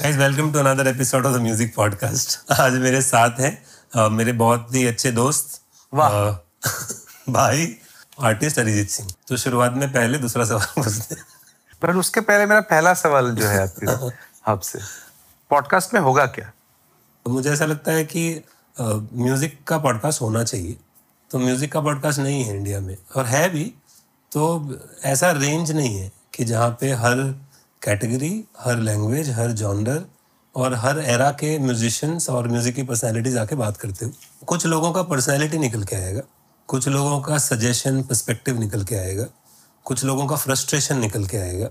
[0.00, 3.64] Guys welcome to another episode of the music podcast आज मेरे साथ हैं
[3.96, 5.60] uh, मेरे बहुत ही अच्छे दोस्त
[5.94, 6.92] वाह। uh,
[7.28, 7.76] भाई
[8.20, 11.24] आर्टिस्ट अरिजीत सिंह। तो शुरुआत में पहले दूसरा सवाल पूछते हैं।
[11.82, 14.10] पर उसके पहले मेरा पहला सवाल जो है आपके
[14.50, 14.78] आपसे।
[15.50, 16.52] पॉडकास्ट में होगा क्या?
[17.24, 18.44] तो मुझे ऐसा लगता है कि
[19.14, 20.76] म्यूज़िक का पॉडकास्ट होना चाहिए।
[21.30, 23.74] तो म्यूज़िक का पॉडकास्ट नहीं है इंडिया में। और है भी
[24.32, 24.74] तो
[25.04, 27.40] ऐसा रेंज नहीं है कि जहाँ पे हर
[27.82, 30.04] कैटेगरी हर लैंग्वेज हर जॉनर
[30.54, 34.12] और हर एरा के म्यूजिशियंस और म्यूज़िक की पर्सनैलिटीज आके बात करते हो।
[34.46, 36.22] कुछ लोगों का पर्सनैलिटी निकल के आएगा
[36.68, 39.26] कुछ लोगों का सजेशन पर्सपेक्टिव निकल के आएगा
[39.86, 41.70] कुछ लोगों का फ्रस्ट्रेशन निकल के आएगा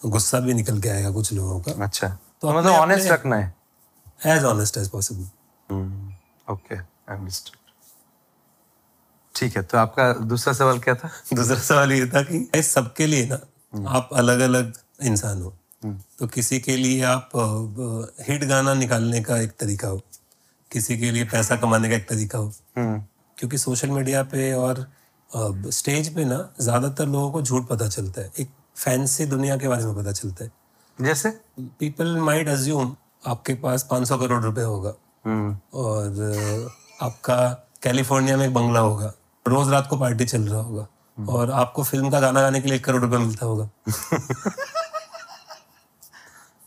[0.00, 3.54] गुस्सा भी निकल के आएगा कुछ लोगों का। अच्छा। तो तो मतलब ऑनेस्ट रखना है।
[4.26, 5.24] As honest as possible
[6.48, 7.56] okay understood
[9.34, 11.10] ठीक है तो आपका दूसरा सवाल क्या था?
[11.34, 14.72] दूसरा सवाल ये था कि सबके लिए ना आप अलग अलग
[15.04, 15.54] इंसान हो।
[16.18, 17.30] तो किसी के लिए आप
[18.28, 20.00] हिट गाना निकालने का एक तरीका हो।
[20.72, 24.86] किसी के लिए पैसा कमाने का एक तरीका हो। क्योंकि सोशल मीडिया पे और
[25.70, 29.84] स्टेज पे ना ज़्यादातर लोगों को झूठ पता चलता है। एक फैंसी दुनिया के बारे
[29.84, 30.52] में पता चलता है।
[31.00, 31.30] जैसे?
[31.60, 32.96] पीपल माइट अज्यूम
[33.26, 34.94] आपके पास 500 करोड़ रुपए होगा।
[35.26, 36.70] हम्म, और
[37.02, 39.12] आपका कैलिफ़ोर्निया में एक बंगला होगा।
[39.48, 40.86] रोज रात को पार्टी चल रहा होगा।
[41.28, 43.70] और आपको फ़िल्म का गाना गाने के लिए एक करोड़ रुपए मिलता होगा।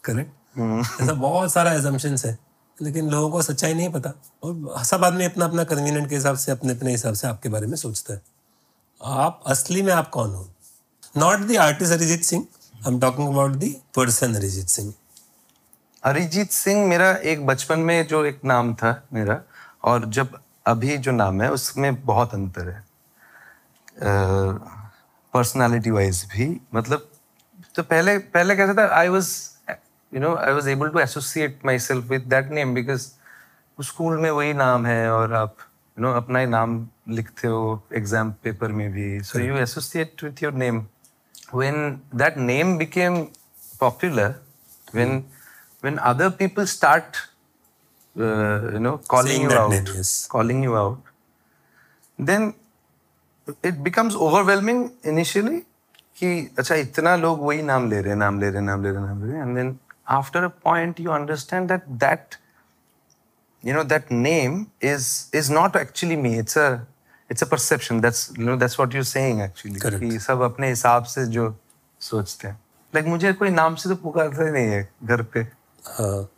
[0.04, 2.38] करेक्ट ऐसा बहुत सारा एजम्पन है
[2.82, 4.14] लेकिन लोगों को सच्चाई नहीं पता।
[4.44, 7.68] और सब आदमी अपना अपना कन्वीनियंट के हिसाब से अपने अपने हिसाब से आपके बारे
[7.68, 8.22] में सोचता है।
[9.02, 10.48] आप असली में आप कौन हो?
[11.18, 14.94] Not the artist Arijit Singh I am talking about the person Arijit Singh
[16.04, 19.42] Arijit Singh मेरा एक बचपन में जो एक नाम था मेरा
[19.84, 22.84] और जब अभी जो नाम है उसमें बहुत अंतर है।
[25.34, 27.10] पर्सनालिटी वाइज भी मतलब
[27.76, 29.30] तो पहले पहले कैसा था I was
[30.14, 33.08] you know I was able to associate my self with that name because
[33.78, 35.56] school में वही नाम है और आप
[35.98, 37.62] यू नो अपना ही नाम लिखते हो
[37.96, 40.86] एग्ज़ाम पेपर में भी। So you associate with your name
[41.56, 43.22] when that name became
[43.80, 44.36] popular
[44.96, 45.24] when
[45.84, 47.18] when other people start
[48.16, 49.90] you know calling you out
[50.32, 51.10] calling you out
[52.20, 52.54] then
[53.66, 55.60] it becomes overwhelming initially
[56.18, 56.30] कि
[56.60, 59.02] अच्छा इतना लोग वही नाम ले रहे हैं नाम ले रहे हैं नाम ले रहे
[59.02, 62.37] हैं नाम ले रहे and then after a point you understand that that
[63.63, 65.09] you know that name is
[65.41, 66.69] is not actually me it's a
[67.31, 70.03] it's a perception that's you know that's what you're saying actually Correct.
[70.03, 71.55] कि सब अपने हिसाब से जो
[72.01, 72.59] सोचते हैं
[72.95, 75.41] like मुझे कोई नाम से तो पुकारता ही नहीं है घर पे
[75.99, 76.29] हाँ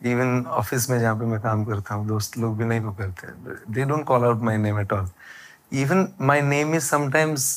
[0.00, 3.84] इवन ऑफिस में जहाँ पे मैं काम करता हूँ दोस्त लोग भी नहीं पुकारते they
[3.90, 5.08] don't call out my name at all
[5.82, 7.56] even my name is sometimes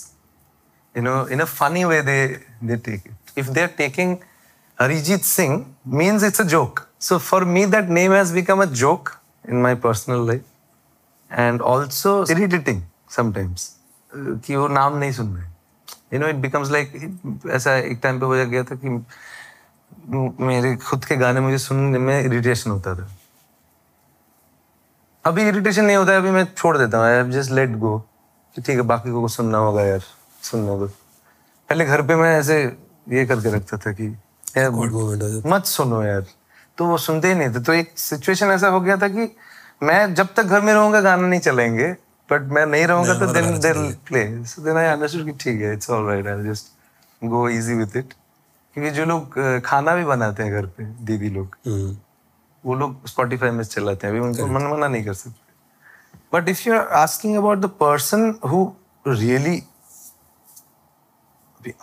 [0.96, 2.18] you know in a funny way they
[2.70, 4.12] they take it if they're taking
[4.81, 6.89] Harijit Singh means it's a joke.
[7.00, 9.19] So for me, that name has become a joke
[9.49, 10.44] in my personal life.
[11.31, 12.83] And also irritating
[13.17, 13.75] sometimes.
[14.17, 15.47] कि वो नाम नहीं सुन रहे
[16.12, 16.93] you know it becomes like
[17.50, 18.88] ऐसा एक time पे हो गया था कि
[20.44, 23.09] मेरे खुद के गाने मुझे सुनने में इरिटेशन होता था।
[25.27, 27.99] अभी इरिटेशन नहीं होता है अभी मैं छोड़ देता हूँ। आई जस्ट लेट गो
[28.56, 30.05] ठीक है बाकी को सुनना होगा यार
[30.43, 30.87] सुनना होगा
[31.69, 32.62] पहले घर पे मैं ऐसे
[33.09, 34.09] ये करके रखता था कि
[34.59, 36.25] यार moment हो मत सुनो यार।
[36.79, 39.29] तो वो सुनते ही नहीं थे। तो एक सिचुएशन ऐसा हो गया था कि
[39.83, 41.89] मैं जब तक घर में रहूँगा गाना नहीं चलेंगे
[42.29, 45.73] बट मैं नहीं रहूँगा तो then then play so then I understood कि ठीक है
[45.75, 46.73] it's alright I just
[47.23, 48.13] go easy with it
[48.75, 51.97] क्योंकि जो लोग खाना भी बनाते हैं घर पे दीदी लोग हम्म।
[52.65, 55.47] वो लोग स्पॉटिफाई में चलाते हैं। अभी उनको मन मना नहीं कर सकते।
[56.33, 58.65] But if you are asking about the person who
[59.09, 59.63] really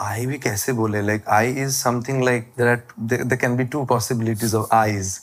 [0.01, 4.55] I भी कैसे बोले like I is something like that there can be two possibilities
[4.55, 5.19] of eyes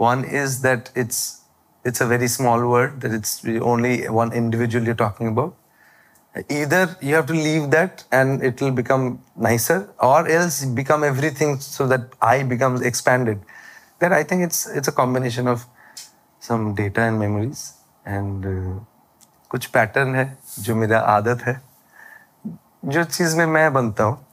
[0.00, 1.20] one is that it's
[1.84, 3.40] it's a very small word that it's
[3.72, 5.54] only one individual you talking about
[6.50, 11.58] either you have to leave that and it will become nicer or else become everything
[11.58, 13.38] so that i becomes expanded
[13.98, 15.64] then i think it's it's a combination of
[16.42, 17.62] some data and memories
[18.06, 18.76] and uh,
[19.50, 20.26] कुछ pattern है
[20.58, 21.60] जो मेरा आदत है
[22.86, 24.24] जो चीज़ में मैं बनता हूँ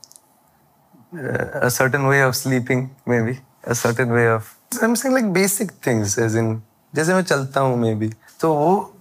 [1.65, 4.43] a certain way of sleeping maybe a certain way of
[4.81, 6.61] I'm saying like basic things as in
[6.95, 8.93] जैसे मैं चलता हूँ maybe तो वो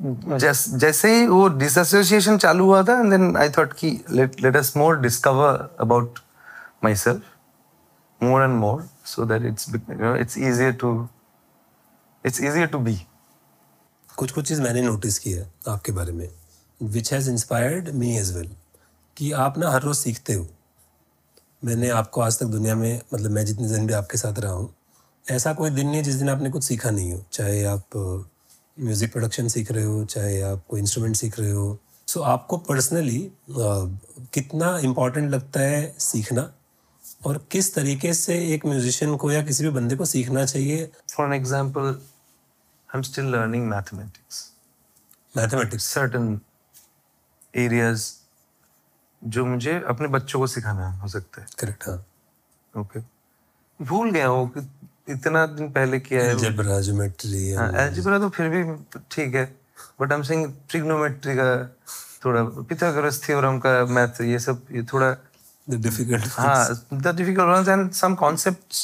[0.00, 4.76] जैस, जैसे ही वो डिसोसिएशन चालू हुआ था एंड देन आई थॉट कि let us
[4.76, 6.18] more discover about
[6.94, 9.68] myself more and more so that it's
[10.20, 11.08] it's easier to
[12.26, 13.06] it's easier to be
[14.16, 16.28] कुछ कुछ चीज़ मैंने नोटिस की है आपके बारे में।
[16.80, 18.50] Which has inspired me as well
[19.16, 20.46] कि आप ना हर रोज़ सीखते हो।
[21.64, 24.74] मैंने आपको आज तक दुनिया में मतलब मैं जितने दिन भी आपके साथ रहा हूँ
[25.24, 27.96] ऐसा कोई दिन नहीं है जिस दिन आपने कुछ सीखा नहीं हो। चाहे आप
[28.76, 31.78] म्यूज़िक प्रोडक्शन सीख रहे हो चाहे आप कोई इंस्ट्रूमेंट सीख रहे हो।
[32.08, 33.18] सो so, आपको पर्सनली
[33.50, 36.52] कितना इम्पोर्टेंट लगता है सीखना?
[37.26, 40.90] और किस तरीके से एक म्यूजिशियन को या किसी भी बंदे को सीखना चाहिए?
[41.14, 44.44] For an example I am still learning mathematics
[45.34, 46.36] mathematics certain
[47.64, 48.04] areas
[49.22, 52.04] जो मुझे अपने बच्चों को सिखाना हो सकता है। करेक्ट हाँ।
[52.74, 53.00] ओके
[53.80, 54.60] भूल गया हूँ कि
[55.12, 57.48] इतना दिन पहले किया है। अलजेब्रा ज्योमेट्री
[57.82, 58.62] एल्जेब्रा तो फिर भी
[59.10, 59.44] ठीक है
[60.00, 61.48] but I am saying trigonometry का
[62.24, 65.10] थोड़ा पिथागोरस थ्योरम का मैथ ये सब ये थोड़ा
[65.70, 68.82] द डिफ़िकल्ट हाँ the difficult ones and some concepts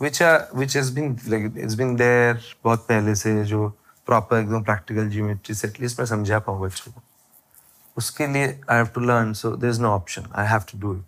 [0.00, 3.68] which are which has been like it's been there बहुत पहले से जो
[4.08, 7.02] प्रॉपर एकदम प्रैक्टिकल जियोमेट्री से एटलीस्ट मैं समझा पाऊँ बच्चों को।
[7.96, 10.94] उसके लिए I have to learn so there is no option I have to do
[10.96, 11.04] it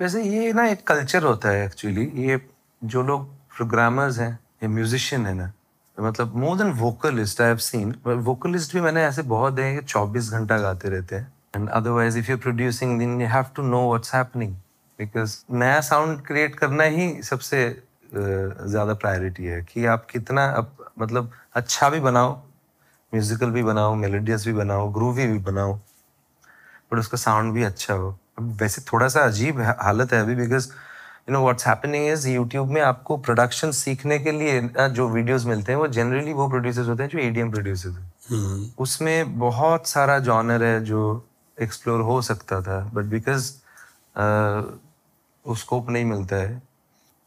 [0.00, 2.40] वैसे ये ना एक कल्चर होता है एक्चुअली ये
[2.82, 5.52] जो लोग प्रोग्रामर्स हैं, ये म्यूजिशियन है ना
[5.98, 10.30] मतलब more than vocalist I have seen vocalist भी मैंने ऐसे बहुत हैं कि चौबीस
[10.32, 14.14] घंटा गाते रहते हैं। And otherwise if you producing then you have to know what's
[14.14, 14.54] happening
[14.98, 17.60] because नया साउंड क्रिएट करना ही सबसे
[18.14, 22.32] ज़्यादा प्रायोरिटी है कि आप कितना अब मतलब अच्छा भी बनाओ
[23.12, 25.78] म्यूजिकल भी बनाओ मेलोडियस भी बनाओ ग्रूवी भी बनाओ।
[26.92, 30.68] बट उसका साउंड भी अच्छा हो। अब वैसे थोड़ा सा अजीब हालत है अभी because
[31.28, 34.60] you know what's happening is YouTube में आपको प्रोडक्शन सीखने के लिए
[34.98, 38.70] जो वीडियोस मिलते हैं वो जनरली वो प्रोड्यूसर्स होते हैं जो एडीएम प्रोड्यूसर्स हैं। हम्म,
[38.78, 41.02] उसमें बहुत सारा जॉनर है जो
[41.58, 43.52] एक्सप्लोर हो सकता था बट बिकॉज़
[45.46, 46.62] स्कोप नहीं मिलता है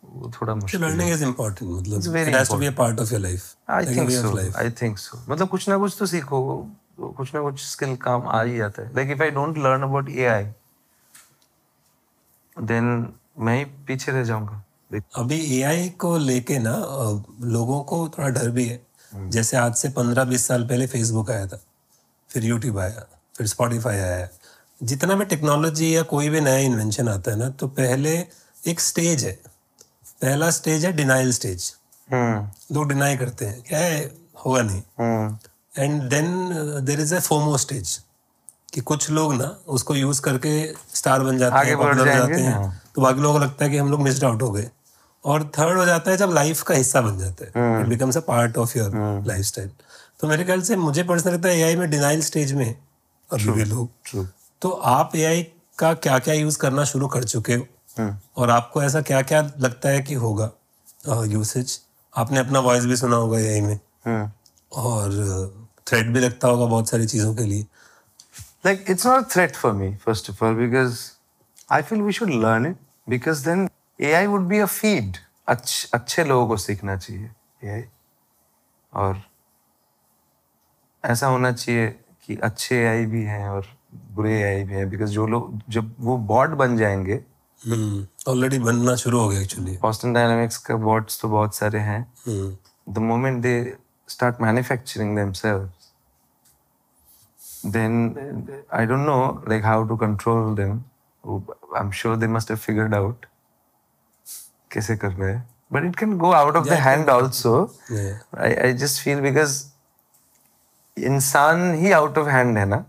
[0.04, 1.70] वो थोड़ा मुश्किल learning is important.
[1.88, 3.46] मतलब it has to be a part of your life.
[3.70, 6.40] I think so I think so मतलब कुछ ना कुछ तो सीखो
[7.10, 10.10] कुछ ना कुछ स्किल काम आ ही जाता है। Like if I don't learn about
[10.10, 10.44] AI
[12.58, 14.64] then मैं ही पीछे रह जाऊँगा।
[15.16, 16.76] अभी एआई को लेके ना
[17.52, 18.80] लोगों को थोड़ा डर भी है।
[19.12, 21.62] हम्म। जैसे आज से पंद्रह बीस साल पहले फेसबुक आया था
[22.30, 23.06] फिर यूट्यूब आया
[23.38, 24.28] फिर स्पॉटिफाई आया।
[24.82, 28.14] जितना भी टेक्नोलॉजी या कोई भी नया इन्वेंशन आता है ना तो पहले
[28.68, 29.32] एक स्टेज है।
[30.22, 31.74] पहला स्टेज है डिनाइल स्टेज
[32.10, 34.00] हम्म लोग डिनाई करते हैं क्या है?
[34.46, 35.38] होगा नहीं। हम्म
[35.76, 36.28] and then
[36.86, 38.00] there is a FOMO stage
[38.74, 40.52] कि कुछ लोग ना उसको यूज़ करके
[40.96, 43.66] स्टार बन जाते आगे हैं बढ़ हो जाते हैं। हाँ। तो बाकी लोगों को लगता
[43.66, 44.70] है कि हम लोग मिस्ड आउट हो गए।
[45.24, 48.22] और थर्ड हो जाता है जब लाइफ का हिस्सा बन जाता। है। It becomes a
[48.28, 48.92] part of your
[49.46, 49.70] lifestyle
[50.22, 52.76] तो मेरे ख्याल से मुझे पर्सनल लगता है एआई में डिनाइल स्टेज में
[53.30, 54.26] अभी भी लोग
[54.62, 55.44] तो आप एआई
[55.78, 57.66] का क्या क्या यूज़ करना शुरू कर चुके हो?
[57.98, 60.52] हम्म और आपको ऐसा क्या क्या लगता है कि होगा
[61.28, 61.80] यूसेज
[62.14, 64.30] आपने अपना वॉइस भी सुना होगा एआई में। हम्म
[64.74, 65.12] और
[65.88, 67.68] थ्रेट भी लगता होगा बहुत सारी चीज़ों के लिए।
[68.66, 70.98] Like it's not a threat for me first of all because
[71.72, 72.76] i feel we should learn it
[73.10, 73.70] because then
[74.02, 75.18] ai would be a feed.
[75.48, 77.32] अच्छ, लोगों को सीखना चाहिए
[77.66, 77.90] ai
[78.94, 79.22] और
[81.06, 83.68] ऐसा होना चाहिए कि अच्छे ai भी हैं और
[84.12, 87.24] बुरे ए आई भी हैं बिकॉज़ जो लोग जब वो बॉट बन जाएँगे
[88.28, 92.14] ऑलरेडी बनना शुरू हो गया एक्चुअली बॉस्टन डायनामिक्स का बॉट्स तो बहुत सारे हैं।
[92.90, 93.81] The moment they
[94.12, 95.90] start manufacturing themselves
[97.76, 99.24] then uh, i don't know
[99.54, 100.78] like how to control them
[101.80, 103.28] i'm sure they must have figured out
[104.72, 105.42] कैसे करना है
[105.74, 107.52] but it can go out of yeah, the hand also
[107.92, 108.16] Yeah.
[108.46, 109.60] I, I just feel because
[110.98, 112.86] इंसान ही out of hand है ना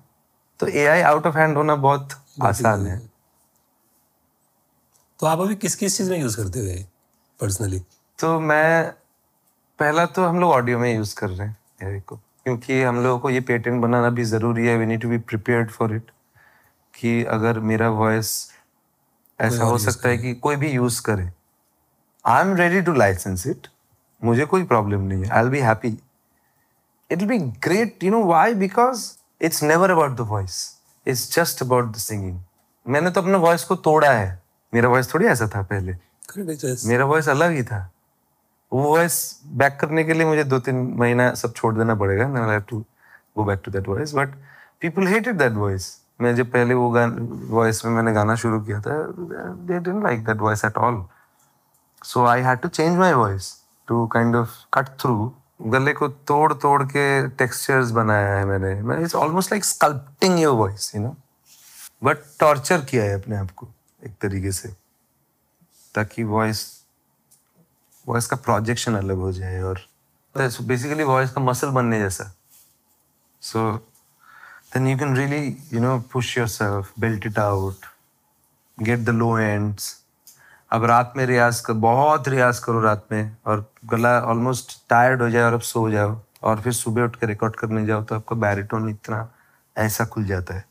[0.61, 2.09] तो AI out of hand होना बहुत
[2.43, 2.99] आसान है
[5.21, 6.83] तो आप अभी किस किस चीज़ में यूज़ करते हो
[7.41, 7.79] पर्सनली
[8.19, 8.93] तो मैं
[9.79, 13.19] पहला तो हम लोग ऑडियो में यूज़ कर रहे हैं एआई को क्योंकि हम लोगों
[13.19, 14.77] को ये पेटेंट बनाना भी ज़रूरी है.
[14.77, 16.11] We need to be prepared for it
[16.95, 18.31] कि अगर मेरा वॉइस
[19.39, 21.31] ऐसा हो सकता है कि कोई भी यूज़ करे.
[22.25, 23.69] I am ready to license it
[24.23, 25.31] मुझे कोई प्रॉब्लम नहीं है.
[25.31, 25.97] I be happy
[27.11, 29.11] it be great you know why because
[29.41, 30.61] it's never about the voice
[31.07, 32.39] it's just about the singing
[32.87, 34.43] मैंने तो अपने वॉइस को तोड़ा है.
[34.73, 35.97] मेरा वॉइस थोड़ी ऐसा था पहले.
[36.89, 37.89] मेरा वॉइस अलग ही था.
[38.73, 42.61] वॉइस बैक करने के लिए मुझे दो तीन महीना सब छोड़ देना पड़ेगा I have
[42.61, 42.85] to
[43.37, 44.29] go back to that voice but
[44.81, 46.91] people hated that voice मैं जब पहले वो
[47.57, 51.07] वॉइस में मैंने गाना शुरू किया था they didn't like that voice at all
[52.05, 56.53] so I had to change my voice to kind of cut through गले को तोड़
[56.53, 61.17] तोड़ के टेक्सचर्स बनाया है मैंने। मैं it's almost like sculpting your voice you know
[62.05, 63.69] but torture किया है अपने आप को,
[64.05, 64.69] एक तरीके से,
[65.95, 66.82] ताकि वॉइस
[68.07, 69.81] वॉइस का प्रोजेक्शन अलग हो जाए और
[70.35, 72.33] बेसिकली वॉइस का मसल बनने जैसा।
[73.43, 73.73] So
[74.75, 77.87] then you can really you know push yourself built it out
[78.79, 79.97] get the low ends
[80.71, 85.29] अब रात में रियाज कर, बहुत रियाज करो रात में और गला ऑलमोस्ट टायर्ड हो
[85.31, 88.37] जाए और अब सो जाओ और फिर सुबह उठ के रिकॉर्ड करने जाओ तो आपका
[88.37, 89.29] बैरिटोन इतना,
[89.77, 90.65] ऐसा खुल जाता है।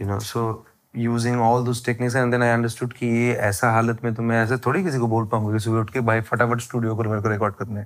[0.00, 4.04] You know so using all those techniques and then I understood कि ये ऐसा हालत
[4.04, 6.60] में तो मैं ऐसे थोड़ी किसी को बोल पाऊँगा कि सुबह उठ के भाई फटाफट
[6.60, 7.84] स्टूडियो को मेरे को रिकॉर्ड करने।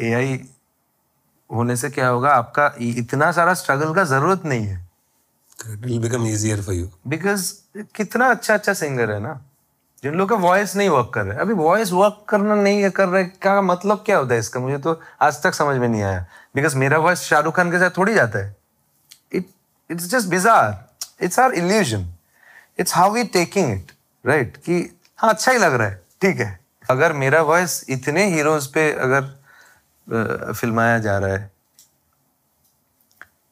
[0.00, 0.40] ए आई
[1.50, 4.90] होने से क्या होगा आपका इतना सारा स्ट्रगल का ज़रूरत नहीं है।
[5.62, 6.86] It will become easier for you.
[7.06, 7.52] Because
[7.96, 9.40] कितना अच्छा अच्छा सिंगर है ना
[10.02, 13.08] जिन लोग का वॉइस नहीं वर्क कर रहा है। अभी वॉइस वर्क करना नहीं कर
[13.08, 14.60] रहा है क्या मतलब क्या होता है इसका?
[14.60, 16.24] मुझे तो आज तक समझ में नहीं आया।
[16.54, 18.56] बिकॉज़ मेरा वॉइस शाहरुख खान के साथ थोड़ी जाता है।
[19.32, 19.46] It
[19.90, 20.72] it's just bizarre
[21.22, 22.06] it's our illusion
[22.80, 23.92] it's how we taking it
[24.24, 24.80] right कि
[25.18, 26.58] हाँ अच्छा ही लग रहा है, ठीक है।
[26.90, 31.50] अगर मेरा वॉइस इतने हीरोज पे अगर फिल्माया जा रहा है,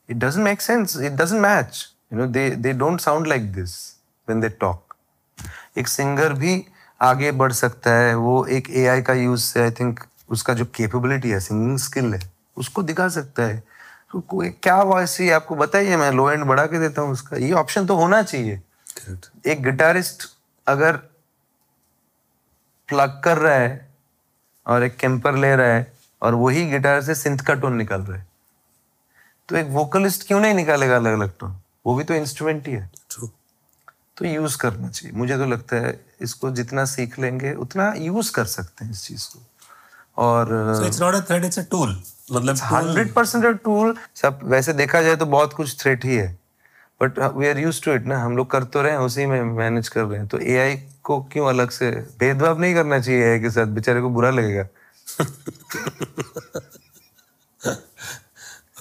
[0.09, 1.81] it doesn't make sense, it doesn't match.
[2.11, 3.75] You know, they they don't sound like this
[4.29, 4.97] when they talk.
[5.79, 6.65] एक सिंगर भी
[7.01, 10.01] आगे बढ़ सकता है, वो एक एआई का यूज़ से आई थिंक
[10.31, 12.21] उसका जो कैपेबिलिटी है सिंगिंग स्किल है,
[12.57, 13.63] उसको दिखा सकता है।
[14.13, 14.21] तो
[14.63, 15.55] क्या वॉइस चाहिए आपको?
[15.55, 18.61] बताइए मैं लो एंड बढ़ा के देता हूँ उसका। ये ऑप्शन तो होना चाहिए।
[19.47, 20.23] एक गिटारिस्ट
[20.67, 20.97] अगर
[22.89, 23.95] प्लग कर रहा है
[24.67, 28.19] और एक कैंपर ले रहा है और वही गिटार से सिंथ का टोन निकाल रहा
[28.19, 28.27] है
[29.49, 32.91] तो एक वोकलिस्ट क्यों नहीं निकालेगा अलग अलग टोन वो भी तो इंस्ट्रूमेंट ही है।
[33.13, 33.29] True.
[34.17, 38.45] तो यूज़ करना चाहिए। मुझे तो लगता है इसको जितना सीख लेंगे उतना यूज़ कर
[38.45, 39.43] सकते हैं इस चीज़ को।
[40.19, 40.47] और
[40.87, 41.95] it's not a threat, it's a tool.
[42.33, 46.29] मतलब हंड्रेड परसेंट टूल सब वैसे देखा जाए तो बहुत कुछ थ्रेट ही है।
[47.01, 49.43] But we are used to it ना। हम लोग कर तो रहे हैं उसी में
[49.43, 53.41] मैनेज कर रहे हैं। तो एआई को क्यों अलग से भेदभाव नहीं करना चाहिए एआई
[53.41, 53.67] के साथ?
[53.79, 54.63] बेचारे को बुरा लगेगा।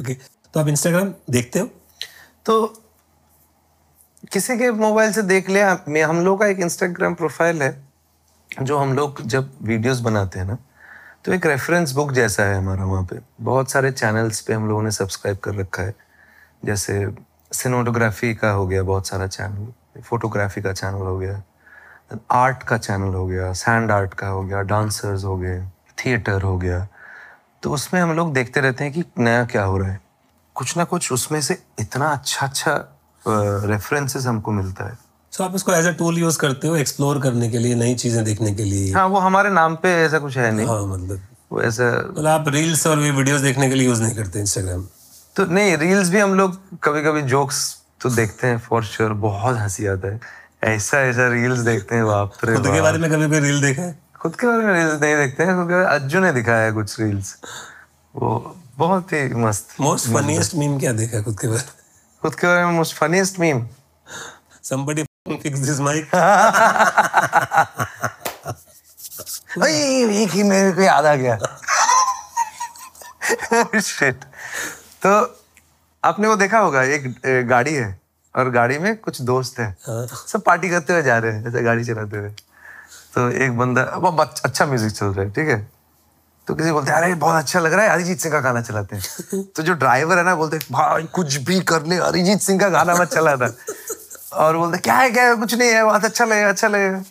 [0.02, 1.70] ओके तो आप इंस्टाग्राम देखते हो?
[2.46, 2.66] तो
[4.32, 5.72] किसी के मोबाइल से देख लिया
[6.10, 7.72] हम लोग का एक इंस्टाग्राम प्रोफ़ाइल है
[8.64, 10.58] जो हम लोग जब वीडियोस बनाते हैं ना
[11.26, 14.84] तो एक रेफरेंस बुक जैसा है हमारा वहाँ पे। बहुत सारे चैनल्स पे हम लोगों
[14.84, 15.94] ने सब्सक्राइब कर रखा है।
[16.66, 16.94] जैसे
[17.52, 21.42] सिनेमाटोग्राफी का हो गया बहुत सारा चैनल फोटोग्राफी का चैनल हो गया
[22.32, 25.62] आर्ट का चैनल हो गया सैंड आर्ट का हो गया डांसर्स हो गए
[25.98, 26.88] थिएटर हो गया।
[27.64, 30.00] तो उसमें हम लोग देखते रहते हैं कि नया क्या हो रहा है।
[30.56, 32.74] कुछ ना कुछ उसमें से इतना अच्छा अच्छा
[33.66, 34.98] रेफरेंसेस हमको मिलता है।
[35.34, 38.24] सो आप इसको एज अ टूल यूज़ करते हो एक्सप्लोर करने के लिए नई चीज़ें
[38.24, 38.92] देखने के लिए?
[38.94, 41.22] हाँ वो हमारे नाम पे ऐसा कुछ है नहीं। हाँ मतलब।
[41.52, 44.86] वो ऐसा मतलब आप रील्स और भी वीडियोस देखने के लिए यूज़ नहीं करते इंस्टाग्राम
[45.36, 47.62] तो नहीं रील्स भी हम लोग कभी कभी जोक्स
[48.02, 50.20] तो देखते हैं फॉर श्योर बहुत हँसी आता है।
[50.76, 53.82] ऐसा ऐसा रील्स देखते हैं बाप रे खुद के बारे में कभी कोई रील देखा
[53.82, 53.98] है?
[54.22, 57.36] खुद के बारे में रील्स नहीं देखते हैं क्योंकि अज्जू ने दिखाया है कुछ रील्स
[58.16, 61.72] वो बहुत ही मस्त मोस्ट फनीएस्ट मीम क्या देखा है खुद के बारे में?
[62.22, 63.66] खुद के बारे में most funniest meme
[64.70, 65.04] somebody
[65.38, 66.06] fix this mic.
[69.60, 69.74] भाई
[70.24, 71.38] एक ही मेरे को याद आ गया।
[73.80, 74.24] शिट
[75.06, 75.10] तो
[76.04, 77.14] आपने वो देखा होगा एक
[77.50, 78.00] गाड़ी है
[78.36, 81.62] और गाड़ी में कुछ दोस्त है। हाँ। सब पार्टी करते हुए जा रहे हैं ऐसे
[81.64, 82.30] गाड़ी चलाते हुए।
[83.16, 85.68] तो एक बंदा बच- अच्छा म्यूज़िक चल रहा है ठीक है?
[86.48, 88.96] तो किसी बोलते हैं अरे बहुत अच्छा लग रहा है अरिजीत सिंह का गाना चलाते
[88.96, 92.70] हैं। तो जो ड्राइवर है ना बोलते भाई कुछ भी कर ले अरिजीत सिंह का
[92.70, 93.54] गाना मत चला था।
[94.32, 95.36] और बोलते क्या है क्या है?
[95.36, 97.04] कुछ नहीं है बहुत अच्छा लगेगा अच्छा लगेगा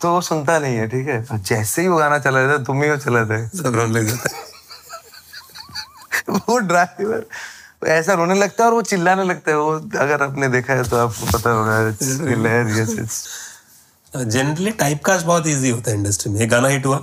[0.00, 1.18] तो वो सुनता नहीं है ठीक है?
[1.32, 4.06] और जैसे ही वो गाना चला जाता तुम ही वो चलाते हैं सब रोने लग
[4.08, 4.28] जाता
[6.48, 7.26] वो ड्राइवर
[7.88, 10.96] ऐसा रोने लगता है और वो चिल्लाने लगता है। वो अगर आपने देखा है तो
[10.98, 11.90] आपको पता होगा
[14.24, 17.00] जनरली टाइप कास्ट बहुत इजी होता है इंडस्ट्री में। एक गाना हिट हुआ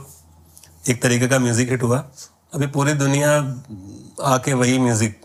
[0.89, 1.98] एक तरीके का म्यूज़िक हिट हुआ।
[2.53, 3.32] अभी पूरी दुनिया
[4.34, 5.20] आके वही म्यूज़िक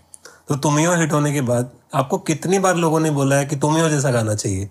[0.48, 3.88] तो तुमियो हिट होने के बाद। आपको कितनी बार लोगों ने बोला है कि तुम्हें
[3.90, 4.70] जैसा गाना चाहिए?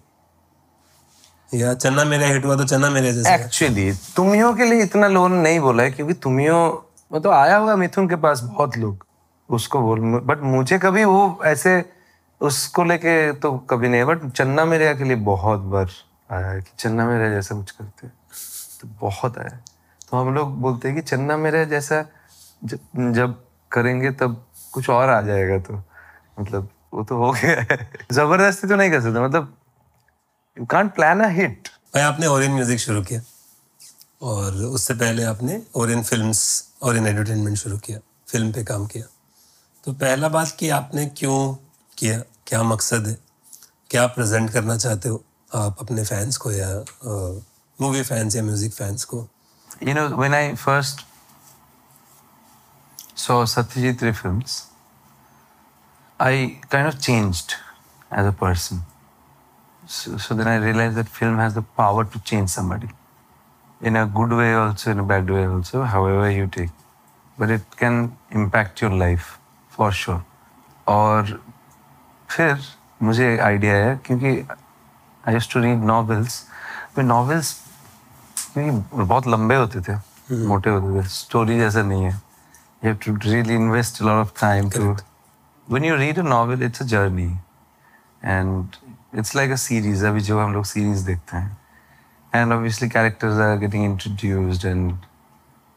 [1.50, 5.30] या चन्ना मेरा हिट हुआ तो चन्ना मेरे जैसा। एक्चुअली तुमियो के लिए इतना लोगों
[5.30, 6.56] ने नहीं बोला है क्योंकि तुमियो
[7.12, 9.06] वो तो आया होगा मिथुन के पास बहुत लोग,
[9.50, 11.84] उसको बोल बट मुझे कभी वो ऐसे,
[12.42, 15.90] उसको लेके तो कभी नहीं बट चन्ना मेरे के लिए बहुत बार
[16.32, 19.60] आया है कि चन्ना मेरे जैसा कुछ करते तो बहुत आया।
[20.12, 22.06] तो हम लोग बोलते हैं कि चन्ना मेरे जैसा
[22.64, 23.36] जब
[23.72, 25.84] करेंगे तब कुछ और आ जाएगा तो
[26.40, 29.56] मतलब वो तो हो गया। है ज़बरदस्ती तो नहीं कर सकते मतलब
[30.58, 33.22] you can't plan a hit भाई आपने ओरियन म्यूज़िक शुरू किया
[34.22, 36.42] और उससे पहले आपने ओरियन फिल्म्स
[36.84, 38.00] ओरियन एंटरटेनमेंट शुरू किया
[38.32, 39.06] फ़िल्म पे काम किया।
[39.84, 41.56] तो पहला बात कि आपने क्यों
[41.98, 42.20] किया?
[42.48, 43.18] क्या मकसद है?
[43.90, 45.24] क्या प्रेजेंट करना चाहते हो
[45.56, 46.70] आप अपने फैंस को या
[47.82, 49.28] मूवी फैंस या म्यूज़िक फैंस को?
[49.82, 51.06] You know, when I first
[53.16, 54.56] saw Satyajit Ray films,
[56.21, 57.55] I kind of changed
[58.11, 58.83] as a person.
[59.87, 62.89] so, so then I realized that film has the power to change somebody
[63.81, 66.71] in a good way also, in a bad way also, however you take.
[67.39, 69.39] But it can impact your life
[69.71, 70.23] for sure.
[70.89, 71.41] और
[72.31, 72.59] फिर
[73.03, 74.29] मुझे idea है क्योंकि
[75.29, 76.43] I use to read novels
[76.99, 77.53] novels
[78.53, 79.97] क्योंकि बहुत लंबे होते थे
[80.47, 84.69] मोटे होते थे स्टोरी जैसा नहीं है you have to really invest lot of time
[84.77, 84.95] to
[85.70, 87.32] When you read a novel it's a journey
[88.24, 88.76] and
[89.16, 91.58] it's like a series अभी जो हम लोग सीरीज़ देखते हैं।
[92.36, 94.98] And obviously characters are getting introduced and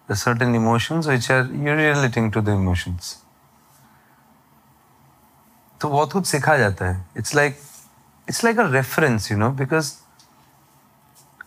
[0.09, 3.11] the certain emotions which are you're relating to the emotions.
[5.81, 7.59] तो बहुत कुछ सिखा जाता है। It's like
[8.29, 9.93] it's like a reference you know because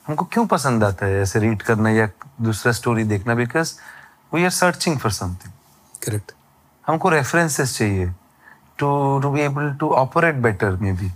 [0.07, 2.07] हमको क्यों पसंद आता है ऐसे रीड करना या
[2.41, 3.35] दूसरा स्टोरी देखना?
[3.35, 3.73] Because
[4.33, 6.31] we are searching for something correct
[6.87, 8.13] हमको रेफरेंसेस चाहिए।
[8.79, 11.11] To to be able to operate better maybe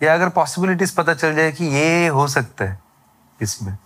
[0.00, 2.78] या अगर पॉसिबिलिटीज पता चल जाए कि ये हो सकता है
[3.42, 3.76] इसमें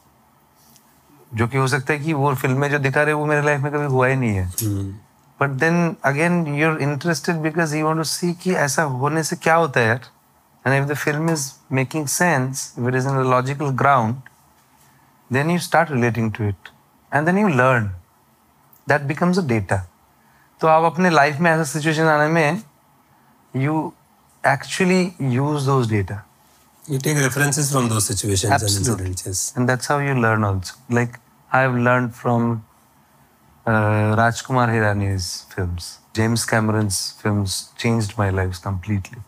[1.35, 3.61] जो कि हो सकता है कि वो फ़िल्म में जो दिखा रहे वो मेरे लाइफ
[3.61, 4.47] में कभी हुआ ही नहीं है।
[5.41, 9.37] But then again you are interested because you want to see कि ऐसा होने से
[9.37, 10.09] क्या होता है यार।
[10.67, 14.17] And if the film is making sense if it is in a logical ground
[15.35, 16.69] then you start relating to it.
[17.13, 17.87] And then you learn.
[18.87, 19.79] That becomes a data.
[20.61, 22.63] तो आप अपने लाइफ में ऐसा सिचुएशन आने में
[23.63, 23.93] you
[24.47, 25.03] actually
[25.35, 26.23] use those data
[26.89, 28.93] You take references from those situations Absolutely.
[28.93, 29.53] and incidents.
[29.57, 31.17] And that's how you learn also like
[31.53, 32.45] i've learned from
[33.67, 39.19] uh, rajkumar hirani's films james cameron's films changed my life completely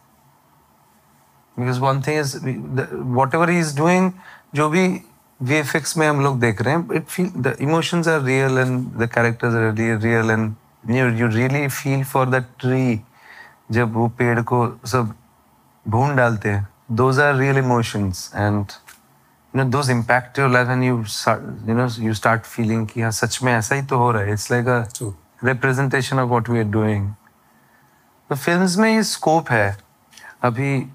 [1.57, 2.37] because one thing is
[3.19, 4.13] whatever he is doing
[4.55, 4.87] जो भी
[5.41, 9.09] VFX में हम लोग देख रहे हैं it feel the emotions are real and the
[9.17, 10.55] characters are really real and
[10.85, 13.01] you really feel for the tree
[13.71, 15.15] जब वो पेड़ को सब
[15.87, 20.85] भून डालते हैं। Those are real emotions and you know those impact your life and
[20.85, 24.23] you you know you start feeling कि हाँ सच में ऐसा ही तो हो रहा
[24.23, 24.85] है। It's like a
[25.45, 27.13] representation of what we are doing
[28.31, 29.77] film में ये स्कोप है।
[30.45, 30.87] अभी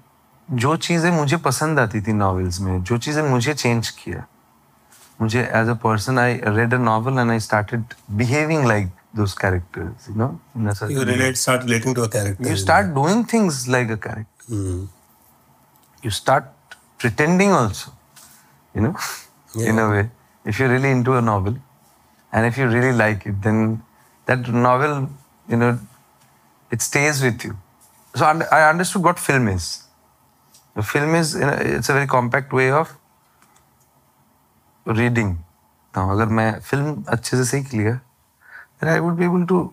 [0.48, 4.24] जो चीज़ें मुझे पसंद आती थी नॉवेल्स में जो चीज़ें मुझे चेंज किया।
[5.20, 10.09] मुझे as a person I read a novel and I started behaving like Those characters
[10.09, 10.27] you know
[10.93, 12.49] You relate, start relating to a character.
[12.49, 14.77] you start doing things like a character Hmm.
[16.05, 16.45] you start
[17.03, 17.91] pretending also
[18.77, 18.93] you know
[19.71, 20.03] in a way
[20.51, 21.57] if you're really into a novel
[22.37, 23.59] and if you really like it then
[24.31, 24.95] that novel
[25.53, 25.69] you know
[26.77, 27.53] it stays with you
[28.21, 29.67] so und- i understood what film is
[30.79, 32.95] the film is you know, it's a very compact way of
[34.85, 35.31] reading
[35.97, 37.99] now अगर मैं film अच्छे से सीख लिया
[38.84, 39.72] then I would be able to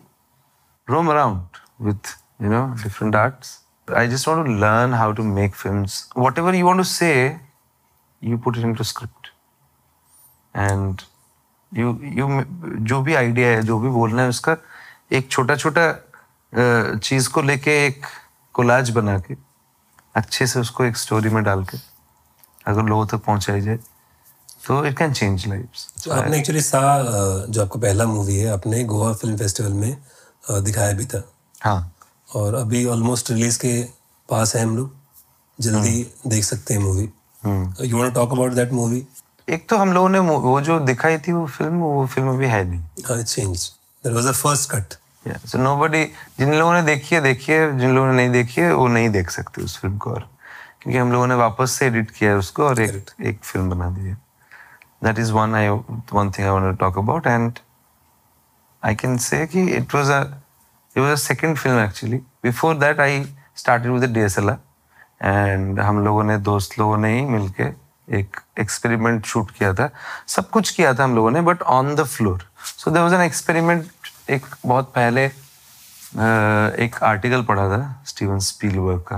[0.88, 3.60] roam around with you know different arts.
[3.88, 6.10] I just want to learn how to make films.
[6.16, 7.40] Whatever you want to say,
[8.22, 9.32] you put it into script,
[10.54, 11.04] and
[11.72, 12.30] you you
[12.92, 14.58] जो भी idea है जो भी बोलना है उसका
[15.20, 15.86] एक छोटा छोटा
[17.04, 18.06] चीज़ को लेके एक
[18.54, 19.36] कोलाज बना के
[20.16, 21.78] अच्छे से उसको एक स्टोरी में डाल के
[22.68, 23.80] अगर लोगों तक पहुंचाई जाए
[24.68, 26.82] तो इट कैन चेंज लाइफ्स तो आपने एक्चुअली सा
[27.50, 29.96] जो आपका पहला मूवी है आपने गोवा फ़िल्म फेस्टिवल में
[30.44, 31.24] दिखाया भी था।
[31.62, 31.94] हाँ।
[32.30, 33.82] और अभी ऑलमोस्ट रिलीज़ के
[34.30, 35.00] पास है हम लोग।
[35.60, 37.10] जल्दी देख सकते हैं movie
[37.88, 39.06] you want talk about that movie
[39.48, 42.64] एक तो हम लोगों ने वो जो दिखाई थी वो फ़िल्म वो फ़िल्म अभी है
[42.70, 43.70] नहीं। Change
[44.04, 44.94] that was the first cut
[45.48, 46.04] so nobody
[46.40, 49.10] जिन लोगों ने देखी है देखी है जिन लोगों ने नहीं देखी है वो नहीं
[49.10, 50.28] देख सकते उस फ़िल्म को और
[50.82, 53.90] क्योंकि हम लोगों ने वापस से एडिट किया है उसको और एक एक फ़िल्म बना
[53.90, 54.18] दी है।
[55.04, 57.60] That is one I one thing I want to talk about and
[58.84, 60.22] I can say कि it was a
[60.96, 63.24] it was a second film actually before that I
[63.56, 64.58] started with DSLR
[65.24, 67.64] and हम लोगों ने, दोस्त लोगों ने ही मिलके
[68.20, 69.90] एक experiment shoot किया था।
[70.28, 73.22] सब कुछ किया था हम लोगों ने but on the floor so there was an
[73.22, 75.26] experiment एक बहुत पहले
[76.86, 79.18] एक आर्टिकल पढ़ा था स्टीवन स्पीलबर्ग का।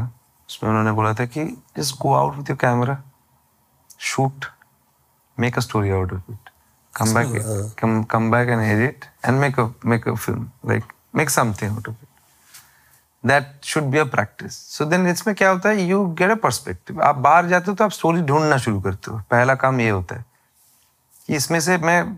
[0.50, 1.46] उसमें उन्होंने बोला था कि
[1.78, 2.98] just go out with your camera
[4.00, 4.46] shoot
[5.38, 6.50] make a story out of it.
[6.94, 10.52] Come so, back uh, come come back and edit and make a make a film.
[10.64, 12.10] Like make something out of it.
[13.24, 14.56] That should be a practice.
[14.78, 15.88] So then इसमें क्या होता है?
[15.90, 17.00] You get a perspective.
[17.02, 20.16] आप बाहर जाते हो तो आप स्टोरी ढूंढना शुरू करते हो। पहला काम ये होता
[20.16, 20.26] है
[21.28, 22.18] कि इसमें से मैं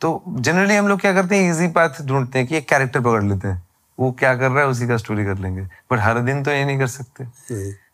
[0.00, 1.50] तो जनरली हम लोग क्या करते हैं?
[1.50, 3.62] इजी पाथ ढूंढते हैं कि एक कैरेक्टर पकड़ लेते हैं।
[4.00, 4.68] वो क्या कर रहा है?
[4.68, 7.24] उसी का स्टोरी कर लेंगे। बट हर दिन तो ये नहीं कर सकते।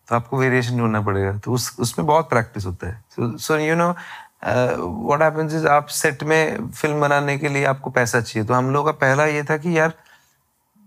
[0.09, 3.95] तो आपको वेरिएशन ढूंढना पड़ेगा। तो उस उसमें बहुत प्रैक्टिस होता है। So you know
[4.45, 8.71] what happens is आप सेट में फ़िल्म बनाने के लिए आपको पैसा चाहिए। तो हम
[8.71, 9.93] लोगों का पहला ये था कि यार,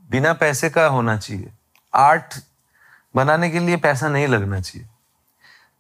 [0.09, 1.49] बिना पैसे का होना चाहिए।
[1.93, 2.35] आर्ट
[3.15, 4.87] बनाने के लिए पैसा नहीं लगना चाहिए।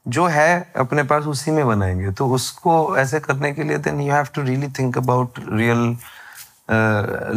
[0.05, 4.13] जो है, अपने पास उसी में बनाएँगे। तो उसको ऐसे करने के लिए then you
[4.13, 5.97] have to really think about real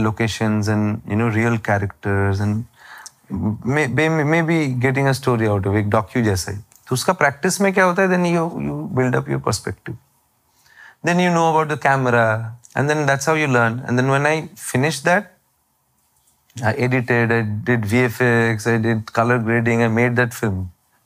[0.02, 2.64] locations and you know real characters and
[4.42, 7.84] maybe getting a story out of एक डॉक्यू जैसा ही। तो उसका प्रैक्टिस में क्या
[7.84, 9.98] होता है then you you build up your perspective
[11.04, 14.26] then you know about the camera and then that's how you learn and then when
[14.26, 15.32] i finished that
[16.56, 20.60] i edited i did vfx i did color grading i made that film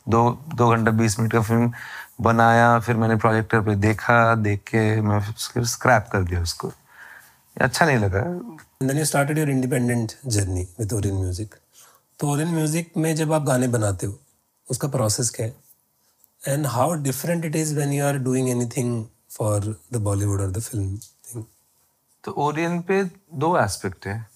[0.06, 0.20] दो
[0.54, 1.72] दो घंटा बीस minute का film
[2.20, 6.72] बनाया फिर मैंने projector पे देखा देख के मैं फिर स्क्रैप कर दिया उसको
[7.56, 8.22] अच्छा नहीं लगा
[8.86, 11.54] then you started your independent journey with Orient Music.
[12.20, 14.18] तो Orient Music में जब आप गाने बनाते हो
[14.70, 15.54] उसका प्रोसेस क्या है
[16.48, 19.04] and how different it is when you are doing anything
[19.36, 21.44] for the Bollywood और द फ़िल्म थिंग
[22.24, 23.02] तो ओरियन पे
[23.34, 24.26] दो एस्पेक्ट है।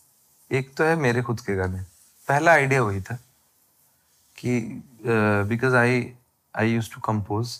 [0.50, 1.82] एक तो है मेरे खुद के गाने।
[2.28, 3.14] पहला आइडिया वही था
[4.38, 4.60] कि
[5.48, 6.02] because I
[6.54, 7.56] I used to compose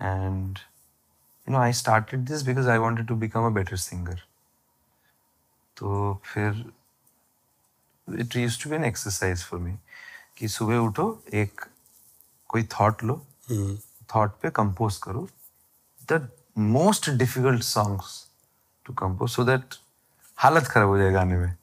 [0.00, 4.22] and you know I started this because I wanted to become a better singer
[5.76, 6.64] तो फिर
[8.20, 9.76] it used to be an exercise for me
[10.38, 11.60] कि सुबह उठो एक
[12.48, 13.20] कोई थॉट लो।
[14.14, 15.28] थॉट पे कंपोज करो।
[16.10, 18.24] The most difficult songs
[18.86, 19.74] to compose so that
[20.38, 21.54] हालत खराब हो जाए गाने में।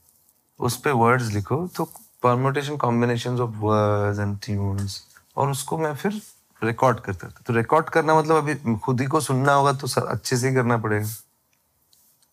[0.60, 1.84] उस पे वर्ड्स लिखो तो
[2.24, 5.04] permutation combination of words and tunes
[5.38, 6.22] और उसको मैं फिर
[6.62, 10.06] रिकॉर्ड करता था तो रिकॉर्ड करना मतलब अभी खुद ही को सुनना होगा तो सर
[10.06, 11.08] अच्छे से ही करना पड़ेगा।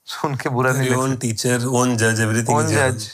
[0.06, 3.08] सुन के बुरा नहीं लगता। ओन टीचर ओन जज एवरीथिंग ओन जज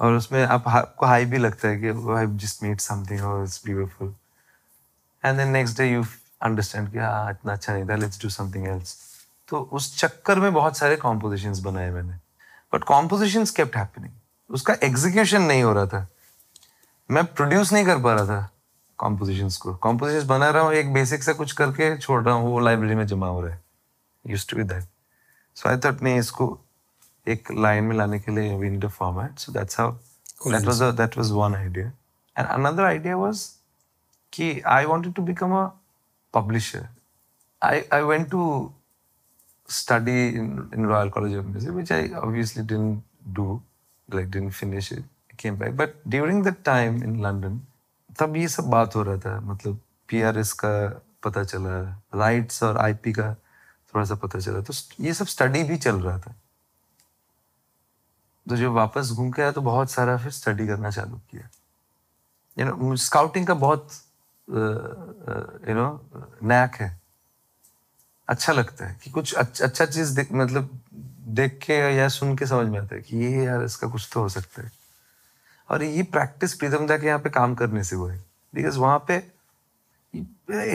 [0.00, 3.60] और उसमें आप आपको हाई भी लगता है कि आई जस्ट मेड समथिंग और it's
[3.64, 4.14] beautiful
[5.24, 6.02] and then next day you
[6.40, 8.96] understand कि हाँ इतना अच्छा नहीं था लेट्स डू समथिंग एल्स
[9.48, 12.14] तो उस चक्कर में बहुत सारे कॉम्पोजिशंस बनाए मैंने।
[12.72, 14.12] बट कॉम्पोजिशंस केप्ट हैपनिंग
[14.50, 16.06] उसका एग्जीक्यूशन नहीं हो रहा था।
[17.10, 18.48] मैं प्रोड्यूस नहीं कर पा रहा था
[18.98, 22.60] कॉम्पोजिशंस को। कॉम्पोजिशंस बना रहा हूँ एक बेसिक से कुछ करके छोड़ रहा हूँ वो
[22.60, 23.62] लाइब्रेरी में जमा हो रहा है।
[24.24, 24.84] Use to be that
[25.56, 26.58] so I thought नहीं इसको
[27.26, 29.92] एक लाइन में लाने के लिए we need a format so that's how
[30.46, 31.86] that was that was one idea
[32.36, 33.44] and another idea was
[34.32, 35.68] कि I wanted to become a
[36.34, 36.88] publisher
[37.62, 38.72] I I went to
[39.76, 43.02] study in, in Royal College of Music, which I obviously didn't
[43.38, 43.44] do,
[44.08, 45.02] like didn't finish it.
[45.32, 45.74] I came back.
[45.80, 47.58] But during that time in London,
[48.20, 50.70] तब ये सब बात हो रहा था। मतलब PRS का
[51.24, 51.76] पता चला
[52.14, 56.18] राइट्स और आईपी का थोड़ा सा पता चला। तो ये सब स्टडी भी चल रहा
[56.18, 56.34] था।
[58.48, 61.48] तो जब वापस घूम के आया तो बहुत सारा फिर स्टडी करना चालू किया।
[62.58, 63.88] यू नो स्काउटिंग का बहुत
[64.50, 65.88] यू नो
[66.48, 66.96] नैक है।
[68.28, 70.78] अच्छा लगता है कि कुछ अच्छा, अच्छा चीज़ देख मतलब
[71.36, 74.20] देख के या सुन के समझ में आता है कि ये यार इसका कुछ तो
[74.20, 74.70] हो सकता है।
[75.68, 78.18] और ये प्रैक्टिस प्रीतम दा के यहाँ पे काम करने से हुआ है।
[78.54, 79.16] बिकॉज़ वहाँ पे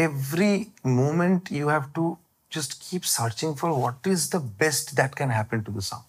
[0.03, 2.17] every moment you have to
[2.51, 6.03] just keep searching for what is the best that can happen to the song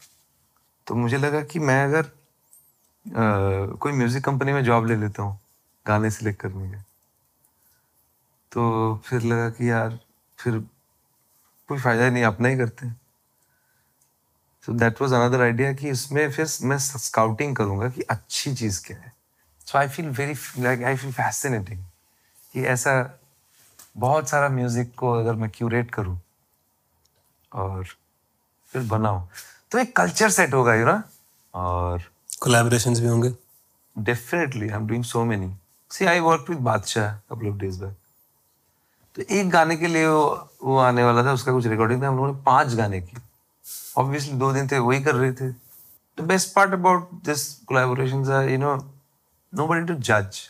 [0.87, 5.39] तो मुझे लगा कि मैं अगर uh, कोई म्यूज़िक कंपनी में जॉब ले लेता हूँ
[5.87, 6.77] गाने सिलेक्ट करने के।
[8.55, 9.99] तो फिर लगा कि यार
[10.39, 10.59] फिर
[11.69, 13.01] कोई फ़ायदा नहीं अपना ही करते हैं।
[14.65, 18.97] So that was another idea कि इसमें फिर मैं स्काउटिंग करूँगा कि अच्छी चीज़ क्या
[18.97, 19.13] है।
[19.67, 21.85] So I feel very like I feel fascinating
[22.55, 22.93] कि ऐसा
[23.97, 26.19] बहुत सारा म्यूज़िक को अगर मैं क्यूरेट करूँ
[27.53, 27.85] और
[28.73, 29.29] फिर बनाऊँ
[29.73, 31.03] तो एक कल्चर सेट होगा यू ना
[31.55, 32.03] और
[32.43, 33.35] कोलैबोरेशंस भी होंगे।
[33.97, 35.55] Definitely I am doing so many
[35.91, 37.97] see I work with Badshah couple of days back
[39.17, 42.33] तो एक गाने के लिए वो, आने वाला था उसका कुछ रिकॉर्डिंग था हम लोगों
[42.33, 43.17] ने पाँच गाने की
[43.97, 45.51] ऑब्वियसली दो दिन थे वही कर रहे थे।
[46.19, 48.75] The best part about this collaboration you know
[49.67, 50.41] nobody to जज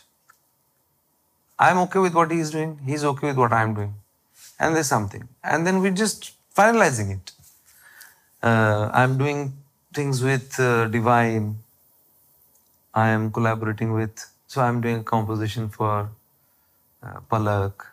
[1.59, 3.93] I am okay with what is doing he is okay with what I am doing
[4.61, 7.31] and this something and then we just finalizing it
[8.43, 9.51] I am doing
[9.97, 11.59] things with Divine
[12.93, 16.15] I am collaborating with so I am doing composition for
[17.31, 17.91] Palak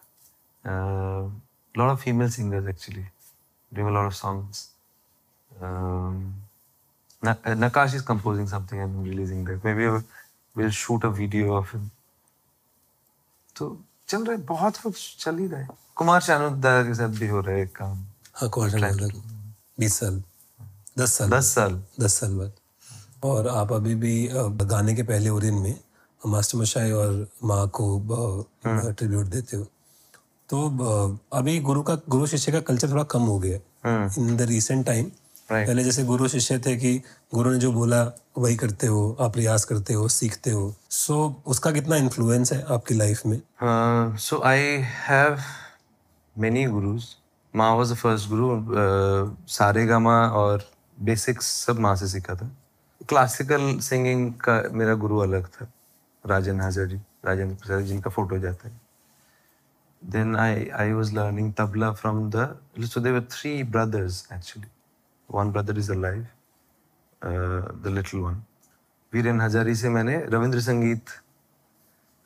[0.64, 1.31] a
[1.75, 3.05] lot of female singers actually
[3.72, 4.68] doing a lot of songs
[5.51, 6.35] um,
[7.22, 9.62] Na- uh, Nakash is composing something and releasing that.
[9.64, 11.90] Maybe we'll- shoot a video of him.
[13.57, 13.66] तो
[14.09, 17.40] चल रहा है बहुत कुछ चल ही रहा है कुमार शानुदा के साथ भी हो
[17.40, 17.96] रहा है काम
[18.40, 19.11] हाँ क्वार्टर
[19.81, 20.22] बीस साल
[20.98, 22.53] दस साल दस साल दस साल बाद
[23.29, 24.14] और आप अभी भी
[24.72, 25.75] गाने के पहले ओरियन में
[26.22, 27.87] मास्टर मशाई और माँ को
[28.66, 29.66] ट्रिब्यूट देते हो
[30.48, 33.57] तो अभी गुरु का गुरु शिष्य का कल्चर थोड़ा कम हो गया
[34.18, 35.05] इन द रिसेंट टाइम
[35.52, 37.02] पहले जैसे गुरु शिष्य थे कि
[37.35, 41.46] गुरु ने जो बोला वही करते हो आप प्रयास करते हो सीखते हो। सो so,
[41.46, 43.42] उसका कितना इन्फ्लुएंस है आपकी लाइफ में?
[44.16, 45.38] so I have
[46.44, 47.02] many gurus.
[47.57, 48.50] माँ was the first guru.
[48.50, 52.50] Uh, Saregama और बेसिक्स सब माँ से सीखा था।
[53.09, 55.66] क्लासिकल सिंगिंग का मेरा गुरु अलग था
[56.26, 58.81] राजन हाजर जी। राजेंद्र प्रसाद जिनका फ़ोटो जाता है।
[60.01, 62.57] then I I was learning tabla from the
[62.88, 64.69] so there were three brothers actually.
[65.27, 66.25] One brother is alive,
[67.21, 68.43] uh, the little one.
[69.13, 71.10] Viren Hazari से मैंने रविंद्र संगीत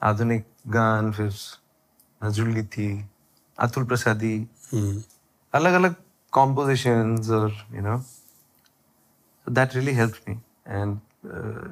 [0.01, 1.31] आधुनिक गान फिर
[2.23, 2.87] नजरुल्ली थी
[3.65, 4.35] अतुल प्रसादी
[4.73, 5.01] हम्म,
[5.53, 5.95] अलग अलग
[6.35, 7.95] compositions or you know
[9.45, 10.99] so that really helped me and
[11.37, 11.67] uh,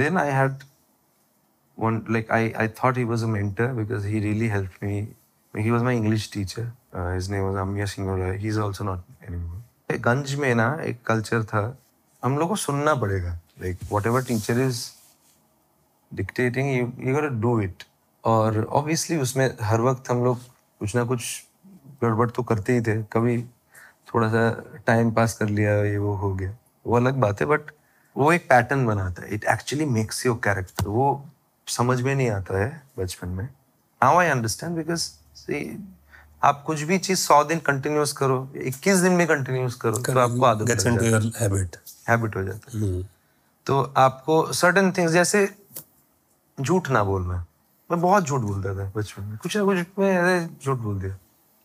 [0.00, 0.62] then i had
[1.76, 5.08] one like I, I thought he was a mentor because he really helped me
[5.65, 6.73] my english teacher.
[6.93, 9.63] Uh, his name was amya singh he's also not anymore.
[9.91, 11.77] गंज में ना एक culture था
[12.23, 14.91] हम लोग को सुनना पड़ेगा like whatever teacher is
[16.13, 17.83] dictating do it
[18.23, 20.39] और ऑब्वियसली उसमें हर वक्त हम लोग
[20.79, 21.43] कुछ ना कुछ
[22.03, 23.41] गड़बड़ तो करते ही थे कभी
[24.13, 27.61] थोड़ा सा टाइम पास कर लिया ये वो हो गया वो अलग बात है बट
[28.17, 31.25] वो एक पैटर्न बनाता है it actually makes your character वो
[31.67, 35.09] समझ में नहीं आता है बचपन में नाउ आई अंडरस्टैंड बिकॉज़
[36.43, 40.45] आप कुछ भी चीज़ सौ दिन कंटिन्यूस करो इक्कीस दिन में कंटिन्यूस करो तो आपको
[40.45, 41.75] आदत gets लग into जाती your habit.
[41.75, 43.05] है हैबिट हो जाता है। हम्म,
[43.65, 45.55] तो आपको सर्टन थिंग्स जैसे
[46.61, 47.45] झूठ ना बोलना।
[47.91, 51.17] मैं बहुत झूठ बोलता था बचपन में। कुछ ना कुछ मैं झूठ बोल दिया।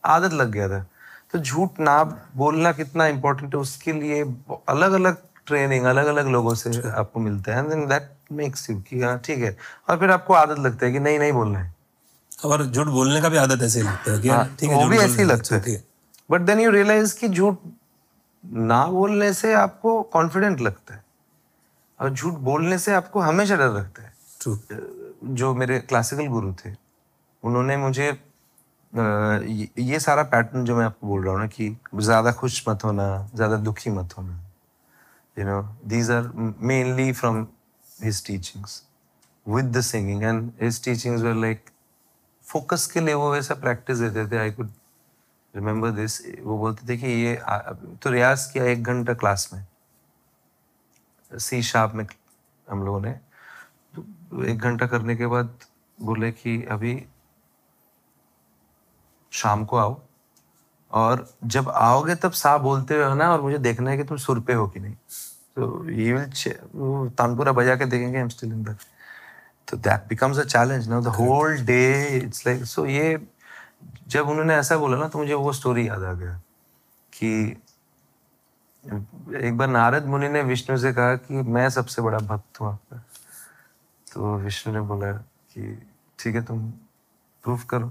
[0.05, 0.85] आदत लग गया था।
[1.31, 2.03] तो झूठ ना
[2.35, 4.35] बोलना कितना इम्पोर्टेंट है उसके लिए
[4.69, 9.01] अलग अलग ट्रेनिंग अलग अलग लोगों से आपको मिलता है। एंड दैट मेक्स यू कि
[9.01, 9.57] हाँ ठीक है।
[9.89, 11.72] और फिर आपको आदत लगता है कि नहीं नहीं बोलना है।
[12.45, 14.29] और झूठ बोलने का भी आदत ऐसे लगता है कि
[14.59, 15.83] ठीक है वो झूठ भी ऐसे ही लगता है।
[16.29, 17.57] बट देन यू रियलाइज़ कि झूठ
[18.43, 21.03] ना बोलने से आपको कॉन्फिडेंट लगता है।
[21.99, 24.57] और झूठ बोलने से आपको हमेशा डर लगता है। True.
[25.25, 26.69] जो मेरे क्लासिकल गुरु थे
[27.43, 28.07] उन्होंने मुझे
[28.93, 32.83] ये ये सारा पैटर्न जो मैं आपको बोल रहा हूँ ना कि ज़्यादा खुश मत
[32.83, 34.39] होना ज़्यादा दुखी मत होना
[35.37, 37.41] you know these are mainly from
[38.03, 38.81] his teachings
[39.45, 41.69] with the singing and his teachings were like
[42.53, 44.69] focus के लिए वो वैसा प्रैक्टिस देते थे आई कुड
[45.53, 47.35] रिमेम्बर दिस वो बोलते थे कि ये
[48.03, 49.65] तो रियाज किया एक घंटा क्लास में।
[51.31, 52.05] सी शार्प में
[52.67, 53.11] हम लोगों ने।
[53.93, 55.53] तो एक घंटा करने के बाद
[55.97, 56.95] बोले कि अभी
[59.33, 59.99] शाम को आओ,
[60.91, 64.39] और जब आओगे तब सा बोलते हुए आना और मुझे देखना है कि तुम सुर
[64.39, 64.95] पे हो कि नहीं।
[65.55, 68.77] तो ये विल तानपुरा बजा के देखेंगे एम स्टिल इन दैट
[69.67, 71.83] तो that becomes a challenge now the whole day
[72.17, 73.17] it's like so ये
[74.07, 76.39] जब उन्होंने ऐसा बोला ना तो मुझे वो स्टोरी याद आ गया
[77.13, 77.31] कि
[79.39, 82.97] एक बार नारद मुनि ने विष्णु से कहा कि मैं सबसे बड़ा भक्त हूँ आपका
[84.07, 85.75] तो विष्णु ने बोला कि
[86.19, 86.69] ठीक है तुम
[87.43, 87.87] प्रूफ करो।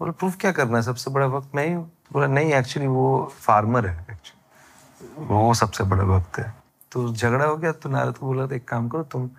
[0.00, 0.82] बोला प्रूफ क्या करना है?
[0.82, 5.84] सबसे बड़ा भक्त मैं ही हूँ। बोला नहीं एक्चुअली वो फार्मर है एक्चुअली वो सबसे
[5.84, 6.52] बड़ा भक्त है।
[6.92, 9.30] तो झगड़ा हो गया तो नारद को बोला तो एक काम करो तुम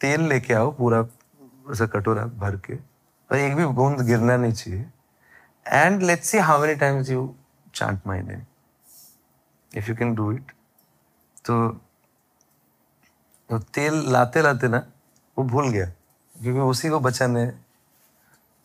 [0.00, 1.06] तेल लेके आओ पूरा
[1.72, 4.84] ऐसा कटोरा भर के। और एक भी बूंद गिरना नहीं चाहिए।
[5.66, 7.34] And let's see how many times you
[7.74, 8.42] chant my name
[9.72, 10.52] if you can do it
[11.44, 11.68] तो
[13.50, 14.86] तो तेल लाते लाते ना
[15.38, 15.86] वो भूल गया
[16.34, 17.46] क्योंकि उसी को बचाने।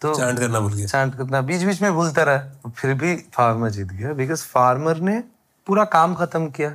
[0.01, 3.69] तो चांट करना भूल गया। चांट करना बीच बीच में भूलता रहा फिर भी फार्मर
[3.69, 5.19] जीत गया। बिकॉज़ फार्मर ने
[5.67, 6.69] पूरा काम खत्म किया।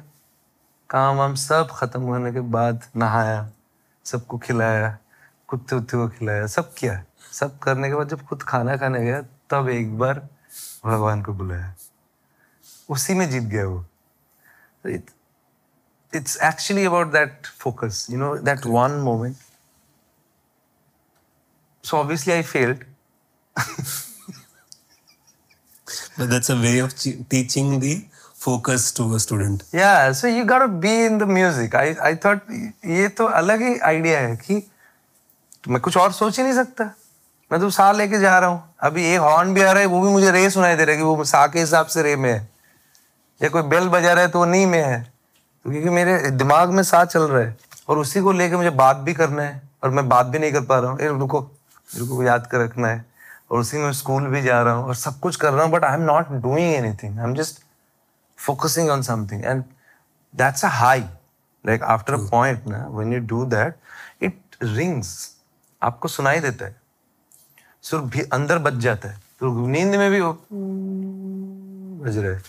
[0.90, 3.51] काम वाम सब खत्म होने के बाद नहाया।
[4.07, 4.99] सबको खिलाया
[5.49, 9.21] कुत्ते उत्ते को खिलाया सब किया। सब करने के बाद जब खुद खाना खाने गया
[9.51, 10.19] तब एक बार
[10.87, 11.75] भगवान को बुलाया।
[12.88, 13.85] उसी में जीत गया वो।
[14.87, 19.37] It's actually about that focus you know that one moment
[21.85, 22.85] so obviously I failed
[26.19, 26.92] but that's a way of
[27.33, 27.90] teaching the
[28.47, 29.65] focus to a student.
[29.73, 31.75] Yeah, so you gotta be in the music.
[31.75, 32.51] I I thought
[32.97, 34.63] ये तो अलग ही idea है कि
[35.69, 36.85] मैं कुछ और सोच ही नहीं सकता।
[37.51, 40.01] मैं तो सा लेके जा रहा हूँ। अभी एक हॉर्न भी आ रहा है वो
[40.03, 42.31] भी मुझे रे सुनाई दे रहा है कि वो सा के हिसाब से रे में
[42.31, 42.49] है।
[43.41, 45.03] या कोई बेल बजा रहा है तो वो नी में है।
[45.65, 47.57] तो क्योंकि मेरे दिमाग में सा चल रहा है।
[47.89, 50.65] और उसी को लेके मुझे बात भी करना है और मैं बात भी नहीं कर
[50.71, 51.41] पा रहा हूँ। रुको
[52.17, 53.05] को याद कर रखना है।
[53.51, 55.85] और उसी में स्कूल भी जा रहा हूँ और सब कुछ कर रहा हूँ but
[55.85, 57.65] I am not doing anything I am just
[58.38, 59.44] focusing on something.
[59.44, 59.64] And
[60.35, 61.07] that's a high.
[61.64, 63.72] Like after a point na when you do that
[64.20, 64.35] it
[64.77, 65.09] rings.
[65.83, 66.77] आपको सुनाई देता है।
[67.85, 70.20] सुर भी अंदर बज जाता है। तो नींद में भी
[72.05, 72.42] बज रहा है।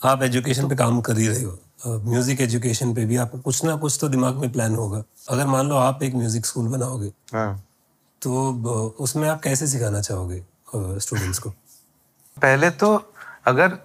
[0.00, 3.76] आप एजुकेशन पे काम कर ही रहे हो। म्यूज़िक एजुकेशन पे भी आपको कुछ ना
[3.76, 7.64] कुछ तो दिमाग में प्लान होगा। अगर मान लो आप एक म्यूज़िक स्कूल बनाओगे हाँ।
[8.22, 10.42] तो उसमें आप कैसे सिखाना चाहोगे
[10.74, 11.50] स्टूडेंट्स को?
[12.36, 12.96] पहले तो
[13.44, 13.78] अगर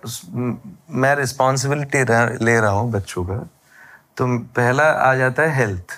[0.91, 2.03] मैं रिस्पॉन्सिबिलिटी
[2.45, 3.37] ले रहा हूँ बच्चों का
[4.17, 5.93] तो पहला आ जाता है हेल्थ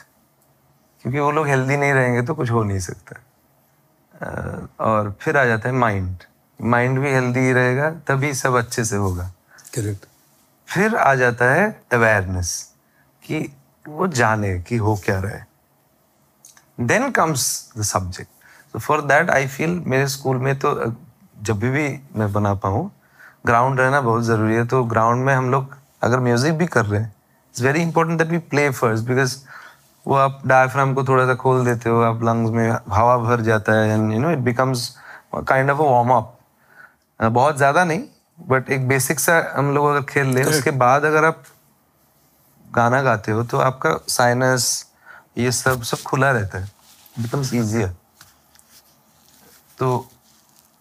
[1.05, 3.15] क्योंकि वो लोग हेल्दी नहीं रहेंगे तो कुछ हो नहीं सकता।
[4.79, 6.23] और फिर आ जाता है माइंड
[6.59, 9.31] माइंड भी हेल्दी रहेगा तभी सब अच्छे से होगा।
[9.75, 10.05] करेक्ट
[10.67, 12.53] फिर आ जाता है अवेयरनेस
[13.23, 13.39] कि
[13.85, 15.47] वो जाने कि हो क्या रहा है।
[16.79, 17.43] देन कम्स
[17.77, 18.29] द सब्जेक्ट
[18.73, 20.73] तो फॉर दैट आई फील मेरे स्कूल में तो
[21.41, 22.89] जब भी मैं बना पाऊँ
[23.45, 27.01] ग्राउंड रहना बहुत ज़रूरी है। तो ग्राउंड में हम लोग अगर म्यूज़िक भी कर रहे
[27.01, 29.37] हैं it's very important that we play first because
[30.05, 33.73] वो आप डायफ्राम को थोड़ा सा खोल देते हो आप लंग्स में हवा भर जाता
[33.73, 34.87] है and you know it becomes
[35.47, 36.37] kind of a warm up
[37.19, 38.03] बहुत ज़्यादा नहीं
[38.39, 41.43] बट एक बेसिक सा हम लोग अगर खेल लें उसके बाद अगर आप
[42.65, 44.65] गाना गाते हो तो आपका साइनस
[45.37, 46.69] ये सब सब खुला रहता है।
[47.15, 47.95] बिकम्स ईजियर
[49.77, 49.89] तो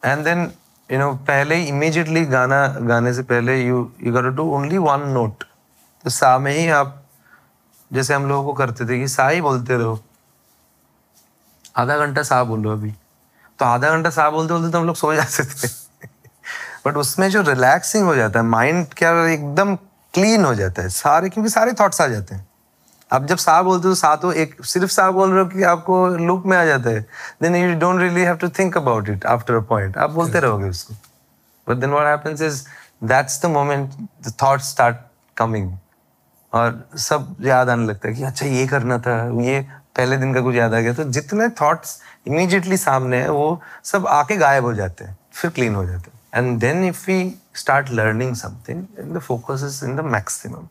[0.02, 0.50] एंड देन
[0.92, 5.44] यू नो पहले इमीडिएटली गाना, गाने से पहले you you got do only one note
[6.04, 7.04] तो सा में ही आप,
[7.92, 10.00] जैसे हम लोगों को करते थे कि सा ही बोलते रहो।
[11.76, 12.94] आधा घंटा सा बोलो अभी।
[13.58, 15.68] तो आधा घंटा सा बोलते बोलते तो हम लोग सो जाते थे।
[16.86, 19.76] बट उसमें जो रिलैक्सिंग हो जाता है माइंड क्या एकदम
[20.14, 22.49] क्लीन हो जाता है। सारे, क्योंकि सारे थॉट्स आ जाते हैं।
[23.12, 26.06] आप जब सा बोलते हो सा तो एक सिर्फ़ सा बोल रहे हो कि आपको
[26.08, 27.00] लुक में आ जाता है
[27.42, 30.68] then you don't really have to think about it after a point आप बोलते रहोगे
[30.68, 30.94] उसको।
[31.66, 32.62] But then what happens is
[33.04, 33.90] that's the moment
[34.26, 34.96] the thoughts start
[35.36, 35.72] coming
[36.52, 39.60] और सब याद आने लगता है कि अच्छा ये करना था ये
[39.96, 44.06] पहले दिन का कुछ याद आ गया। तो जितने थॉट्स इमीडिएटली सामने है वो सब
[44.08, 47.90] आके गायब हो जाते हैं फिर क्लीन हो जाते हैं। And then if we start
[47.90, 50.68] learning something the focus is in the maximum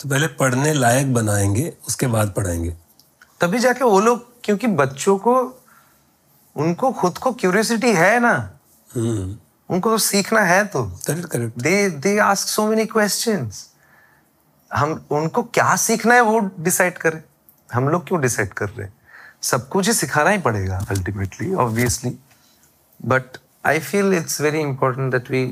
[0.00, 2.76] तो पहले पढ़ने लायक बनाएँगे उसके बाद पढ़ाएँगे।
[3.40, 5.34] तभी जाके वो लोग क्योंकि बच्चों को
[6.56, 8.34] उनको खुद को क्यूरियोसिटी है ना।
[8.94, 9.36] हम्म।
[9.70, 13.66] उनको तो सीखना है तो। They they ask so many questions
[14.70, 17.22] हम उनको क्या सीखना है वो डिसाइड करें।
[17.74, 18.94] हम लोग क्यों डिसाइड कर रहे हैं?
[19.42, 22.18] सब कुछ ही सिखाना ही पड़ेगा ultimately obviously
[23.00, 25.42] but I feel it's very important that we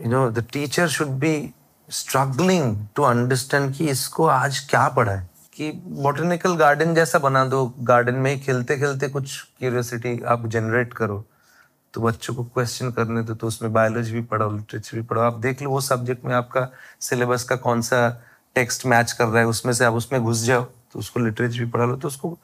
[0.00, 1.54] you know the teacher should be
[1.88, 5.70] struggling to understand कि इसको आज क्या पढ़ा है कि
[6.02, 11.24] बॉटनिकल गार्डन जैसा बना दो गार्डन में ही खेलते खेलते कुछ क्यूरियोसिटी आप जनरेट करो
[11.94, 15.38] तो बच्चों को क्वेश्चन करने दो तो उसमें बायोलॉजी भी पढ़ो लिटरेचर भी पढ़ो आप
[15.40, 16.68] देख लो वो सब्जेक्ट में आपका
[17.00, 18.08] सिलेबस का कौन सा
[18.56, 21.70] टेक्स्ट मैच कर रहा है उसमें से आप उसमें घुस जाओ तो उसको लिटरेचर भी
[21.70, 22.36] पढ़ा लो तो उसको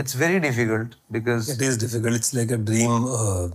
[0.00, 2.16] it's very difficult because It is difficult.
[2.16, 3.06] It's like a dream.
[3.06, 3.48] Uh,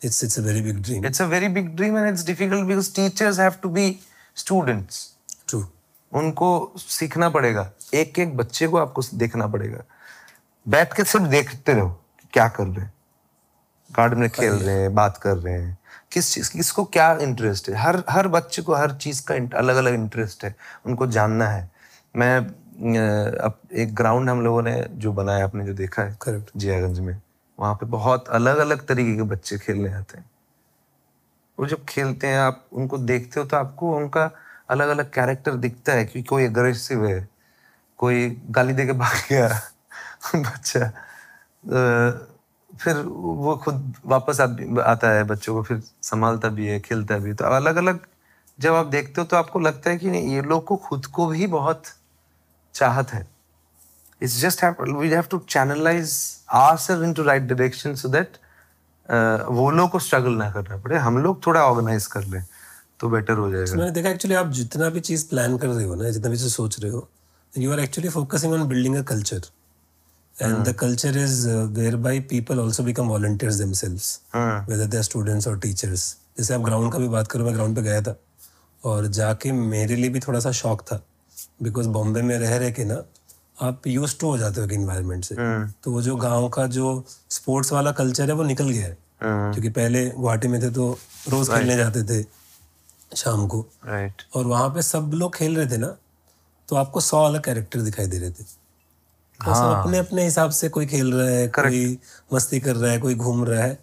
[0.00, 1.04] it's it's a very big dream.
[1.06, 3.88] It's a very big dream and it's difficult because teachers have to be
[4.36, 5.14] students
[5.48, 5.64] True.
[6.12, 9.84] उनको सीखना पड़ेगा। एक एक बच्चे को आपको देखना पड़ेगा।
[10.68, 12.00] बैठ के सिर्फ़ देखते रहो
[12.32, 12.94] क्या कर रहे हैं।
[13.92, 15.78] गार्डन में खेल रहे हैं बात कर रहे हैं।
[16.12, 17.74] किस चीज़ किसको क्या इंटरेस्ट है?
[17.74, 21.70] हर हर बच्चे को हर चीज़ का अलग अलग इंटरेस्ट है। उनको जानना है।
[22.16, 22.38] मैं
[23.38, 26.50] अब एक ग्राउंड हम लोगों ने जो बनाया आपने जो देखा है Correct.
[26.56, 27.22] जियागंज में
[27.60, 30.30] वहाँ पे बहुत अलग अलग तरीके के बच्चे खेलने आते हैं।
[31.58, 34.30] वो जब खेलते हैं आप उनको देखते हो तो आपको उनका
[34.70, 37.28] अलग अलग कैरेक्टर दिखता है कि कोई अग्रेसिव है
[37.98, 39.48] कोई गाली दे के भाग गया
[40.36, 40.88] बच्चा।
[42.80, 44.46] फिर वो खुद वापस आ,
[44.82, 48.00] आता है बच्चों को फिर संभालता भी है खेलता भी है। तो अलग अलग
[48.60, 51.26] जब आप देखते हो तो आपको लगता है कि नहीं ये लोग को खुद को
[51.26, 51.82] भी बहुत
[52.74, 53.26] चाहत है।
[54.22, 58.43] It's just we we have to channelize ourselves into right direction so that uh,
[59.08, 62.44] वो लोग को स्ट्रगल ना करना पड़े। हम लोग थोड़ा ऑर्गेनाइज कर लें
[63.00, 65.94] तो बेटर हो जाएगा। मैंने देखा एक्चुअली आप जितना भी चीज़ प्लान कर रहे हो
[65.94, 67.08] ना जितना भी चीज़ सोच रहे हो
[67.52, 69.42] you are actually focusing on building a culture
[70.34, 75.48] and the culture is where by people also become volunteers themselves हाँ वेदर दे स्टूडेंट्स
[75.48, 76.06] और टीचर्स
[76.38, 78.16] जैसे आप ग्राउंड का भी बात करो मैं ग्राउंड पे गया था
[78.82, 81.00] और जाके मेरे लिए भी थोड़ा सा शौक था
[81.62, 83.02] बिकॉज़ बॉम्बे में रह रहे के ना
[83.58, 85.34] आप यूज़ टू हो जाते हो इन्वायरमेंट से।
[85.84, 89.52] तो वो जो गाँव का जो स्पोर्ट्स वाला कल्चर है वो निकल गया है। हाँ।
[89.52, 90.90] क्योंकि पहले गुवाहाटी में थे तो
[91.28, 92.22] रोज खेलने जाते थे
[93.16, 95.94] शाम को। राइट और वहाँ पे सब लोग खेल रहे थे ना
[96.68, 98.44] तो आपको सौ अलग कैरेक्टर दिखाई दे रहे थे।
[99.40, 101.70] तो अपने अपने हिसाब से कोई खेल रहा है Correct.
[101.70, 101.98] कोई
[102.34, 103.78] मस्ती कर रहा है कोई घूम रहा है।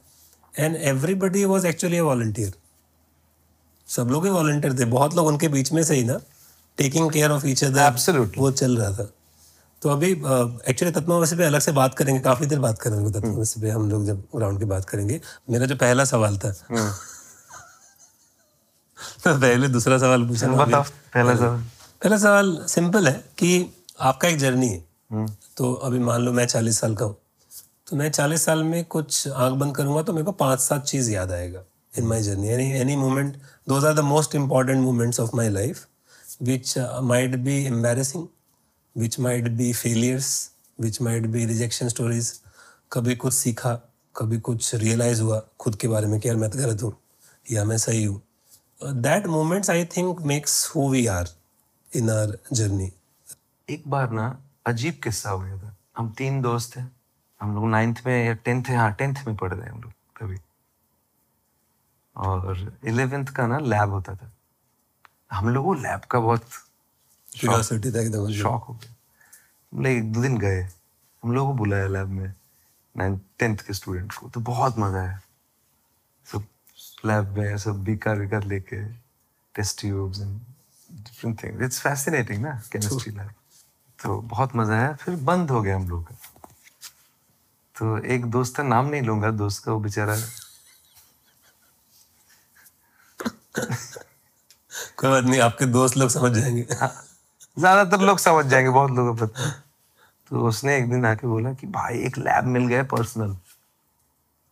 [0.53, 2.53] And everybody was actually a volunteer
[3.87, 6.19] सब लोग ही वॉलंटियर थे। बहुत लोग उनके बीच में से ही ना
[6.77, 9.09] taking care of each other वो चल रहा था।
[9.81, 13.69] तो अभी एक्चुअली तत्वमसी पे अलग से बात करेंगे काफ़ी देर बात करेंगे तत्वमसी पे
[13.69, 15.19] हम लोग जब ग्राउंड की बात करेंगे।
[15.49, 16.51] मेरा जो पहला सवाल था।
[19.23, 21.59] तो पहले दूसरा सवाल पूछा बताओ पहला सवाल।
[22.03, 23.49] पहला सवाल सिंपल है कि
[23.99, 25.27] आपका एक जर्नी है। हम्म,
[25.57, 27.15] तो अभी मान लो मैं चालीस साल का हूँ।
[27.87, 31.11] तो मैं चालीस साल में कुछ आँख बंद करूँगा तो मेरे को पाँच सात चीज़
[31.11, 31.63] याद आएगा
[31.97, 33.35] in my journey any any moment
[33.69, 35.85] those are the most important moments of my life
[36.41, 36.73] which
[37.03, 38.27] might be embarrassing
[38.95, 40.29] which might be failures
[40.79, 42.31] which might be rejection stories
[42.91, 43.73] कभी कुछ सीखा,
[44.15, 46.93] कभी कुछ रियलाइज़ हुआ, खुद के बारे में कि यार मैं तो गलत हूँ,
[47.45, 48.21] या मैं सही हूँ।
[48.81, 51.29] That moments I think makes who we are
[51.89, 52.91] in our journey
[53.67, 56.81] एक बार ना, अजीब किस्सा हो गया था। हम तीन दोस्त थे
[57.41, 60.37] हम लोग नाइन्थ में या टेंथ हाँ टेंथ में पढ़ रहे हैं हम लोग तभी।
[62.15, 64.31] और इलेवेंथ का ना लैब होता था।
[65.31, 66.45] हम लोग को लैब का बहुत
[67.31, 68.93] क्यूरियोसिटी था एकदम शौक हो गया।
[69.73, 70.61] हम लोग एक दो दिन गए।
[71.23, 72.33] हम लोग को बुलाया लैब में
[72.95, 75.19] नाइन्थ टेंथ के स्टूडेंट को। तो बहुत मज़ा आया।
[76.25, 76.45] सब
[77.05, 78.83] लैब में सब बीकर विकर लेके
[79.55, 80.39] test tubes and
[80.89, 83.31] different thing it's fascinating ना केमिस्ट्री लैब
[83.99, 86.15] तो बहुत मज़ा आया। फिर बंद हो गया हम लोग का।
[87.75, 90.15] तो एक दोस्त का नाम नहीं लूँगा दोस्त का वो बेचारा।
[94.97, 96.67] कोई बात नहीं आपके दोस्त लोग समझ जाएँगे।
[97.57, 99.51] ज़्यादातर लोग समझ जाएँगे, बहुत लोगों को पता है।
[100.31, 103.29] तो उसने एक दिन आके बोला कि भाई, एक लैब मिल गया पर्सनल।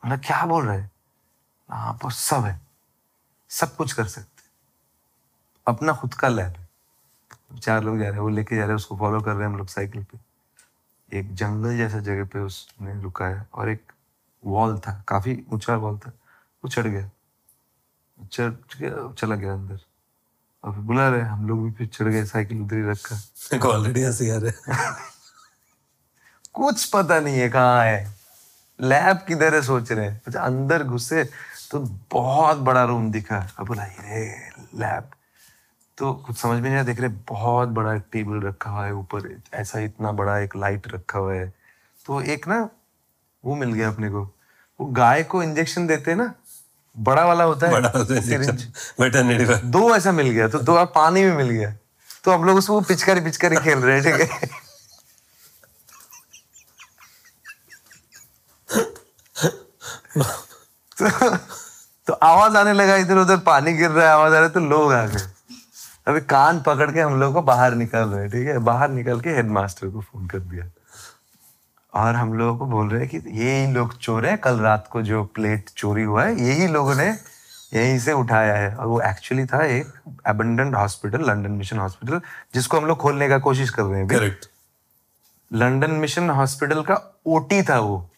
[0.04, 2.60] मैंने क्या बोल रहे यहाँ पर सब है।
[3.52, 4.44] सब कुछ कर सकते
[5.68, 6.68] अपना खुद का लैब है।
[7.60, 9.48] चार लोग जा रहे हैं, वो लेके जा रहे हैं, उसको फॉलो कर रहे हैं
[9.48, 10.20] हम लोग साइकिल पे।
[11.12, 13.92] एक जंगल जैसा जगह पे उसने रुका है और एक
[14.44, 16.12] वॉल था, काफ़ी ऊँचा वॉल था।
[16.64, 17.10] वो चढ़ गया।
[18.32, 19.80] चढ़ चला गया अंदर।
[20.64, 24.04] और फिर बुला रहे हम लोग भी फिर चढ़ गए साइकिल उधर ही रखा ऑलरेडी
[24.04, 25.00] हँसी आ रहा
[26.54, 28.16] कुछ पता नहीं है कहाँ है।
[28.82, 31.24] लैब किधर है सोच रहे हैं। अच्छा अंदर घुसे
[31.72, 31.80] तो
[32.12, 35.10] बहुत बड़ा रूम दिखा। अब बोला ये लैब
[35.98, 38.94] तो कुछ समझ में नहीं आया देख रहे बहुत बड़ा एक टेबल रखा हुआ है
[38.94, 41.54] ऊपर। ऐसा इतना बड़ा एक लाइट रखा हुआ है।
[42.06, 42.70] तो एक ना
[43.46, 44.24] वो मिल गया अपने को।
[44.80, 46.34] वो गाय को इंजेक्शन देते हैं ना
[47.00, 47.90] बड़ा वाला होता है बड़ा।
[49.00, 51.74] वेटरनरी का दो ऐसा मिल गया तो दो बार पानी में मिल गया।
[52.24, 54.48] तो हम लोग उसको पिचकारी पिचकारी खेल रहे हैं ठीक है?
[60.98, 61.38] तो,
[62.08, 64.60] तो आवाज़ आने लगा इधर उधर पानी गिर रहा है आवाज़ आ रहा है तो
[64.60, 65.28] लोग आ गए।
[66.08, 68.58] अभी कान पकड़ के हम लोग को बाहर निकल रहे हैं ठीक है?
[68.58, 70.66] बाहर निकल के हेडमास्टर को फ़ोन कर दिया।
[71.94, 75.02] और हम लोगों को बोल रहे हैं कि यही लोग चोर है कल रात को
[75.02, 77.08] जो प्लेट चोरी हुआ है यही लोगों ने
[77.74, 82.22] यहीं से उठाया है। और वो एक्चुअली था एक abandoned hospital London mission hospital
[82.54, 84.50] जिसको हम लोग खोलने का कोशिश कर रहे हैं। करेक्ट
[85.52, 88.10] लंदन मिशन हॉस्पिटल का ओटी था वो।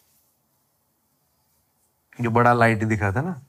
[2.20, 3.40] जो बड़ा लाइट दिखा था ना।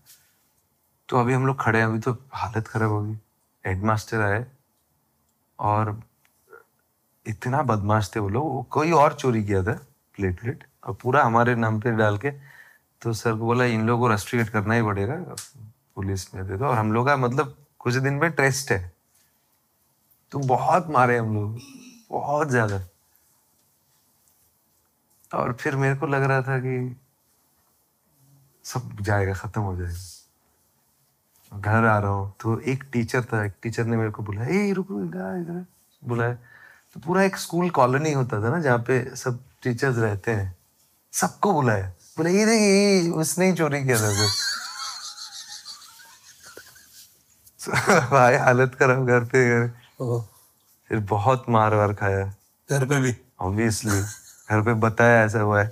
[1.09, 3.17] तो अभी हम लोग खड़े हैं अभी तो हालत खराब होगी
[3.63, 4.45] हेडमास्टर आए
[5.59, 5.99] और
[7.25, 9.79] इतना बदमाश थे वो लोग कोई और चोरी किया था।
[10.17, 12.31] प्लेटलेट और पूरा हमारे नाम पे डाल के
[13.01, 15.15] तो सर को बोला, इन लोगों को रस्ट्रिकेट करना ही पड़ेगा।
[15.95, 18.91] पुलिस में दे दो और हम लोग का मतलब कुछ दिन में टेस्ट है।
[20.31, 21.59] तो बहुत मारे हम लोग।
[22.11, 22.79] बहुत ज़्यादा।
[25.31, 26.95] और फिर मेरे को लग रहा था कि
[28.65, 29.97] सब जाएगा, खत्म हो जाएगा।
[31.51, 34.69] घर आ रहा हूँ तो एक टीचर था। एक टीचर ने मेरे को बुलाया ए
[34.69, 35.65] इधर
[36.01, 36.33] बुलाया
[36.95, 40.55] तो पूरा एक स्कूल कॉलोनी होता था ना, जहाँ पे सब टीचर्स रहते हैं।
[41.13, 41.87] सबको बुलाया।
[42.17, 44.27] बोले ये देखिए उसने ही चोरी किया था
[48.11, 49.67] भाई हालत खराब घर पे घर
[50.89, 52.25] फिर बहुत मार वार खाया।
[52.69, 53.15] घर पे भी?
[53.41, 54.01] ऑब्वियसली
[54.49, 55.71] घर पे बताया ऐसा हुआ है।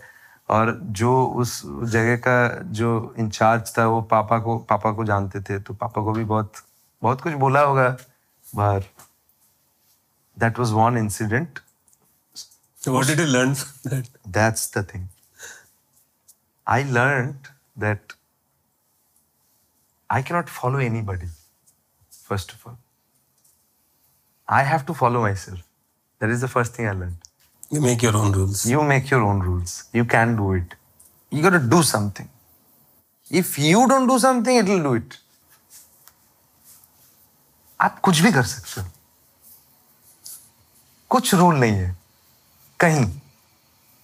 [0.50, 5.60] और जो उस जगह का जो इंचार्ज था वो पापा को पापा को जानते थे।
[5.60, 6.54] तो पापा को भी बहुत
[7.02, 7.98] बहुत कुछ बोला होगा।
[8.56, 8.84] बाहर
[10.40, 11.60] that was one incident
[12.87, 15.05] what did you learn from that that's the thing
[16.67, 17.49] i learned
[17.85, 18.15] that
[20.11, 21.29] i cannot follow anybody
[22.31, 22.77] first of all
[24.49, 25.63] i have to follow myself
[26.21, 27.29] that is the first thing i learned
[27.75, 30.75] you make your own rules you make your own rules you can do it
[31.37, 32.29] you got to do something
[33.43, 35.17] if you don't do something it will do it
[37.81, 38.87] आप कुछ भी कर सकते हो
[41.15, 41.95] कुछ rule नहीं है
[42.82, 43.06] कहीं।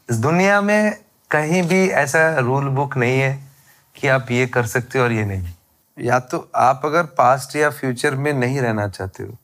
[0.10, 0.98] इस दुनिया में
[1.32, 3.34] कहीं भी ऐसा रूल बुक नहीं है
[3.96, 5.54] कि आप ये कर सकते हो और ये नहीं।
[5.98, 9.38] या तो आप अगर पास्ट या फ्यूचर में नहीं रहना चाहते हो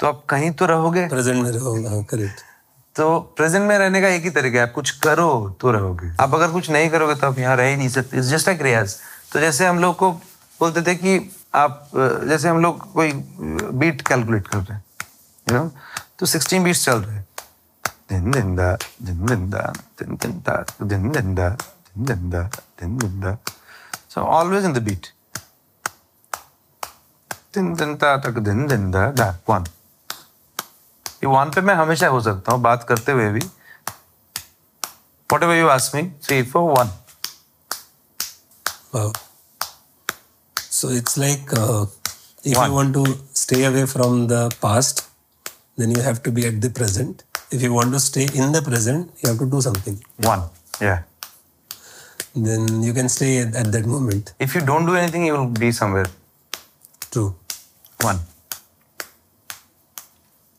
[0.00, 2.40] तो आप कहीं तो रहोगे। प्रेजेंट में रहोगा हाँ करेक्ट
[2.96, 6.34] तो प्रेजेंट में रहने का एक ही तरीका है आप कुछ करो तो रहोगे। आप
[6.34, 8.96] अगर कुछ नहीं करोगे तो आप यहाँ रह ही नहीं सकते। इट्स जस्ट लाइक रियाज
[9.32, 10.10] तो जैसे हम लोग को
[10.60, 11.18] बोलते थे कि
[11.54, 14.84] आप जैसे हम लोग कोई बीट कैलकुलेट कर रहे हैं
[15.46, 15.70] यू नो
[16.18, 17.19] तो 16 बीट्स चल रहे हैं।
[18.10, 18.68] दिन दिन दा
[19.06, 19.62] दिन दिन दा
[19.98, 22.42] दिन दिन दा दिन दिन दा दिन दिन दा
[22.80, 23.36] दिन दिन दा
[24.14, 25.06] so always in the beat
[27.54, 29.64] दिन दिन दा तक दिन दिन दा दा वन
[31.22, 33.48] ये वन पे मैं हमेशा हो सकता हूँ बात करते हुए भी
[35.32, 36.88] whatever you ask me three four one
[38.92, 39.12] Wow.
[40.56, 41.86] So it's like uh,
[42.44, 42.70] if One.
[42.70, 45.02] you want to stay away from the past,
[45.76, 47.22] then you have to be at the present.
[47.52, 49.96] If you want to stay in the present, you have to do something.
[50.32, 50.42] one
[50.80, 51.00] yeah
[52.46, 54.32] Then you can stay at, at that moment.
[54.46, 56.08] if you don't do anything you will be somewhere
[57.14, 57.30] True.
[58.04, 58.20] One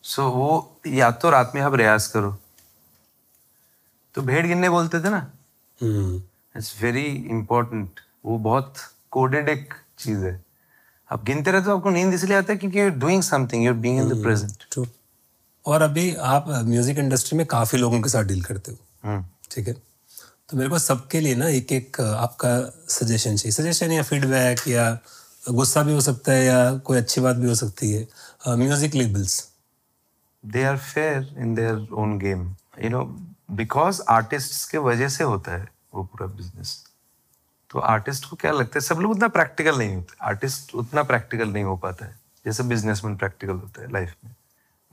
[0.04, 0.50] so वो
[0.88, 2.36] या तो रात में आप रियाज करो
[4.16, 5.22] तो भेड़ गिनने बोलते थे ना
[5.82, 6.10] Hmm.
[6.58, 8.74] इट्स वेरी इंपॉर्टेंट वो बहुत
[9.12, 10.34] कोडेड एक चीज़ है
[11.12, 14.00] आप गिनते रहते हो आपको नींद इसलिए आता है क्योंकि you doing something you being
[14.02, 14.86] in the present True.
[15.66, 19.74] और अभी आप म्यूज़िक इंडस्ट्री में काफ़ी लोगों के साथ डील करते हो। ठीक है?
[20.50, 22.50] तो मेरे को सबके लिए ना एक एक आपका
[22.90, 24.92] सजेशन चाहिए। सजेशन या फीडबैक या
[25.44, 28.08] गुस्सा भी हो सकता है या कोई अच्छी बात भी हो सकती है।
[28.58, 29.40] Music labels
[30.44, 32.44] they are fair in their own game
[32.84, 33.04] you know
[33.52, 36.78] because artist के वजह से होता है वो पूरा बिज़नेस
[37.70, 38.82] तो आर्टिस्ट को क्या लगता है?
[38.82, 43.16] सब लोग उतना प्रैक्टिकल नहीं होते। आर्टिस्ट उतना प्रैक्टिकल नहीं हो पाता है। जैसे बिजनेसमैन
[43.18, 44.34] प्रैक्टिकल होता है लाइफ में।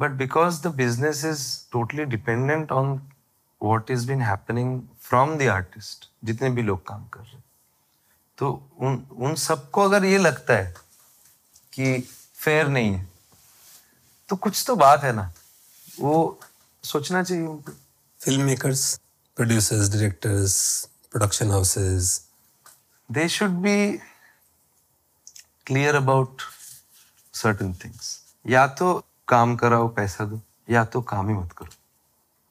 [0.00, 3.10] But because the business is totally dependent on
[3.62, 7.44] what is been happening from the artist जितने भी लोग काम कर रहे हैं
[8.38, 10.74] तो उन उन सबको अगर ये लगता है
[11.72, 13.08] कि फेयर नहीं है
[14.28, 15.32] तो कुछ तो बात है ना।
[16.00, 16.40] वो
[16.84, 17.72] सोचना चाहिए उनको।
[18.20, 19.00] Film makers
[19.36, 22.28] producers directors production houses
[23.12, 24.00] they should be
[25.66, 26.30] clear about
[27.34, 31.70] certain things या तो काम कराओ, पैसा दो, या तो काम ही मत करो।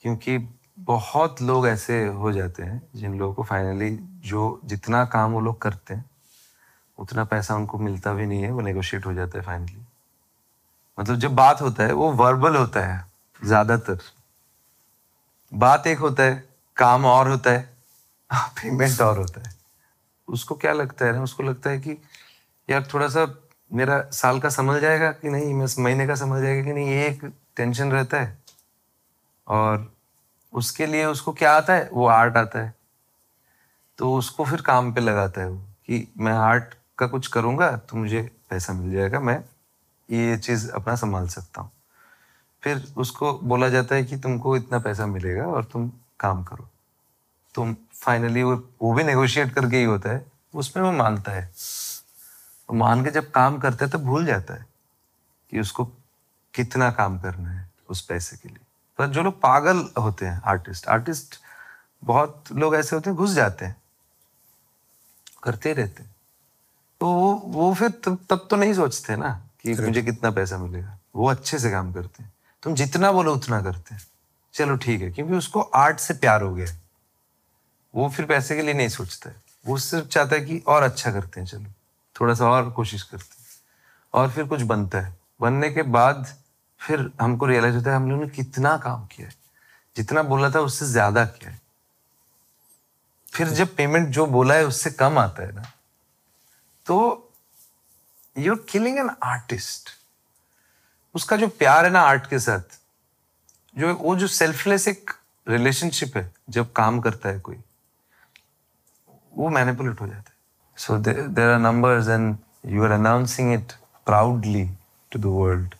[0.02, 0.38] क्योंकि
[0.80, 5.62] बहुत लोग ऐसे हो जाते हैं, जिन लोगों को फाइनली जो जितना काम वो लोग
[5.62, 6.06] करते हैं,
[7.00, 9.86] उतना पैसा उनको मिलता भी नहीं है, वो नेगोशिएट हो जाता है फाइनली
[11.00, 13.06] मतलब जब बात होता है, वो वर्बल होता है,
[13.44, 13.98] ज़्यादातर।
[15.54, 17.78] बात एक होता है, काम और होता है
[18.34, 19.56] पेमेंट और होता है।
[20.28, 21.98] उसको क्या लगता है ना, उसको लगता है कि
[22.70, 23.26] यार थोड़ा सा
[23.72, 25.54] मेरा साल का समझ जाएगा कि नहीं?
[25.54, 26.88] मैं महीने का समझ जाएगा कि नहीं?
[26.88, 27.26] ये एक
[27.58, 28.38] टेंशन रहता है।
[29.48, 29.92] और
[30.54, 31.90] उसके लिए उसको क्या आता है?
[31.94, 32.74] वो आर्ट आता है।
[34.00, 35.58] तो उसको फिर काम पे लगाता है वो
[35.88, 39.44] कि मैं आर्ट का कुछ करूँगा तो मुझे पैसा मिल जाएगा, मैं
[40.10, 41.72] ये चीज़ अपना संभाल सकता हूँ।
[42.64, 46.68] फिर उसको बोला जाता है कि तुमको इतना पैसा मिलेगा और तुम काम करो।
[47.56, 51.52] तो फाइनली वो वो भी नेगोशिएट करके ही होता है। उसमें वो मानता है।
[52.74, 54.66] मान के जब काम करता है तो भूल जाता है
[55.52, 55.86] कि उसको
[56.54, 58.66] कितना काम करना है उस पैसे के लिए।
[58.98, 61.36] पर जो लोग पागल होते हैं आर्टिस्ट आर्टिस्ट
[62.04, 63.76] बहुत लोग ऐसे होते हैं घुस जाते हैं
[65.44, 66.16] करते रहते हैं।
[67.00, 70.98] तो वो वो फिर तब तब तो नहीं सोचते ना कि मुझे कितना पैसा मिलेगा।
[71.16, 74.02] वो अच्छे से काम करते हैं। तुम जितना बोलो उतना करते हैं।
[74.54, 76.76] चलो ठीक है क्योंकि उसको आर्ट से प्यार हो गया।
[77.96, 79.36] वो फिर पैसे के लिए नहीं सोचता है।
[79.68, 81.66] वो सिर्फ़ चाहता है कि और अच्छा करते हैं चलो।
[82.18, 83.36] थोड़ा सा और कोशिश करते
[84.14, 86.26] और फिर कुछ बनता है। बनने के बाद
[86.82, 89.34] फिर हमको रियलाइज़ होता है हम लोगों ने कितना काम किया है।
[89.96, 91.60] जितना बोला था उससे ज़्यादा किया है।
[93.34, 95.64] फिर जब पेमेंट जो बोला है उससे कम आता है ना
[96.86, 96.98] तो
[98.36, 99.90] you are killing an artist
[101.16, 102.78] उसका जो प्यार है ना आर्ट के साथ,
[103.76, 105.12] जो वो जो सेल्फलेस एक
[105.48, 107.56] रिलेशनशिप है, जब काम करता है कोई,
[109.34, 110.37] वो मैनिपुलेट हो जाता है।
[110.78, 113.72] So there are numbers and you are announcing it
[114.06, 114.70] proudly
[115.12, 115.76] to the world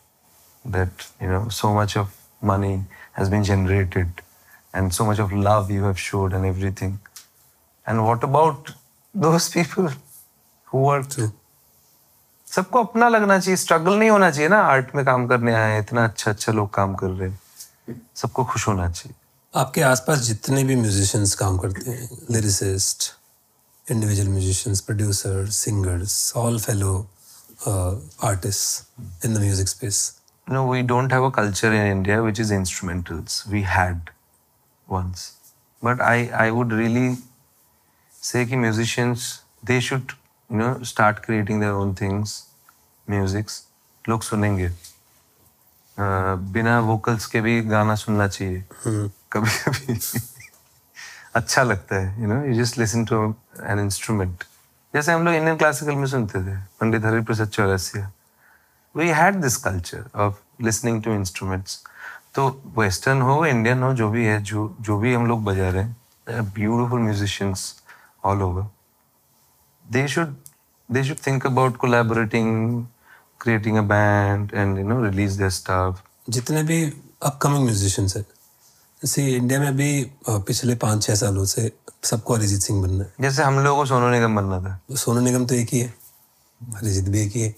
[0.66, 2.08] that you know so much of
[2.44, 2.74] money
[3.18, 4.20] has been generated
[4.78, 6.90] and so much of love you have showed and everything.
[7.86, 8.68] And what about
[9.14, 9.88] those people
[10.68, 11.30] who worked True.
[12.46, 15.80] सबको अपना लगना चाहिए struggle नहीं होना चाहिए ना art में काम करने आए हैं,
[15.80, 17.40] इतना अच्छा अच्छा लोग काम कर रहे हैं।
[18.14, 19.14] सबको खुश होना चाहिए।
[19.60, 23.17] आपके आसपास जितने भी म्यूजिशियंस काम करते हैं lyricist
[23.90, 26.94] individual musicians producer singers all fellow
[27.68, 30.06] artist in the music space
[30.48, 33.34] No, we don't have a culture in India which is instrumentals.
[33.54, 34.10] We had
[34.88, 35.24] once.
[35.82, 37.18] But I, I would really
[38.22, 39.26] say कि musicians,
[39.62, 40.14] they should,
[40.50, 42.32] you know, start creating their own things,
[43.06, 43.58] musics.
[44.08, 48.64] लोग सुनेंगे uh, बिना vocals के भी गाना सुनना चाहिए
[49.32, 49.98] कभी कभी
[51.34, 53.20] अच्छा लगता है you know you just listen to
[53.70, 54.44] an instrument
[54.94, 58.10] जैसे हम लोग इंडियन क्लासिकल में सुनते थे, Pandit Hariprasad Chaurasia.
[58.96, 60.34] We had this culture of
[60.64, 61.82] listening to instruments
[62.34, 62.48] तो
[62.78, 66.52] वेस्टर्न हो इंडियन हो, जो भी है, जो जो भी हम लोग बजा रहे हैं
[66.52, 67.74] beautiful musicians
[68.24, 68.68] all over
[69.92, 70.36] they should
[70.88, 72.86] they should think about collaborating
[73.42, 75.98] creating a band and, you know, release their stuff.
[76.28, 76.78] जितने भी
[77.22, 78.24] अपकमिंग म्यूजिशियंस हैं
[79.02, 79.90] जैसे इंडिया में भी
[80.28, 81.70] पिछले पाँच छः सालों से
[82.04, 85.44] सबको अरिजीत सिंह बनना है। जैसे हम लोगों को सोनू निगम बनना था। सोनू निगम
[85.46, 85.94] तो एक ही है।
[86.60, 87.54] अरिजीत भी एक ही है।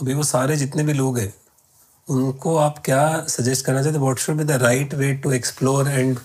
[0.00, 1.32] अभी वो सारे जितने भी लोग हैं
[2.08, 6.18] उनको आप क्या सजेस्ट करना चाहते what should be the right way to explore and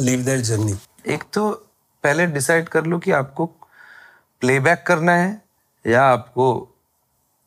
[0.00, 0.74] leave their journey
[1.06, 1.50] एक तो
[2.04, 3.46] पहले डिसाइड कर लो कि आपको
[4.42, 5.30] प्लेबैक करना है
[5.84, 6.46] या आपको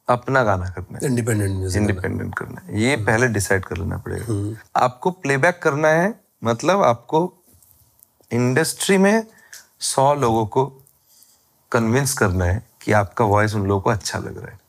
[0.08, 5.12] अपना गाना करना है। इंडिपेंडेंट इंडिपेंडेंट करना है। ये पहले डिसाइड कर लेना पड़ेगा। आपको
[5.12, 6.10] प्लेबैक करना है
[6.42, 7.34] मतलब आपको
[8.32, 9.26] इंडस्ट्री में
[9.80, 10.66] सौ लोगों को
[11.72, 14.60] कन्विंस करना है कि आपका वॉइस उन लोगों को अच्छा लग रहा है।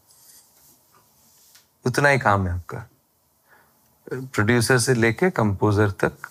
[1.86, 2.78] उतना ही काम है आपका।
[4.12, 6.28] प्रोड्यूसर से लेके कंपोजर तक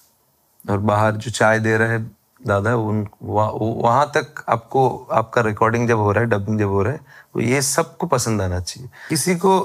[0.69, 1.99] और बाहर जो चाय दे रहा है
[2.47, 6.83] दादा, उन वहाँ वहाँ तक आपको, आपका रिकॉर्डिंग जब हो रहा है डबिंग जब हो
[6.83, 6.99] रहा है
[7.33, 9.59] तो ये सबको पसंद आना चाहिए। किसी को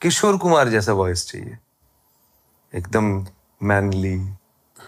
[0.00, 1.58] किशोर कुमार जैसा वॉइस चाहिए।
[2.72, 3.26] एकदम
[3.62, 4.16] manly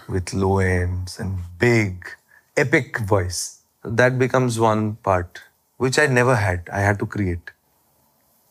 [0.09, 2.09] with low ends and big,
[2.57, 3.61] epic voice.
[3.84, 5.42] That becomes one part,
[5.80, 6.68] which I never had.
[6.72, 7.50] I had to create.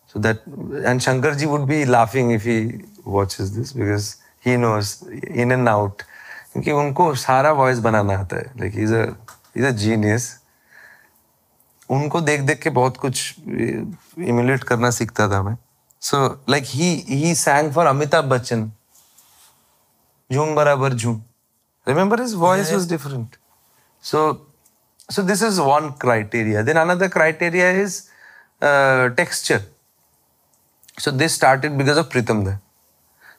[0.07, 5.01] So that, and Shankarji would be laughing if he watches this because he knows
[5.43, 6.03] in and out.
[6.53, 8.93] क्योंकि उनको सारा voice बनाना आता है like is
[9.65, 10.27] a genius
[11.91, 15.57] उनको देख देख के बहुत कुछ इमुलेट करना सीखता था मैं
[16.01, 16.17] so
[16.49, 18.71] like he he sang for Amitabh Bachchan
[20.33, 21.21] Jhoom Barabar Jhoom
[21.85, 23.37] remember his voice was different.
[24.01, 24.41] So
[25.09, 26.63] so this is one criteria.
[26.63, 28.09] Then another criteria is
[28.61, 29.61] uh, texture.
[30.97, 32.59] So this started because of Pritam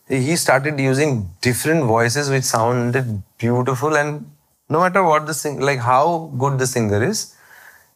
[0.08, 4.30] he started using different voices which sounded beautiful and
[4.68, 7.34] no matter what the sing like how good the singer is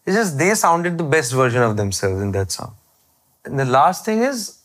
[0.06, 2.74] it's just they sounded the best version of themselves in that song.
[3.44, 4.58] And the last thing is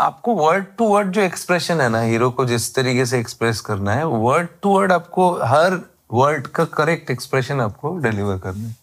[0.00, 3.92] आपको word to word जो expression है ना hero को जिस तरीके से express करना
[3.92, 5.80] है वर्ड टू वर्ड आपको हर
[6.12, 8.76] वर्ड का करेक्ट एक्सप्रेशन आपको डिलीवर करना है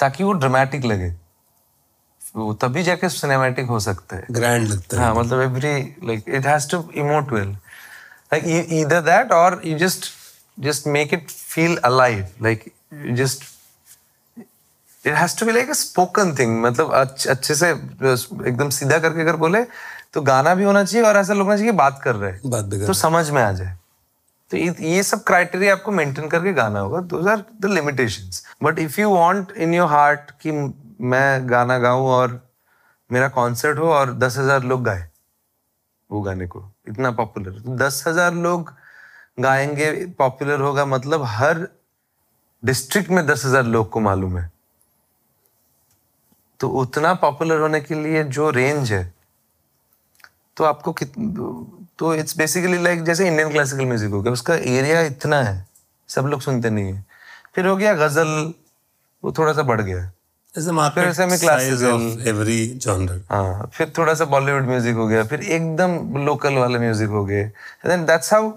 [0.00, 1.14] ताकि वो ड्रामेटिक लगे।
[2.36, 6.46] वो तभी जाके सिनेमैटिक हो सकता है। ग्रैंड लगता है। हाँ मतलब every like it
[6.46, 7.48] has to emote well
[8.34, 10.10] like that or you just
[10.58, 12.66] just make it feel alive like
[13.04, 13.44] you just
[15.04, 16.92] it has to be like a spoken thing मतलब
[17.28, 19.62] अच्छे से एकदम सीधा करके अगर बोले
[20.14, 22.64] तो गाना भी होना चाहिए और ऐसा लगना चाहिए कि बात कर रहे हैं। बात
[22.64, 23.76] भी कर तो समझ में आ जाए।
[24.50, 28.78] तो ये ये सब क्राइटेरिया आपको मेंटेन करके गाना होगा। Those are the limitations but
[28.78, 32.40] if you want in your heart कि मैं गाना गाऊं और
[33.10, 35.08] मेरा कॉन्सर्ट हो और दस हज़ार लोग गाए
[36.10, 38.72] वो गाने को इतना पॉपुलर तो दस हज़ार लोग
[39.40, 41.66] गाएँगे पॉपुलर होगा मतलब हर
[42.62, 44.50] डिस्ट्रिक्ट में दस हज़ार लोग को मालूम है।
[46.60, 49.02] तो उतना पॉपुलर होने के लिए जो रेंज है
[50.58, 51.12] तो आपको कित
[51.98, 55.66] तो इट्स बेसिकली लाइक जैसे इंडियन क्लासिकल म्यूज़िक हो गया उसका एरिया इतना है
[56.08, 57.04] सब लोग सुनते नहीं है।
[57.54, 58.52] फिर हो गया गज़ल
[59.22, 60.10] वो थोड़ा सा बढ़ गया.
[63.30, 67.44] हाँ फिर थोड़ा सा बॉलीवुड म्यूज़िक हो गया फिर एकदम लोकल वाले म्यूज़िक हो गए
[67.86, 68.52] then that's how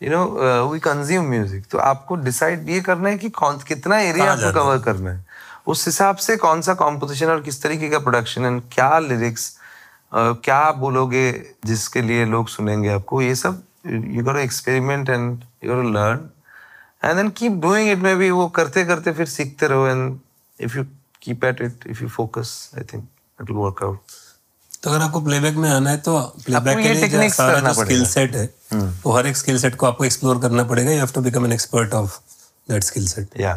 [0.00, 4.32] you know we consume music तो आपको डिसाइड ये करना है कि कौन कितना एरिया
[4.32, 5.24] आपको कवर करना है।
[5.66, 9.52] उस हिसाब से कौन सा कॉम्पोजिशन और किस तरीके का प्रोडक्शन एंड क्या लिरिक्स
[10.14, 11.30] क्या बोलोगे
[11.64, 13.22] जिसके लिए लोग सुनेंगे आपको?
[13.22, 16.28] ये सब you got experiment and you got learn
[17.04, 20.18] and then keep doing it maybe वो करते करते फिर सीखते रहो and
[20.60, 20.84] if you
[21.22, 23.04] keep at it if you focus I think
[23.40, 24.00] it will work out
[24.82, 28.04] तो अगर आपको प्लेबैक में आना है तो प्लेबैक के लिए जो सारा जो स्किल
[28.06, 28.44] सेट है
[28.74, 31.52] वो हर एक स्किल सेट को आपको एक्सप्लोर करना पड़ेगा। You have to become an
[31.52, 32.18] expert of
[32.70, 33.52] that skill set या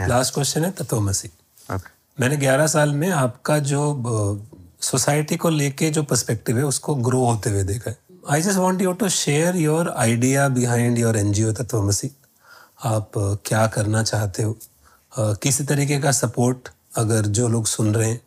[0.00, 1.28] लास्ट क्वेश्चन है तत्वमसी।
[1.68, 3.80] ओके मैंने 11 साल में आपका जो
[4.82, 7.96] सोसाइटी को लेके जो पर्सपेक्टिव है, उसको ग्रो होते हुए देखा है।
[8.30, 12.10] I just want you to share your idea behind your NGO Tatvamasi
[12.84, 13.12] आप
[13.46, 14.56] क्या करना चाहते हो?
[15.12, 18.20] किसी तरीके का सपोर्ट अगर जो लोग सुन रहे हैं,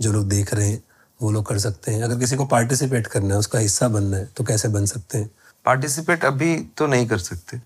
[0.00, 0.82] जो लोग देख रहे हैं,
[1.20, 4.28] वो लोग कर सकते हैं। अगर किसी को पार्टिसिपेट करना है, उसका हिस्सा बनना है
[4.36, 5.30] तो कैसे बन सकते हैं?
[5.66, 7.60] पार्टिसिपेट अभी तो नहीं कर सकते।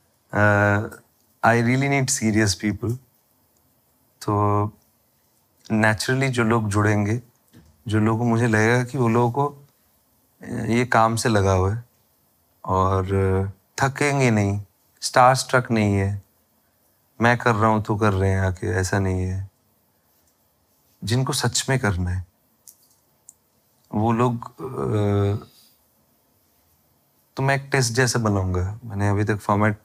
[1.42, 2.92] I really need serious people
[4.22, 4.34] तो
[5.70, 7.20] नेचुरली जो लोग जुड़ेंगे
[7.88, 9.66] जो लोगों मुझे लगेगा कि वो लोगों को
[10.68, 11.84] ये काम से लगा हुआ है।
[12.64, 14.60] और थकेंगे नहीं
[15.02, 16.22] स्टार स्ट्रक नहीं है।
[17.20, 19.48] मैं कर रहा हूँ तो कर रहे हैं आके, ऐसा नहीं है।
[21.02, 22.24] जिनको सच में करना है,
[23.90, 24.50] वो लोग
[27.36, 29.78] तो मैं एक टेस्ट जैसा बनाऊँगा। मैंने अभी तक फॉर्मेट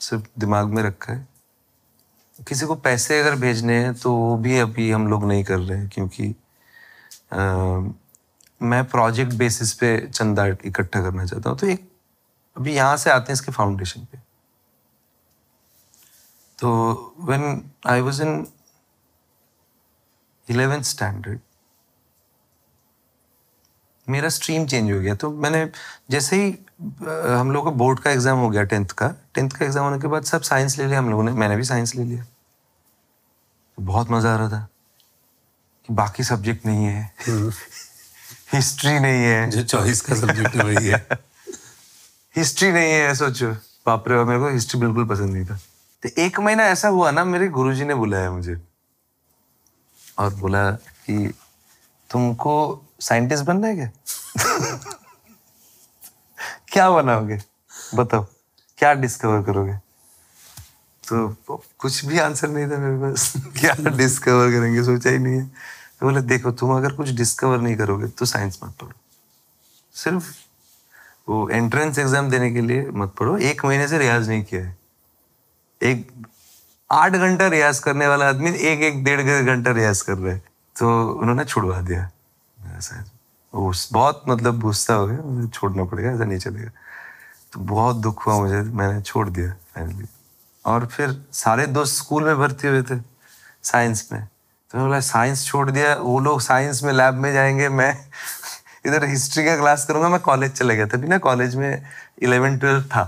[0.00, 1.26] सिर्फ़ दिमाग में रखा है।
[2.38, 5.78] किसी को पैसे अगर भेजने हैं तो वो भी अभी हम लोग नहीं कर रहे
[5.78, 6.34] हैं, क्योंकि
[7.32, 11.88] मैं प्रोजेक्ट बेसिस पे चंदा इकट्ठा करना चाहता हूँ। तो एक,
[12.56, 14.18] अभी यहाँ से आते हैं इसके फाउंडेशन पे।
[16.58, 18.46] तो when I was in
[20.48, 21.40] eleventh standard
[24.06, 25.64] मेरा स्ट्रीम चेंज हो गया। तो मैंने
[26.10, 26.50] जैसे ही
[27.38, 30.08] हम लोग का बोर्ड का एग्ज़ाम हो गया टेंथ का टेंथ का एग्ज़ाम होने के
[30.08, 32.24] बाद सब साइंस ले लिया हम लोगों ने, मैंने भी साइंस ले लिया।
[33.78, 34.66] बहुत मज़ा आ रहा था।
[35.86, 37.12] कि बाकी सब्जेक्ट नहीं है।
[38.52, 41.06] हिस्ट्री नहीं है। जो चॉइस का सब्जेक्ट वही है।
[42.36, 43.52] हिस्ट्री नहीं है सोचो।
[43.86, 45.60] बाप रे मेरे को हिस्ट्री बिल्कुल पसंद नहीं था।
[46.02, 48.62] तो एक महीना ऐसा हुआ ना मेरे गुरुजी ने बुलाया मुझे।
[50.18, 51.34] और बोला कि
[52.10, 53.90] तुमको साइंटिस्ट बनना है क्या?
[56.68, 57.38] क्या बनाओगे?
[57.94, 58.26] बताओ।
[58.78, 59.91] क्या डिस्कवर करोगे?
[61.16, 64.84] तो कुछ भी आंसर नहीं था मेरे पास। क्या डिस्कवर करेंगे?
[64.84, 65.44] सोचा ही नहीं है।
[66.00, 68.92] तो बोले, देखो, तुम अगर कुछ डिस्कवर नहीं करोगे तो साइंस मत पढ़ो।
[69.92, 70.24] सिर्फ़
[71.28, 74.76] वो एंट्रेंस एग्ज़ाम देने के लिए मत पढ़ो। एक महीने से रियाज नहीं किया है।
[75.82, 76.26] एक
[76.90, 80.42] आठ घंटा रियाज करने वाला आदमी एक एक, डेढ़ घंटा रियाज कर रहा है।
[80.78, 82.10] तो उन्होंने छुड़वा दिया।
[83.54, 86.70] उस- बहुत मतलब गुस्सा हो गया। छोड़ना पड़ेगा, ऐसा नहीं चलेगा।
[87.52, 90.04] तो बहुत दुख हुआ मुझे। मैंने छोड़ दिया फाइनली
[90.64, 93.00] और फिर सारे दोस्त स्कूल में भर्ती हुए थे
[93.62, 97.68] साइंस में। तो मैं बोला साइंस छोड़ दिया वो लोग साइंस में लैब में जाएँगे
[97.68, 97.96] मैं
[98.86, 101.82] इधर हिस्ट्री का क्लास करूँगा मैं कॉलेज चले गया तभी ना कॉलेज में
[102.22, 103.04] इलेवन ट्वेल्थ था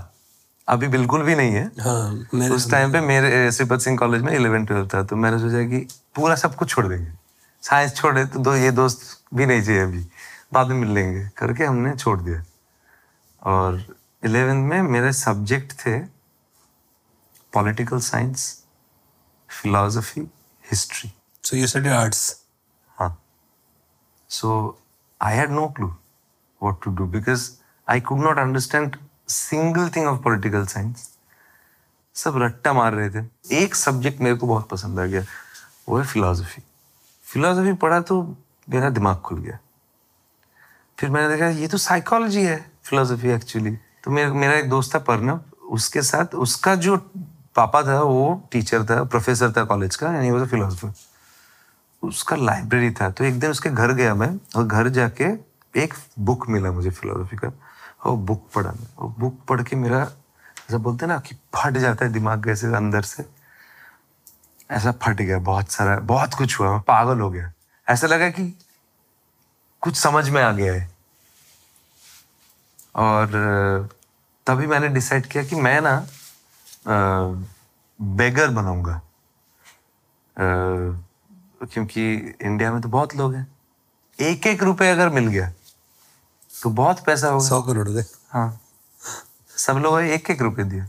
[0.67, 4.33] अभी बिल्कुल भी नहीं है। हाँ मेरे उस टाइम पे मेरे श्रीपत सिंह कॉलेज में
[4.33, 7.11] इलेवन ट्वेल्थ था तो मैंने सोचा कि पूरा सब कुछ छोड़ देंगे।
[7.63, 9.01] साइंस छोड़े तो दो ये दोस्त
[9.33, 10.05] भी नहीं चाहिए अभी
[10.53, 12.43] बाद में मिल लेंगे करके हमने छोड़ दिया।
[13.41, 13.83] और
[14.23, 15.97] इलेवेंथ में मेरे सब्जेक्ट थे
[17.55, 18.47] political science
[19.61, 20.21] philosophy
[20.71, 22.33] history so you study arts
[22.99, 23.13] Huh.
[24.29, 24.49] So
[25.21, 25.87] I had no clue
[26.61, 27.41] what to do because
[27.87, 28.93] I could not understand
[29.27, 31.01] single thing of political science.
[32.15, 33.25] सब रट्टा मार रहे थे।
[33.63, 35.23] एक सब्जेक्ट मेरे को बहुत पसंद आ गया
[35.89, 36.63] वो है फिलोसफी
[37.23, 38.21] फिलोसफी पढ़ा तो
[38.69, 39.57] मेरा दिमाग खुल गया।
[40.99, 44.99] फिर मैंने देखा ये तो साइकोलॉजी है फिलोसफी एक्चुअली तो मेरा मेरा एक दोस्त था
[45.11, 46.97] पर्नव उसके साथ उसका जो
[47.55, 50.93] पापा था, वो टीचर था प्रोफेसर था कॉलेज का वाज अ फिलोसफर
[52.03, 55.25] उसका लाइब्रेरी था तो एक दिन उसके घर गया मैं, और घर जाके
[55.75, 57.51] एक बुक मिला मुझे फिलोसफी का,
[58.05, 60.01] और बुक पढ़ा मैं। और बुक पढ़ के मेरा,
[60.69, 63.25] ऐसा बोलते ना कि फट जाता है दिमाग ऐसे अंदर से।
[64.71, 67.51] ऐसा फट गया, बहुत सारा, बहुत कुछ हुआ पागल हो गया।
[67.87, 68.47] ऐसा लगा कि
[69.81, 70.89] कुछ समझ में आ गया है।
[72.95, 73.89] और
[74.47, 75.95] तभी मैंने डिसाइड किया कि मैं ना
[76.85, 79.01] बेगर बनाऊँगा
[81.63, 83.47] क्योंकि इंडिया में तो बहुत लोग हैं।
[84.19, 85.51] एक एक रुपए अगर मिल गया
[86.53, 88.59] तो बहुत पैसा होगा। सौ करोड़ दे। हाँ।
[89.57, 90.87] सब लोगों ने एक एक रुपए दिया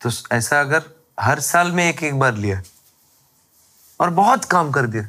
[0.00, 0.82] तो ऐसा अगर
[1.20, 2.62] हर साल में एक एक बार लिया
[4.00, 5.08] और बहुत काम कर दिया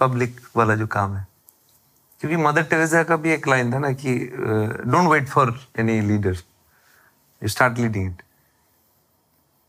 [0.00, 1.26] पब्लिक वाला जो काम है।
[2.20, 4.14] क्योंकि मदर टेरेसा का भी एक लाइन था ना कि
[4.86, 6.36] don't wait for any leader
[7.42, 8.22] you start leading it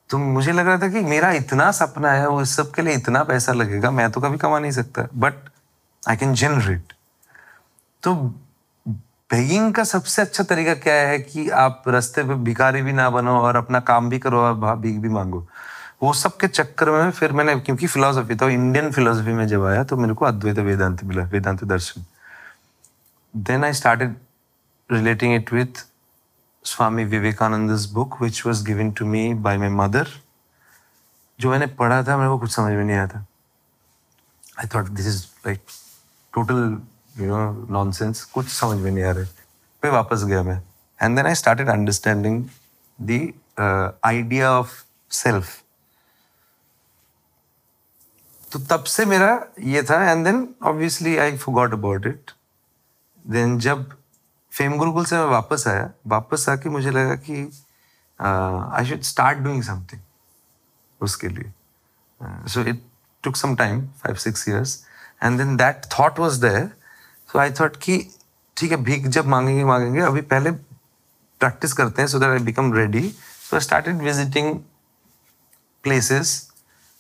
[0.09, 2.93] तो मुझे लग रहा था कि मेरा इतना सपना है, वो इस सब के लिए
[2.93, 5.33] इतना पैसा लगेगा, मैं तो कभी कमा नहीं सकता। बट
[6.03, 6.93] आई कैन जनरेट
[8.03, 8.13] तो
[9.29, 13.31] बेगिंग का सबसे अच्छा तरीका क्या है कि आप रास्ते पे भिखारी भी ना बनो
[13.39, 15.45] और अपना काम भी करो और भीख भी मांगो?
[16.03, 19.83] वो सब के चक्कर में फिर मैंने, क्योंकि फिलोसफी था इंडियन फिलोसफी में जब आया
[19.83, 22.05] तो मेरे को अद्वैत वेदांत मिला, वेदांत दर्शन।
[23.33, 24.15] Then I started
[24.89, 25.85] relating it with
[26.67, 30.07] Swami Vivekananda's book which was given to me by my mother
[31.39, 33.25] जो मैंने पढ़ा था, मेरे को कुछ समझ में नहीं आया था।
[34.59, 35.61] I thought this is like
[36.33, 36.57] total
[37.17, 39.25] you know nonsense कुछ समझ में नहीं आ रहा
[39.83, 40.57] फिर वापस गया मैं।
[40.99, 42.43] And then I started understanding
[42.99, 43.21] the
[44.05, 44.71] idea of
[45.11, 45.55] self
[48.51, 52.31] तो तब से मेरा ये था। And then obviously I forgot about it
[53.25, 53.96] then जब
[54.57, 57.41] फेम गुरुकुल से मैं वापस आया। वापस आके मुझे लगा कि
[58.19, 60.01] I should start doing something
[61.01, 61.51] उसके लिए।
[62.49, 62.81] So it
[63.23, 64.83] took some time five six years
[65.23, 66.69] and then that thought was there
[67.31, 67.97] so I thought कि,
[68.57, 72.73] ठीक है, भीख जब मांगेंगे मांगेंगे, अभी पहले प्रैक्टिस करते हैं so that I become
[72.73, 74.59] ready so I started visiting
[75.83, 76.29] places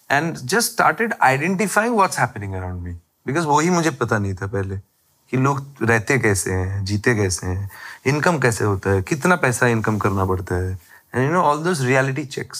[0.09, 2.91] and just started identifying what's happening around me
[3.27, 4.79] because वही मुझे पता नहीं था पहले।
[5.31, 7.69] कि लोग रहते कैसे हैं, जीते कैसे हैं
[8.07, 10.71] इनकम कैसे होता है, कितना पैसा इनकम करना पड़ता है
[11.15, 12.59] and you know all those reality checks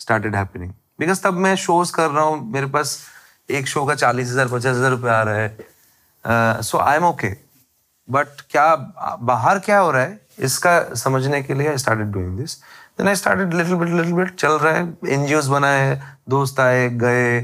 [0.00, 2.98] started happening because तब मैं शोज़ कर रहा हूँ, मेरे पास
[3.50, 7.28] एक शो का चालीस हज़ार, पचास हज़ार रुपये आ रहा है। So I am okay
[8.08, 8.74] but क्या,
[9.22, 12.56] बाहर क्या हो रहा है, इसका समझने के लिए I started doing this
[12.98, 17.40] then I started little bit little bit चल रहा है। एनजीओस बनाए दोस्त आए, गए,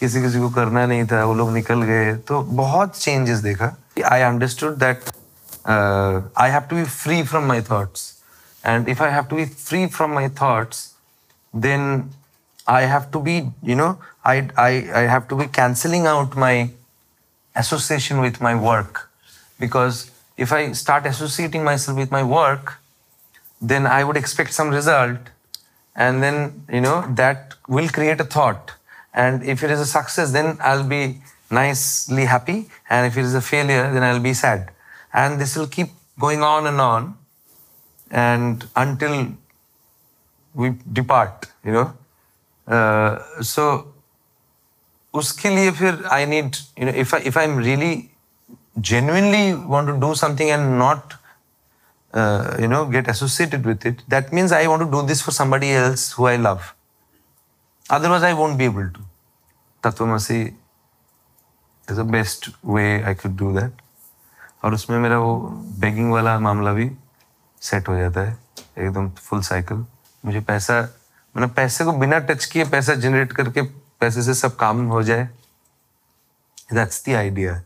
[0.00, 4.22] किसी किसी को करना नहीं था, वो लोग निकल गए। तो बहुत चेंजेस देखा। I
[4.22, 5.12] understood that
[5.64, 8.22] uh, I have to be free from my thoughts.
[8.64, 10.94] And if I have to be free from my thoughts,
[11.52, 12.10] then
[12.66, 16.70] I have to be, you know, I, I, I have to be canceling out my
[17.54, 19.10] association with my work.
[19.60, 22.78] Because if I start associating myself with my work,
[23.60, 25.18] then I would expect some result.
[25.94, 28.72] And then, you know, that will create a thought.
[29.12, 31.20] And if it is a success, then I'll be
[31.53, 32.69] nicely happy.
[32.89, 34.71] And if it is a failure, then I'll be sad.
[35.13, 35.89] And this will keep
[36.19, 37.17] going on and on.
[38.11, 39.33] And until
[40.53, 41.93] we depart, you know.
[42.67, 43.93] Uh, so
[45.13, 48.09] उसके लिए फिर I need you know if if I am really
[48.87, 51.15] genuinely want to do something and not
[52.13, 55.33] uh, you know get associated with it that means i want to do this for
[55.37, 56.69] somebody else who i love
[57.97, 59.03] otherwise i won't be able to
[59.87, 60.39] tatvamasi
[61.88, 63.72] is the best way i could do that.
[64.64, 65.36] और उसमें मेरा वो
[65.80, 66.90] begging वाला मामला भी
[67.62, 68.36] set हो जाता है
[68.78, 69.84] एकदम फुल साइकिल
[70.24, 70.80] मुझे पैसा
[71.34, 73.62] मैंने पैसे को बिना टच किए पैसा जनरेट करके
[74.00, 75.28] पैसे से सब काम हो जाए।
[76.72, 77.60] दैट्स द आइडिया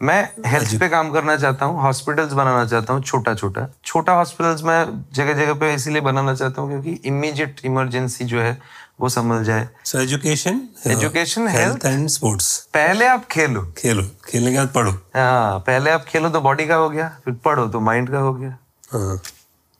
[0.00, 4.62] मैं हेल्थ पे काम करना चाहता हूँ हॉस्पिटल्स बनाना चाहता हूँ छोटा छोटा। छोटा हॉस्पिटल्स
[4.64, 8.58] मैं जगह जगह पे इसीलिए बनाना चाहता हूँ क्योंकि इमीडिएट इमरजेंसी जो है
[8.98, 14.58] वो समझ जाए। So education Education, health and sports पहले आप खेलो। खेलो। खेलने के
[14.58, 18.10] बाद पढ़ो। हाँ पहले आप खेलो तो बॉडी का हो गया फिर पढ़ो तो माइंड
[18.10, 18.56] का हो गया।
[18.92, 19.20] हाँ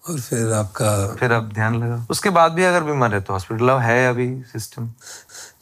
[0.04, 3.70] और फिर आपका फिर आप ध्यान लगाओ। उसके बाद भी अगर बीमार है तो हॉस्पिटल
[3.80, 4.90] है अभी सिस्टम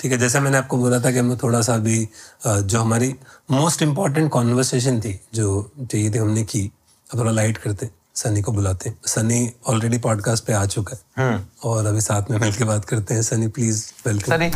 [0.00, 2.08] ठीक है जैसे मैंने आपको बोला था कि हम थोड़ा सा अभी
[2.46, 3.14] जो हमारी
[3.50, 6.70] मोस्ट इंपॉर्टेंट कॉन्वर्सेशन थी जो चाहिए थी हमने की
[7.12, 11.48] अब थोड़ा लाइट करते। सनी को बुलाते हैं। सनी ऑलरेडी पॉडकास्ट पे आ चुका है।
[11.64, 14.52] और अभी साथ में मिलकर बात करते हैं। Sunny please welcome Sunny.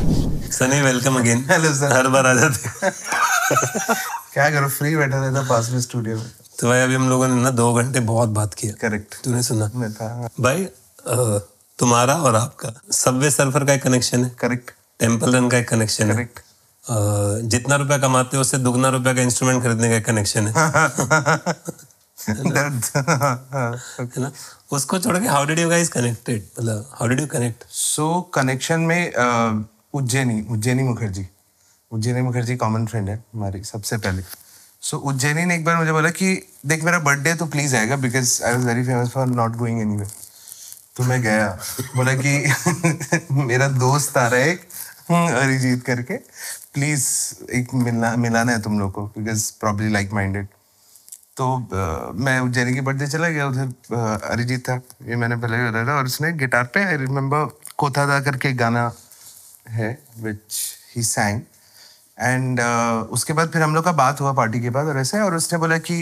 [0.53, 1.93] Sunny welcome again Hello, sir.
[1.93, 2.91] हर बार आ जाते
[4.33, 4.69] क्या करो?
[4.69, 7.75] फ्री बैठा रहता पास में स्टूडियो में। तो भाई अभी हम लोगों ने ना दो
[7.75, 9.71] घंटे बहुत बात किया। करेक्ट तूने सुना।
[10.41, 10.69] भाई
[11.79, 16.09] तुम्हारा और आपका। सबवे सर्फर का एक कनेक्शन है। करेक्ट टेंपल रन का एक कनेक्शन
[16.09, 16.41] है। करेक्ट
[17.45, 20.55] जितना रुपया कमाते हो उससे दुगना रुपया का इंस्ट्रूमेंट खरीदने का एक कनेक्शन है।
[22.29, 24.31] है ना?
[24.73, 28.81] उसको छोड़ के how did you guys connected मतलब how did you connect so connection
[28.81, 29.13] में
[29.95, 31.27] उज्जैनी उज्जैनी मुखर्जी।
[31.93, 35.93] उज्जैनी मुखर्जी कॉमन फ्रेंड है हमारी सबसे पहले। सो so, उज्जैनी ने एक बार मुझे
[35.93, 36.35] बोला कि
[36.67, 40.05] देख मेरा बर्थडे तो प्लीज़ आएगा because I was very famous for not going any
[40.97, 41.49] तो मैं गया।
[41.97, 44.69] बोला कि मेरा दोस्त आ रहा है एक
[45.11, 46.17] अरिजीत करके।
[46.75, 47.05] प्लीज़
[47.55, 50.47] एक मिलना मिलाना है तुम लोग को बिकॉज़ प्रॉब्ली लाइक माइंडेड
[51.37, 55.69] तो अ, मैं उज्जैनी की बर्थडे चला गया उधर अरिजीत था ये मैंने पहले भी
[55.69, 58.91] बताया था और उसने गिटार पे आई रिमेम्बर कोथादा करके गाना
[59.71, 60.61] है विच
[60.97, 61.41] ही सैंग
[62.19, 62.61] एंड
[63.11, 65.59] उसके बाद फिर हम लोग का बात हुआ पार्टी के बाद और ऐसे और उसने
[65.59, 65.97] बोला कि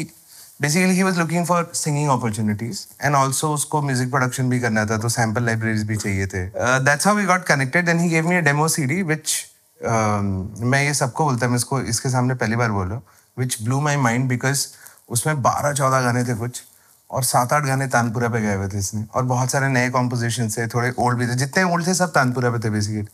[0.62, 4.96] basically he was looking for singing opportunities and also उसको म्यूज़िक प्रोडक्शन भी करना था
[4.98, 6.44] तो सैंपल लाइब्रेरीज भी चाहिए थे।
[6.84, 9.36] That's how we got connected then he gave me a demo CD which
[9.80, 13.02] मैं ये सबको बोलता हूँ मैं इसको इसके सामने पहली बार बोल रहा हूँ
[13.38, 14.66] which blew my mind because
[15.08, 16.62] उसमें बारह चौदह गाने थे कुछ,
[17.10, 20.48] और सात आठ गाने तानपुरा पे गए हुए थे इसने। और बहुत सारे नए कॉम्पोजिशन
[20.50, 23.06] थे, थोड़े ओल्ड भी थे। जितने ओल्ड थे, सब तानपुरा पे थे बेसिकली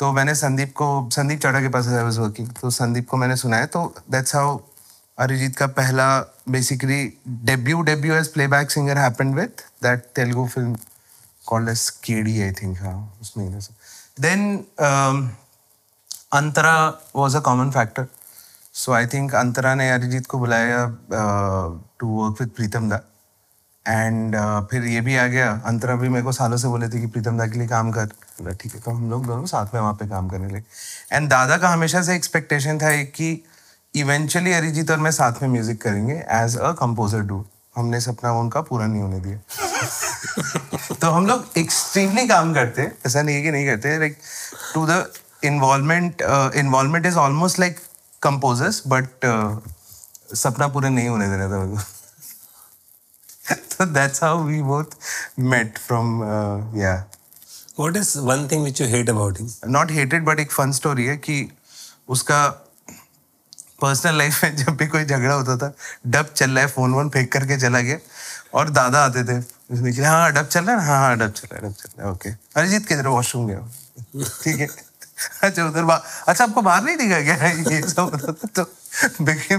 [0.00, 3.36] तो मैंने संदीप को, संदीप चाड़ा के पास आई वाज वर्किंग तो संदीप को मैंने
[3.36, 4.58] सुनाया तो दैट्स हाउ
[5.18, 6.06] अरिजीत का पहला
[6.50, 7.02] basically
[7.44, 10.76] debut debut as play back singer happened with that Telugu film
[11.46, 13.58] called as Kedi I think हाँ उसमें
[14.20, 14.56] then
[16.32, 16.76] Antara
[17.16, 18.06] was a common factor
[18.74, 20.86] so I think Antara ने अरिजीत को बुलाया
[22.00, 23.00] टू वर्क विद प्रीतम दा
[23.86, 24.36] and
[24.70, 27.38] फिर ये भी आ गया। अंतरा भी मेरे को सालों से बोले थे कि प्रीतम
[27.38, 30.08] दा के लिए काम कर। ठीक है तो हम लोग दोनों साथ में वहाँ पे
[30.08, 30.62] काम करने लगे।
[31.12, 33.30] एंड दादा का हमेशा से एक्सपेक्टेशन था एक कि
[33.94, 37.44] इवेंचुअली अरिजीत और मैं साथ में म्यूज़िक करेंगे एज अ कंपोजर डू
[37.76, 39.38] हमने सपना उनका पूरा नहीं होने दिया।
[41.00, 44.18] तो हम लोग एक्सट्रीमली काम करते ऐसा नहीं है कि नहीं करते। Like
[44.74, 45.04] to the
[45.44, 46.22] involvement
[46.56, 47.80] involvement is almost like
[48.24, 49.26] composers but
[50.34, 51.92] सपना पूरा नहीं होने देना था मेरे को
[53.74, 54.92] so that's how we both
[55.36, 57.02] met from uh, yeah.
[57.76, 59.40] What is one thing which you hate about
[59.76, 61.36] not hated but एक फन स्टोरी है कि
[62.08, 62.40] उसका
[63.82, 65.72] पर्सनल लाइफ में जब भी कोई झगड़ा होता था
[66.06, 67.98] डब चल रहा है फ़ोन वोन फेंक करके चला गया
[68.58, 69.38] और दादा आते थे
[69.74, 72.06] उसने हाँ डब चल रहा है हाँ हाँ डब चल रहा है डब चल रहा
[72.06, 73.68] है ओके। अरिजीत किधर वॉशरूम गया
[74.42, 74.68] ठीक है।
[75.42, 75.90] अच्छा उधर
[76.28, 77.48] अच्छा आपको बाहर नहीं दिखा क्या?
[77.74, 78.64] ये सब तो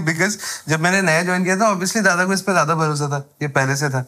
[0.00, 0.36] बिकॉज़
[0.68, 3.48] जब मैंने नया ज्वाइन किया था ऑब्वियसली दादा को इस पर ज़्यादा भरोसा था। ये
[3.48, 4.04] पहले से था।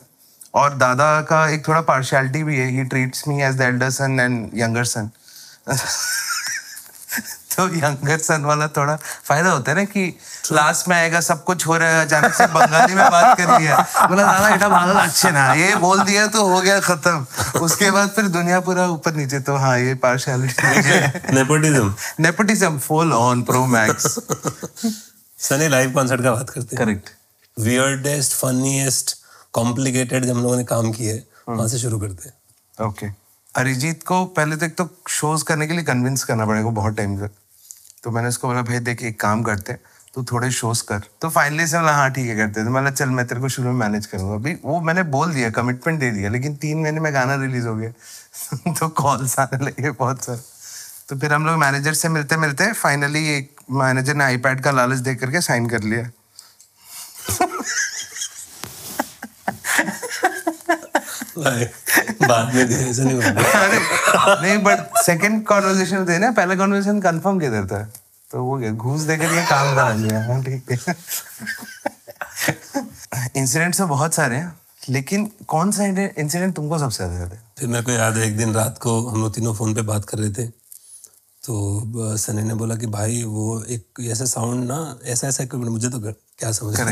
[0.55, 4.21] और दादा का एक थोड़ा पार्शियलिटी भी है। He treats me as the elder son
[4.21, 5.11] and younger son
[7.59, 10.03] तो यंगर सन वाला थोड़ा फ़ायदा होता है ना कि
[10.53, 13.77] लास्ट में आएगा सब कुछ हो रहा है अचानक से बंगाली में बात कर लिया
[14.09, 18.09] बोला दादा बेटा भालो अच्छे ना ये बोल दिया तो हो गया खत्म। उसके बाद
[18.17, 21.91] फिर दुनिया पूरा ऊपर नीचे तो हाँ ये partiality Nepotism.
[22.21, 24.19] Nepotism full on pro max
[25.39, 27.11] Sunny live concert का बात करते हैं। करेक्ट
[27.57, 29.17] वियर्डेस्ट फनीएस्ट
[29.53, 33.07] कॉम्प्लिकेटेड जब हम लोगों ने काम किए वहाँ से शुरू करते हैं। ओके
[33.55, 37.17] अरिजीत को पहले तो एक तो शोज़ करने के लिए कन्विंस करना पड़ेगा बहुत टाइम
[37.19, 37.31] तक
[38.05, 39.73] तो मैंने उसको बोला, भाई देख, एक काम करते
[40.15, 43.09] तू थोड़े शोज़ कर। तो फाइनली से बोला हाँ ठीक है, करते तो मैंने चल,
[43.09, 46.31] मैं तेरे को शुरू में मैनेज करूँगा। अभी वो मैंने बोल दिया कमिटमेंट दे दिया,
[46.31, 47.91] लेकिन तीन महीने में गाना रिलीज़ हो गया।
[48.73, 50.41] तो कॉल्स आने लगे बहुत सारे।
[51.09, 54.99] तो फिर हम लोग मैनेजर से मिलते मिलते फाइनली एक मैनेजर ने आईपैड का लालच
[54.99, 56.11] दे करके साइन कर लिया।
[61.43, 67.67] बाद में ऐसा नहीं होता नहीं बट सेकंड कॉन्वर्सेशन थे ना पहला कॉन्वर्सेशन कंफर्म किधर
[67.67, 67.93] था?
[68.31, 70.95] तो वो घूस देकर ये काम करा लिया हाँ ठीक है।
[73.37, 74.59] इंसिडेंट्स तो बहुत सारे हैं
[74.89, 77.43] लेकिन कौन सा इंसिडेंट तुमको सबसे ज़्यादा याद है?
[77.59, 80.05] फिर मेरे को याद है एक दिन रात को हम लोग तीनों फ़ोन पे बात
[80.05, 80.47] कर रहे थे।
[81.45, 85.89] तो सनी ने बोला कि भाई वो एक ऐसा साउंड ना ऐसा ऐसा इक्विपमेंट मुझे
[85.89, 86.79] तो कर- क्या समझ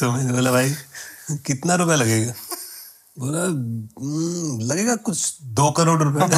[0.00, 0.74] तो मैंने बोला भाई
[1.30, 2.32] कितना रुपया लगेगा?
[3.18, 6.28] बोला "हम्म, लगेगा कुछ दो करोड़ रुपए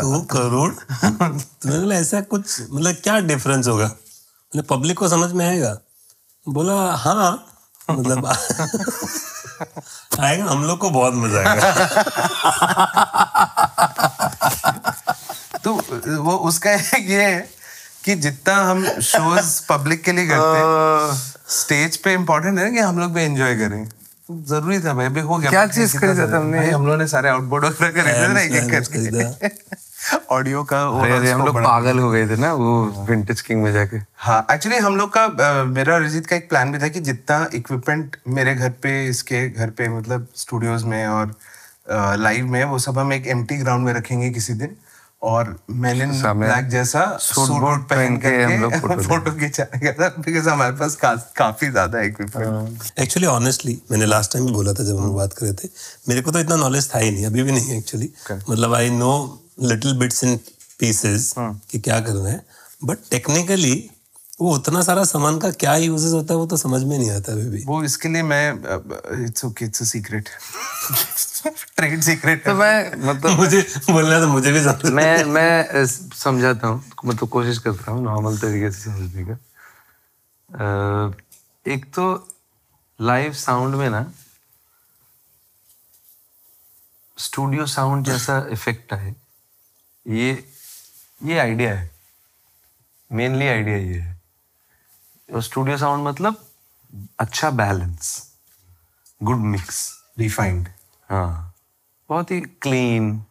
[0.00, 0.72] दो करोड़?
[0.74, 3.84] तो मैंने बोला ऐसा कुछ मतलब क्या डिफरेंस होगा?
[3.84, 5.78] मतलब पब्लिक को समझ में आएगा?
[6.48, 7.46] बोला हाँ
[7.90, 8.26] मतलब
[10.20, 11.74] आएगा हम लोग को बहुत मज़ा आएगा।
[15.64, 15.74] तो
[16.22, 17.59] वो उसका ये है
[18.04, 21.14] कि जितना हम शोज़ पब्लिक के लिए करते हैं
[21.60, 23.88] स्टेज पे इम्पोर्टेंट है ना कि हम लोग भी एंजॉय करें।
[24.48, 26.70] ज़रूरी था भाई अभी हो गया। क्या चीज़ खरीदा था हमने?
[26.70, 31.44] हम लोगों ने सारे आउटबोर्ड वगैरह खरीदे ना एक एक करके। ऑडियो का अरे हम
[31.46, 32.70] लोग पागल हो गए थे ना वो
[33.08, 33.96] विंटेज किंग में जाके।
[34.26, 38.16] हाँ एक्चुअली हम लोग का मेरा अरिजीत का एक प्लान भी था कि जितना इक्विपमेंट
[38.38, 41.34] मेरे घर पे इसके घर पे मतलब स्टूडियोज में और
[42.22, 44.76] लाइव में वो सब हम एक एम्प्टी ग्राउंड में रखेंगे किसी दिन।
[45.22, 50.48] और मेलिन ब्लैक जैसा सूट बूट पहन के हम लोग फ़ोटो खिंचाने का था बिकॉज़
[50.48, 54.98] हमारे पास का, काफ़ी ज़्यादा इक्विपमेंट एक्चुअली ऑनेस्टली मैंने लास्ट टाइम भी बोला था जब
[54.98, 55.68] हम बात कर रहे थे
[56.08, 59.12] मेरे को तो इतना नॉलेज था ही नहीं अभी भी नहीं एक्चुअली मतलब I know
[59.62, 60.36] little bits in
[60.80, 62.42] pieces कि क्या करना है
[62.84, 63.74] बट टेक्निकली
[64.40, 67.32] वो उतना सारा सामान का क्या यूजेस होता है वो तो समझ में नहीं आता
[67.32, 70.28] अभी भी। वो इसके लिए मैं it's okay it's a secret
[71.76, 73.60] trade secret तो मैं मतलब मुझे
[73.90, 78.70] बोलना तो मुझे भी समझ मैं मैं समझाता हूँ मतलब कोशिश करता हूँ नॉर्मल तरीके
[78.70, 79.38] से समझने का।
[81.66, 82.04] एक तो
[82.98, 84.04] लाइव साउंड में ना
[87.18, 89.14] स्टूडियो साउंड जैसा इफ़ेक्ट है
[90.06, 90.32] ये
[91.20, 91.90] ये आइडिया है।
[93.10, 94.19] मेनली आइडिया ये है।
[95.34, 96.36] और स्टूडियो साउंड मतलब
[97.18, 98.32] अच्छा बैलेंस
[99.22, 99.80] गुड मिक्स
[100.18, 100.68] रिफाइंड
[101.10, 101.54] हाँ
[102.08, 103.22] बहुत ही क्लीन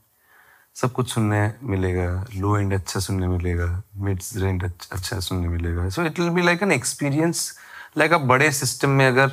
[0.76, 6.04] सब कुछ सुनने मिलेगा लो एंड अच्छा सुनने मिलेगा मिड रेंज अच्छा सुनने मिलेगा। So
[6.04, 7.60] it will be like an experience
[7.98, 9.32] like आप बड़े सिस्टम में अगर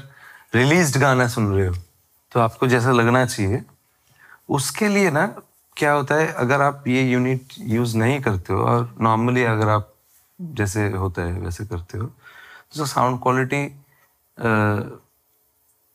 [0.55, 1.75] रिलीज़ गाना सुन रहे हो
[2.33, 3.63] तो आपको जैसा लगना चाहिए
[4.49, 5.27] उसके लिए ना
[5.77, 9.93] क्या होता है अगर आप ये यूनिट यूज़ नहीं करते हो और नॉर्मली अगर आप
[10.41, 12.11] जैसे होता है वैसे करते हो
[12.73, 13.65] तो साउंड क्वालिटी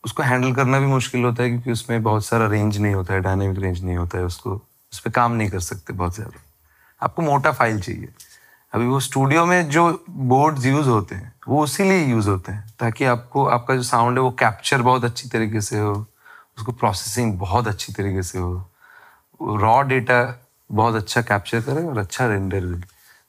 [0.04, 3.22] उसको हैंडल करना भी मुश्किल होता है क्योंकि उसमें बहुत सारा रेंज नहीं होता है
[3.22, 4.54] डायनेमिक रेंज नहीं होता है, उसको
[4.94, 6.40] उस पर काम नहीं कर सकते बहुत ज़्यादा।
[7.02, 8.08] आपको मोटा फ़ाइल चाहिए।
[8.74, 12.74] अभी वो स्टूडियो में जो बोर्ड्स यूज़ होते हैं, वो उसी लिए यूज़ होते हैं
[12.80, 15.94] ताकि आपको, आपका जो साउंड है वो कैप्चर बहुत अच्छी तरीके से हो,
[16.58, 20.24] उसको प्रोसेसिंग बहुत अच्छी तरीके से हो रॉ डेटा
[20.70, 22.82] बहुत अच्छा कैप्चर करे और अच्छा रेंडर दे।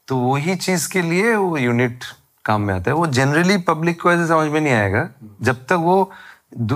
[0.08, 2.04] तो वही चीज़ के लिए वो यूनिट
[2.44, 5.08] काम में आता है। वो जनरली पब्लिक को ऐसे समझ में नहीं आएगा।
[5.42, 6.12] जब तक वो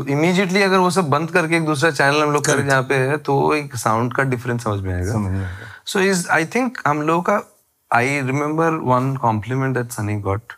[0.08, 3.16] इमीडिएटली अगर वो सब बंद करके एक दूसरा चैनल हम लोग करें जहाँ पे है
[3.18, 5.48] तो एक साउंड का डिफरेंस समझ में आएगा।
[5.86, 7.40] सो इज़ आई थिंक हम लोगों का
[7.90, 10.52] I remember one compliment that Sunny got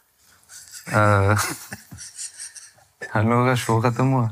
[3.14, 4.30] हम लोगों का शो खत्म हुआ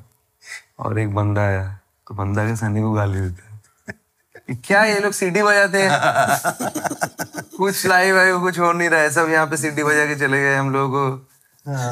[0.79, 1.67] और एक बंदा आया।
[2.09, 3.46] तो बंदा के सनी को गाली देता
[4.49, 5.91] क्या ये लोग सीडी बजाते हैं?
[7.57, 10.41] कुछ लाइव है कुछ हो नहीं रहा है। सब यहाँ पे सीडी बजा के चले
[10.43, 11.05] गए हम लोग को।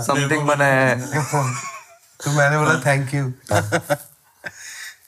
[0.05, 0.95] समथिंग बनाया है।
[2.25, 3.25] तो मैंने बोला थैंक यू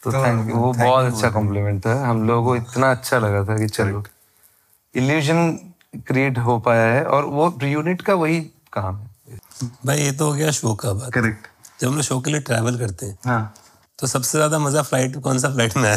[0.04, 3.58] तो थैंक यू वो बहुत अच्छा कॉम्प्लीमेंट था। हम लोगों को इतना अच्छा लगा था
[3.58, 4.02] कि चलो।
[4.94, 5.50] इल्यूजन
[6.08, 8.40] क्रिएट हो पाया है और वो यूनिट का वही
[8.72, 9.38] काम है।
[9.86, 11.46] भाई ये तो हो गया शो का बात। करेक्ट
[11.80, 13.54] जब हम लोग शो के लिए ट्रैवल करते हैं हाँ।
[13.98, 15.96] तो सबसे ज़्यादा मज़ा फ़्लाइट कौन सा फ़्लाइट में है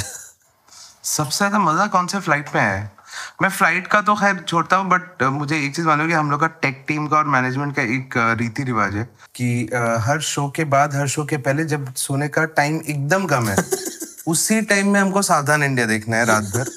[1.03, 2.91] सबसे ज़्यादा मज़ा कौन से फ़्लाइट में है?
[3.41, 6.39] मैं फ़्लाइट का तो खैर छोड़ता हूँ बट मुझे एक चीज़ मालूम कि हम लोग
[6.41, 9.03] का टेक टीम का और मैनेजमेंट का एक रीति रिवाज है
[9.35, 9.47] कि
[10.05, 13.55] हर शो के बाद हर शो के पहले जब सोने का टाइम एकदम कम है
[14.27, 16.69] उसी टाइम में हमको सावधान इंडिया देखना है रात भर।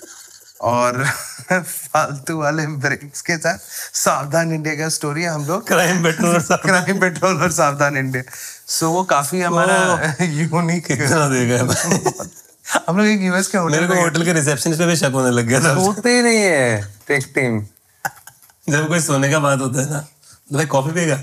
[0.61, 1.05] और
[1.53, 3.59] फालतू वाले ब्रेक्स के साथ
[3.95, 8.23] सावधान इंडिया का स्टोरी है हम लोग। क्राइम पेट्रोल सब क्राइम पेट्रोल और सावधान इंडिया
[8.69, 9.77] सो वो काफ़ी हमारा
[10.21, 12.42] यूनिक देगा है
[12.75, 15.31] हम लोग एक यूएस के होटल मेरे को होटल के रिसेप्शन पे भी शक होने
[15.31, 17.61] लग गया था। होते ही नहीं है टेक टीम
[18.69, 21.15] जब कोई सोने का बात होता है ना तो भाई कॉफ़ी पिएगा?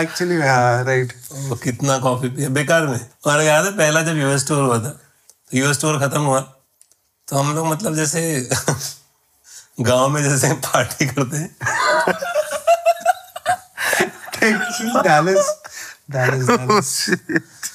[0.00, 1.12] एक्चुअली हाँ राइट
[1.48, 4.88] वो कितना कॉफ़ी पिया। बेकार में। और याद है पहला जब यूएस टूर हुआ था
[4.90, 6.40] तो यूएस टूर खत्म हुआ
[7.28, 8.22] तो हम लोग मतलब जैसे
[9.80, 11.50] गाँव में जैसे पार्टी करते हैं।
[15.04, 15.54] डैलस
[16.10, 17.10] डैलस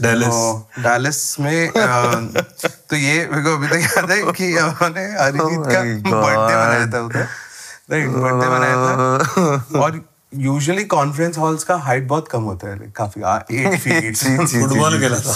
[0.04, 0.38] डेलिस
[0.84, 6.22] डैलस में तो ये मेरे को अभी तक याद है कि उन्होंने अरिजीत का Oh.
[6.24, 7.28] बर्थडे मनाया था उधर।
[7.92, 10.02] राइट बर्थडे मनाया था। और
[10.34, 13.22] यूजुअली कॉन्फ्रेंस हॉल्स का हाइट बहुत कम होता है काफ़ी
[13.62, 15.36] एट फीट फुटबॉल खेला था।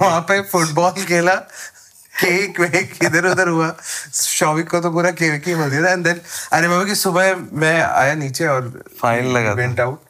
[0.00, 1.34] वहाँ पे फुटबॉल खेला।
[2.12, 3.74] केक वेक इधर उधर हुआ।
[4.14, 6.20] शौविक को तो पूरा केक ही मिल गया एंड देन
[6.52, 8.70] अरे बाबा कि सुबह मैं आया नीचे और
[9.04, 10.00] Fine लगा। वेंट आउट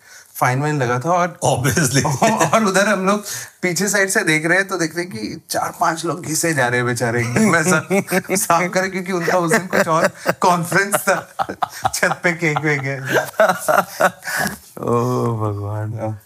[0.40, 2.02] फाइन वाइन लगा था और ऑब्वियसली
[2.54, 3.24] और उधर हम लोग
[3.62, 6.54] पीछे साइड से देख रहे हैं तो देख रहे हैं कि चार पाँच लोग घिसे
[6.54, 10.08] जा रहे हैं बेचारे। साफ़ करे क्योंकि उनका उस दिन कुछ और
[10.40, 11.16] कॉन्फ्रेंस था।
[11.94, 13.00] छत पे केक वेक है
[14.80, 14.96] ओ
[15.36, 16.18] भगवान।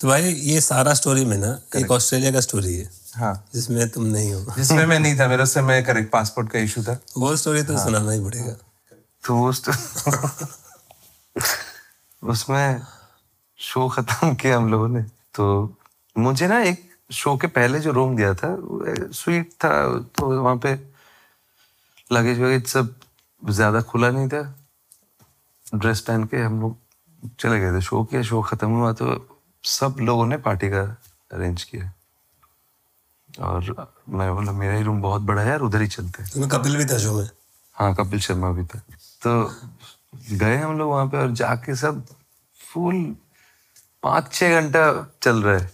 [0.00, 4.04] तो भाई ये सारा स्टोरी में ना एक ऑस्ट्रेलिया का स्टोरी है हाँ। जिसमें तुम
[4.04, 7.36] नहीं हो। जिसमें मैं नहीं था मेरे उससे मैं करेक्ट पासपोर्ट का इशू था। वो
[7.36, 8.52] स्टोरी तो सुनाना ही पड़ेगा।
[9.24, 9.62] तो उस
[12.22, 12.80] उसमें
[13.58, 15.02] शो खत्म किया हम लोगों ने।
[15.34, 15.44] तो
[16.16, 18.56] मुझे ना एक शो के पहले जो रूम दिया था
[19.12, 19.72] स्वीट था
[20.16, 20.74] तो वहाँ पे
[22.10, 22.94] लगेज वगेज सब
[23.42, 24.42] ज़्यादा खुला नहीं था।
[25.74, 26.76] ड्रेस पहन के हम लोग
[27.40, 29.06] चले गए थे। शो किया शो खत्म हुआ तो
[29.64, 30.82] सब लोगों ने पार्टी का
[31.32, 31.92] अरेंज किया।
[33.30, 36.76] और मैं बोला मेरा ही रूम बहुत बड़ा है यार उधर ही चलते हैं। कपिल
[36.76, 37.28] भी था शो में?
[37.76, 38.78] हाँ कपिल शर्मा भी था।
[39.22, 39.50] तो
[40.32, 42.04] गए हम लोग वहाँ पे और जाके सब
[42.60, 43.04] फुल
[44.06, 44.82] पाँच छः घंटा
[45.22, 45.70] चल रहा है।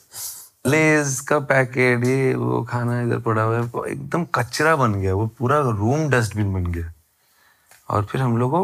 [0.66, 5.26] लेज का पैकेट ये वो खाना इधर पड़ा हुआ है एकदम कचरा बन गया वो
[5.38, 6.92] पूरा रूम डस्टबिन बन गया।
[7.90, 8.62] और फिर हम लोग को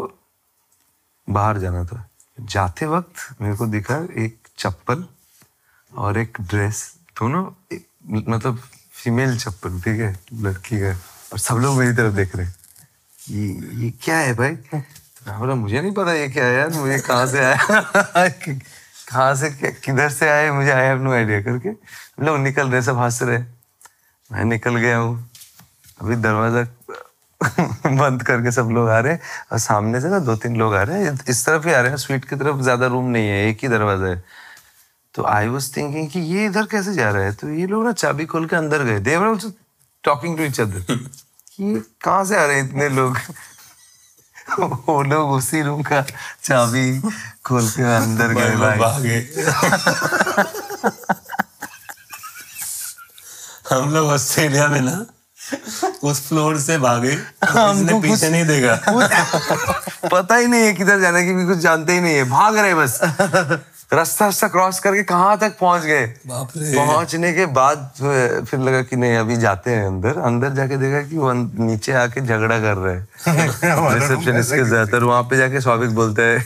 [1.27, 2.09] बाहर जाना था।
[2.39, 5.05] जाते वक्त मेरे को दिखा एक चप्पल
[5.91, 6.83] और एक ड्रेस
[7.19, 7.45] दोनों
[8.29, 8.59] मतलब
[9.03, 10.97] फीमेल चप्पल ठीक है लड़की का
[11.33, 12.55] और सब लोग मेरी तरफ़ देख रहे हैं।
[13.29, 13.47] ये
[13.83, 14.55] ये क्या है भाई?
[14.55, 18.29] तो बोला मुझे नहीं पता ये क्या है यार मुझे कहाँ से आया?
[19.09, 19.49] कहाँ से
[19.85, 21.69] किधर से आए मुझे आई हैव नो आइडिया करके
[22.25, 23.37] लोग निकल रहे सब हंस रहे
[24.29, 25.29] मैं निकल गया हूँ।
[26.01, 26.63] अभी दरवाज़ा
[27.85, 29.19] बंद करके सब लोग आ रहे हैं
[29.51, 31.89] और सामने से ना दो तीन लोग आ रहे हैं। इस तरफ़ ही आ रहे
[31.89, 34.23] हैं स्वीट की तरफ़ ज़्यादा रूम नहीं है एक ही दरवाज़ा है।
[35.15, 37.31] तो आई वॉज़ थिंकिंग कि ये इधर कैसे जा रहा है?
[37.33, 39.51] तो ये लोग ना चाबी खोल के अंदर गए। They were also
[40.03, 43.17] talking to each other कि कहाँ से आ रहे हैं इतने लोग?
[44.59, 46.01] वो लोग उसी रूम का
[46.43, 46.99] चाबी
[47.45, 49.17] खोल के अंदर गए भागे।
[53.69, 55.05] हम लोग ऑस्ट्रेलिया में ना
[56.03, 57.17] उस फ्लोर से भागे
[57.49, 58.75] हमने पीछे नहीं देखा।
[60.11, 62.75] पता ही नहीं है किधर जाने की भी कुछ जानते ही नहीं है। भाग रहे
[62.75, 62.99] बस।
[63.91, 66.05] रास्ता रास्ता क्रॉस करके कहाँ तक पहुँच गए?
[66.27, 67.91] पहुँचने के बाद
[68.49, 72.21] फिर लगा कि नहीं अभी जाते हैं अंदर। अंदर जाके देखा कि वो नीचे आके
[72.21, 73.07] झगड़ा कर रहे हैं।
[73.99, 76.45] रिसेप्शनिस्ट के और वहाँ पे जाके स्वाभाविक बोलता है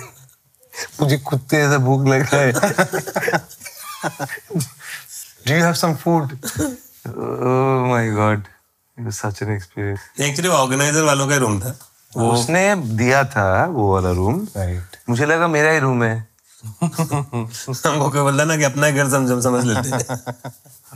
[1.01, 2.51] मुझे कुत्ते ऐसा भूख लग रहा है।
[5.47, 6.37] Do you have some food
[7.91, 8.43] my god
[8.97, 11.77] such an experience actually organiser वालों का रूम था।
[12.31, 16.32] उसने दिया था वो वाला रूम राइट मुझे लगा मेरा ही रूम है।
[16.63, 20.53] हमको क्या बोलता ना कि अपना घर समझ समझ लेते हैं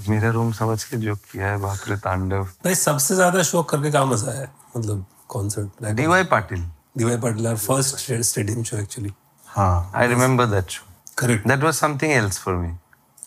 [0.10, 3.92] मेरा रूम समझ के जो किया है बाप रे तांडव भाई सबसे ज़्यादा शौक करके
[3.92, 6.64] क्या मज़ा है मतलब concert DY Patil
[6.98, 9.14] DY Patil our first stadium show actually
[9.48, 10.84] हाँ I remember that show
[11.18, 12.76] correct that was something else for me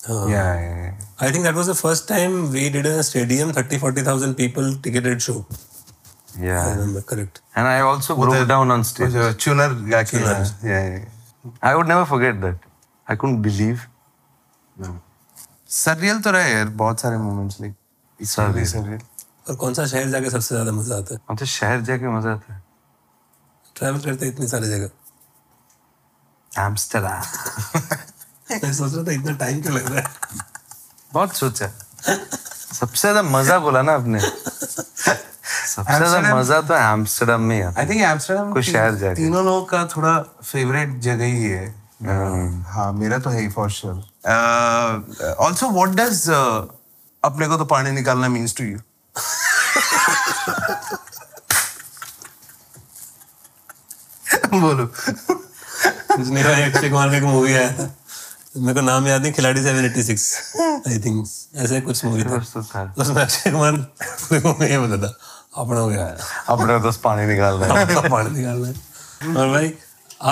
[0.03, 1.01] Yeah, yeah, yeah.
[1.25, 5.21] I think that was the first time we did a stadium, 30, 40,000 people ticketed
[5.25, 5.35] show.
[5.41, 6.71] I Yeah.
[6.71, 7.41] remember, correct.
[7.55, 9.12] And I also broke down on वो stage.
[9.91, 11.05] गा के yeah, yeah.
[11.62, 12.57] I would never forget that.
[13.07, 13.79] I couldn't believe.
[15.71, 17.75] Surreal तो रहे यार बहुत सारे moments like
[18.21, 18.67] Surreal.
[18.73, 19.03] surreal.
[19.49, 22.53] और कौन सा शहर जाके सबसे ज़्यादा मज़ा आता है तो शहर जाके मज़ा आता
[22.55, 22.62] है
[23.77, 24.91] ट्रैवल करते इतनी सारी जगह
[26.53, 27.23] एम्स्टरडैम
[28.62, 30.07] मैं सोच रहा था इतना टाइम क्यों लग रहा है
[31.12, 31.67] बहुत सोचा
[32.07, 34.21] सबसे ज़्यादा मज़ा बोला ना आपने
[35.71, 39.85] सबसे ज़्यादा मज़ा तो एम्स्टरडम में ही think Amsterdam कोई शहर जाके। तीनों लोगों का
[39.97, 41.67] थोड़ा फेवरेट जगह ही है।
[42.73, 43.97] हाँ। मेरा तो है ही फॉर श्योर
[45.41, 46.29] ऑल्सो डज
[47.23, 48.79] अपने को तो पानी निकालना मीन्स टू यू
[54.53, 57.91] बोलो। कुछ नहीं अक्षय कुमार का एक मूवी आया था।
[58.57, 60.25] मेरे को नाम याद नहीं Khiladi seven eighty six
[60.89, 61.27] I think
[61.57, 63.75] ऐसे कुछ मूवी था। तो था। उसमें अक्षय कुमार
[64.63, 65.13] ये था।
[65.57, 66.05] अपना हो गया।
[66.49, 69.73] अपने तो पानी निकाल रहे हैं। तो पानी निकाल रहे हैं। और भाई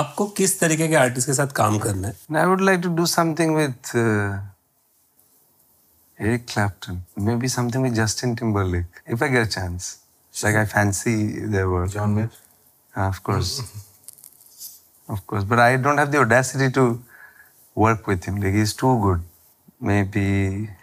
[0.01, 2.15] आपको किस तरीके के आर्टिस्ट के साथ काम करना है?
[2.37, 3.75] I would like to do something with
[6.19, 9.97] Eric Clapton may be something with Justin Timberlake if I get a chance
[10.35, 12.29] like I fancy their work John Mayer
[12.95, 13.61] of course
[15.11, 16.89] of course but I don't have the audacity to
[17.79, 19.25] work with him like he is too good
[19.83, 20.27] may be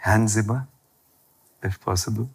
[0.06, 2.28] hands if possible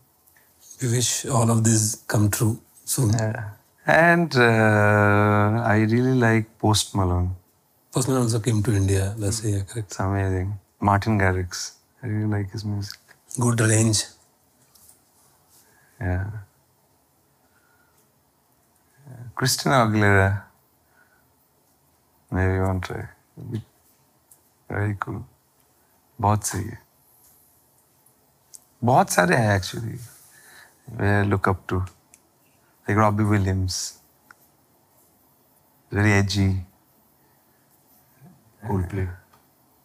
[0.82, 3.10] We wish all of this come true soon.
[3.10, 3.50] Yeah.
[3.86, 7.34] And uh, I really like Post Malone.
[7.92, 9.04] Postman also came to India.
[9.18, 9.92] वैसे ही है correct.
[9.92, 10.50] It's amazing.
[10.88, 11.62] Martin Garrix.
[12.02, 12.98] I really like his music.
[13.40, 14.02] Good range.
[16.00, 16.26] Yeah.
[19.06, 19.22] yeah.
[19.34, 20.42] Christina Aguilera.
[22.30, 23.04] Maybe one try.
[23.38, 23.62] It'd be
[24.70, 25.22] Very cool.
[26.20, 26.78] बहुत सही है
[28.84, 29.98] बहुत सारे हैं actually
[30.91, 33.77] they look up to like Robbie Williams
[35.91, 36.49] very edgy
[38.61, 39.07] Coldplay.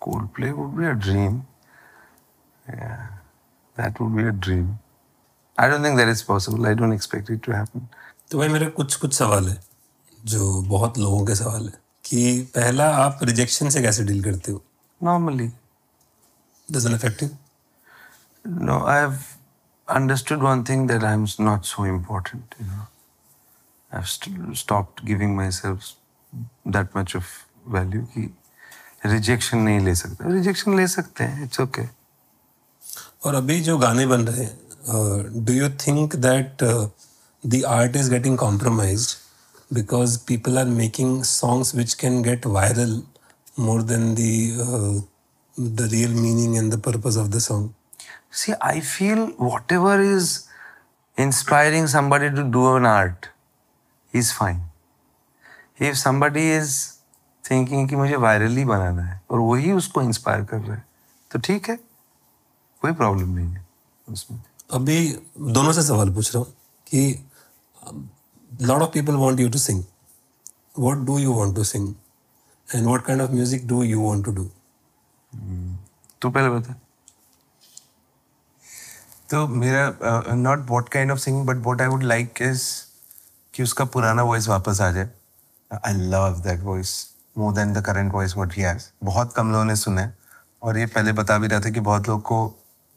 [0.01, 1.47] Coldplay would be a dream.
[2.66, 3.07] Yeah,
[3.77, 4.78] that would be a dream.
[5.59, 6.66] I don't think that is possible.
[6.66, 7.87] I don't expect it to happen.
[8.31, 9.59] तो भाई मेरे कुछ कुछ सवाल है
[10.24, 11.73] जो बहुत लोगों के सवाल है
[12.05, 14.62] कि पहला आप रिजेक्शन से कैसे डील करते हो
[15.01, 15.49] Normally,
[16.69, 17.28] doesn't affect you
[18.69, 19.36] no, I've
[19.88, 22.56] understood one thing that I'm not so important.
[22.60, 22.88] You know,
[23.91, 25.90] I've st- stopped giving myself
[26.66, 27.26] that much of
[27.68, 28.06] value.
[28.18, 28.30] कि
[29.06, 30.34] rejection नहीं ले सकते.
[30.34, 31.49] Rejection ले सकते हैं.
[31.49, 31.88] It's okay.
[33.26, 36.64] और अभी जो गाने बन रहे हैं do you think that
[37.44, 43.02] the art is getting compromised because people are making songs which can get viral
[43.60, 44.14] more than
[45.60, 47.70] the real meaning and the purpose of the song
[48.32, 50.48] See, I feel whatever is
[51.19, 53.28] inspiring somebody to do an art
[54.15, 54.61] is fine.
[55.78, 56.74] If somebody is
[57.44, 60.85] thinking कि मुझे virally बनाना है और वही उसको inspire कर रहा है
[61.31, 61.77] तो ठीक है
[62.82, 63.65] कोई प्रॉब्लम नहीं है
[64.12, 64.39] उसमें।
[64.78, 64.97] अभी
[65.39, 66.53] दोनों से सवाल पूछ रहा हूँ
[66.86, 67.24] कि
[68.62, 69.82] lot of people want you to sing
[70.78, 71.94] what do you want to sing
[72.74, 74.51] and what kind of music do you want to do
[76.23, 76.81] तू पहले बता।
[79.31, 82.62] तो मेरा not what kind of singing but what I would like is
[83.55, 85.09] कि उसका पुराना voice वापस आ जाए।
[85.86, 86.94] I love that voice
[87.39, 90.15] more than the current voice what he has बहुत कम लोगों ने सुना है।
[90.62, 92.44] और ये पहले बता भी रहा था कि बहुत लोग को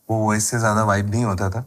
[0.10, 1.65] वो वॉइस से ज़्यादा वाइब नहीं होता था।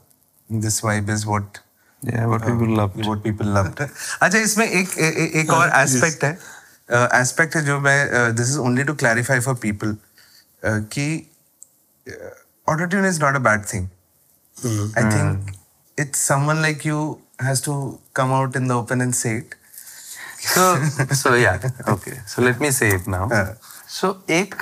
[0.51, 1.59] This vibe is what
[2.03, 2.95] Yeah, what people love.
[3.07, 3.81] what people loved.
[3.81, 4.97] अच्छा इसमें एक
[5.41, 6.31] एक और एस्पेक्ट है।
[7.21, 9.97] एस्पेक्ट है जो मैं this is only to clarify for people
[10.65, 11.05] कि
[12.69, 13.89] auto tune is not a bad thing
[14.59, 15.53] I think
[15.99, 17.01] it's someone like you
[17.43, 17.75] has to
[18.17, 19.55] come out in the open and say it
[20.45, 20.63] So,
[21.19, 22.13] so yeah, okay.
[22.31, 23.27] So let me say it now.
[23.33, 23.51] हाँ.
[23.97, 24.55] So एक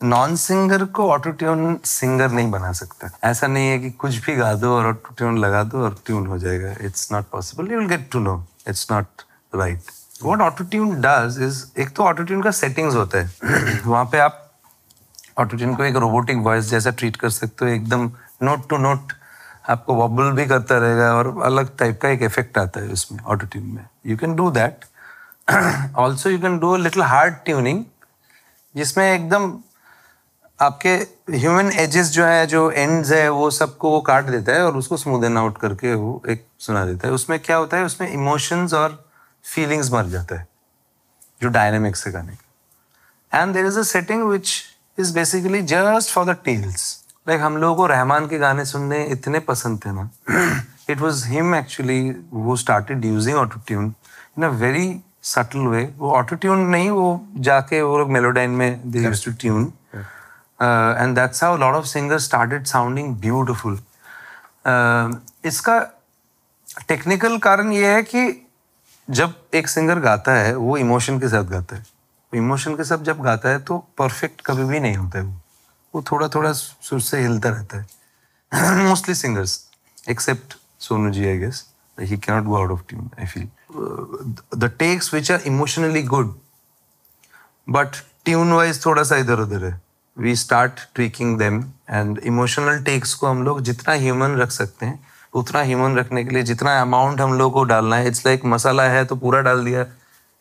[0.00, 4.36] non singer को auto tune singer नहीं बना सकता। ऐसा नहीं है कि कुछ भी
[4.36, 7.78] गा दो और ऑटो ट्यून लगा दो और ट्यून हो जाएगा। It's not possible you
[7.78, 8.34] will get to know
[8.68, 9.22] it's not
[9.54, 9.90] right
[10.22, 14.18] what auto tune does is एक तो ऑटो ट्यून का सेटिंग्स होता है। वहाँ पे
[14.18, 14.42] आप
[15.38, 18.10] ऑटो ट्यून को एक रोबोटिक वॉइस जैसा ट्रीट कर सकते हो। एकदम
[18.42, 19.12] नोट टू नोट
[19.68, 23.46] आपको वॉबल भी करता रहेगा और अलग टाइप का एक इफ़ेक्ट आता है उसमें ऑटो
[23.46, 24.84] ट्यून में you can do that
[25.96, 27.84] also you can do little hard tuning
[28.74, 29.58] जिसमें एकदम
[30.60, 30.90] आपके
[31.30, 34.96] ह्यूमन एजेस जो है, जो एंड्स है, वो सबको वो काट देता है और उसको
[34.96, 37.84] स्मूदन आउट करके वो एक सुना देता है। उसमें क्या होता है?
[37.84, 39.04] उसमें इमोशंस और
[39.44, 40.46] फीलिंग्स मर जाता है,
[41.42, 44.62] जो डायनेमिक्स से गाने का and there is a setting which
[44.98, 49.38] is basically just for the tails like हम लोगों को रहमान के गाने सुनने इतने
[49.40, 50.10] पसंद थे ना
[50.90, 52.00] इट वॉज़ हिम एक्चुअली
[52.32, 53.94] वो started using auto tune
[54.38, 54.88] in a very
[55.22, 57.08] subtle way वो ऑटो ट्यून नहीं वो
[57.46, 62.18] जाके वो लोग मेलोडाइन में they use to tune and that's how lot of singer
[62.18, 63.78] started sounding beautiful
[65.44, 65.78] इसका
[66.88, 68.22] टेक्निकल कारण ये है कि
[69.08, 71.84] जब एक सिंगर गाता है वो इमोशन के साथ गाता है।
[72.32, 75.40] इमोशन के साथ जब गाता है तो परफेक्ट कभी भी नहीं होता है वो।
[75.96, 77.86] वो थोड़ा थोड़ा सुर से हिलता रहता है।
[78.84, 79.60] Mostly singers
[80.08, 81.64] except Sonu ji I guess
[82.00, 83.48] he cannot go out of tune I feel
[84.58, 86.34] the takes which are emotionally good
[87.68, 87.88] but
[88.24, 89.80] tune wise थोड़ा सा इधर उधर है।
[90.18, 95.06] We start tweaking them and emotional takes को हम लोग जितना human रख सकते हैं
[95.34, 98.52] उतना ह्यूमन रखने के लिए जितना अमाउंट हम लोग को डालना है इट्स लाइक like
[98.52, 99.86] मसाला है तो पूरा डाल दिया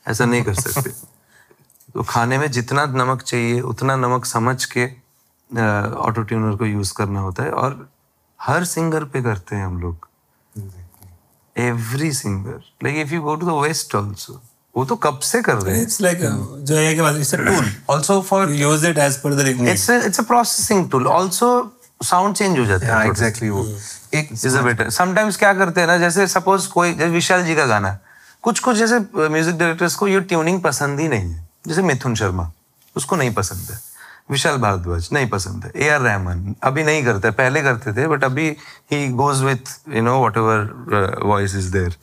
[0.07, 0.89] ऐसा नहीं कर सकते।
[1.93, 5.04] तो खाने में जितना नमक चाहिए उतना नमक समझ के
[5.49, 7.87] ऑटो ट्यूनर को यूज़ करना होता है और
[8.39, 10.07] हर सिंगर पे करते हैं हम लोग।
[11.55, 14.41] Every singer like if you go to the west also
[14.75, 15.83] वो तो कब से कर रहे हैं?
[15.83, 19.47] इट्स लाइक जो है के it's a tool Also for use it as पर the
[19.69, 21.49] it's it's a processing tool also
[22.01, 23.65] sound change हो जाता है exactly वो.
[24.13, 27.55] एक इज़ अ बेटर समटाइम्स क्या करते हैं ना जैसे सपोज़ कोई जैसे विशाल जी
[27.55, 27.97] का गाना।
[28.43, 32.51] कुछ कुछ जैसे म्यूज़िक डायरेक्टर्स को ये ट्यूनिंग पसंद ही नहीं है। जैसे मिथुन शर्मा
[32.95, 33.79] उसको नहीं पसंद है।
[34.29, 38.23] विशाल भारद्वाज नहीं पसंद है। ए आर रहमान अभी नहीं करते पहले करते थे बट
[38.23, 38.49] अभी
[38.91, 41.95] ही goes with you know whatever voice is there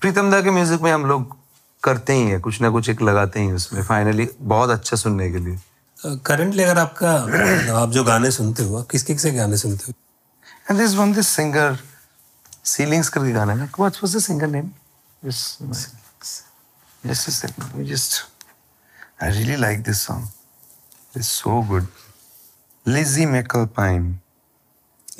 [0.00, 1.36] Pritam da के म्यूज़िक में हम लोग
[1.82, 5.38] करते ही हैं कुछ ना कुछ एक लगाते ही उसमें। फाइनली बहुत अच्छा सुनने के
[5.38, 5.58] लिए।
[6.26, 7.12] करंटली अगर आपका
[7.82, 9.92] आप जो गाने सुनते हो किस किस से गाने सुनते हो?
[10.68, 11.70] And there's one this singer,
[12.64, 13.68] Ceilings करके गाना है ना.
[13.78, 14.70] What was the singer name?
[15.22, 15.62] Just,
[17.06, 17.32] just a
[19.20, 20.28] I really like this song.
[21.14, 21.86] It's so good.
[22.84, 24.14] Lizzie McAlpine.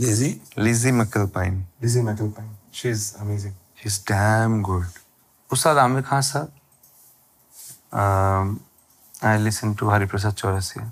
[0.00, 1.62] Lizzie Lizzie McAlpine.
[1.80, 2.50] Lizzie McAlpine.
[2.72, 3.54] She's amazing.
[3.80, 4.86] She's damn good.
[5.50, 6.50] Ustad Amir Khan sir.
[7.92, 8.60] Um,
[9.22, 10.90] I listen to Hariprasad Chaurasia.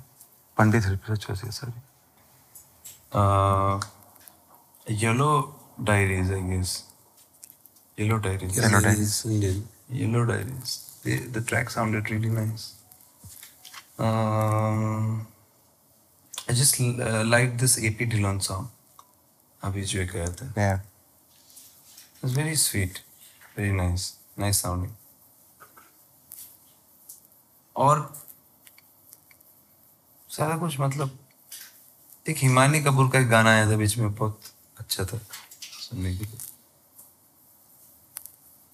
[0.57, 1.73] Pandit Hariprasad Chaurasia, sorry.
[3.13, 3.81] Uh,
[4.87, 6.85] Yellow Diaries, I guess.
[7.97, 8.57] Yellow Diaries.
[8.57, 9.69] Yellow Diaries, Indian.
[9.91, 11.01] Yellow Diaries.
[11.03, 12.75] The, the track sounded really nice.
[13.99, 15.27] Um,
[16.49, 18.69] I just uh, liked this AP Dillon song.
[19.65, 20.79] अभी जो गया था Yeah.
[22.23, 23.03] It's very sweet,
[23.57, 24.07] very nice,
[24.45, 24.95] nice sounding.
[27.77, 28.01] और
[30.31, 31.19] सारा कुछ मतलब
[32.29, 34.41] एक हिमानी कपूर का एक गाना आया था बीच में बहुत
[34.81, 35.19] अच्छा था
[35.63, 36.39] सुनने के लिए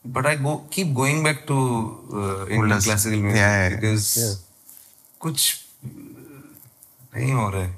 [0.05, 1.57] but I go keep going back to
[2.13, 4.37] Indian Older- classical Yeah, music yeah, yeah.
[5.21, 5.55] कुछ
[5.85, 7.77] नहीं हो रहा है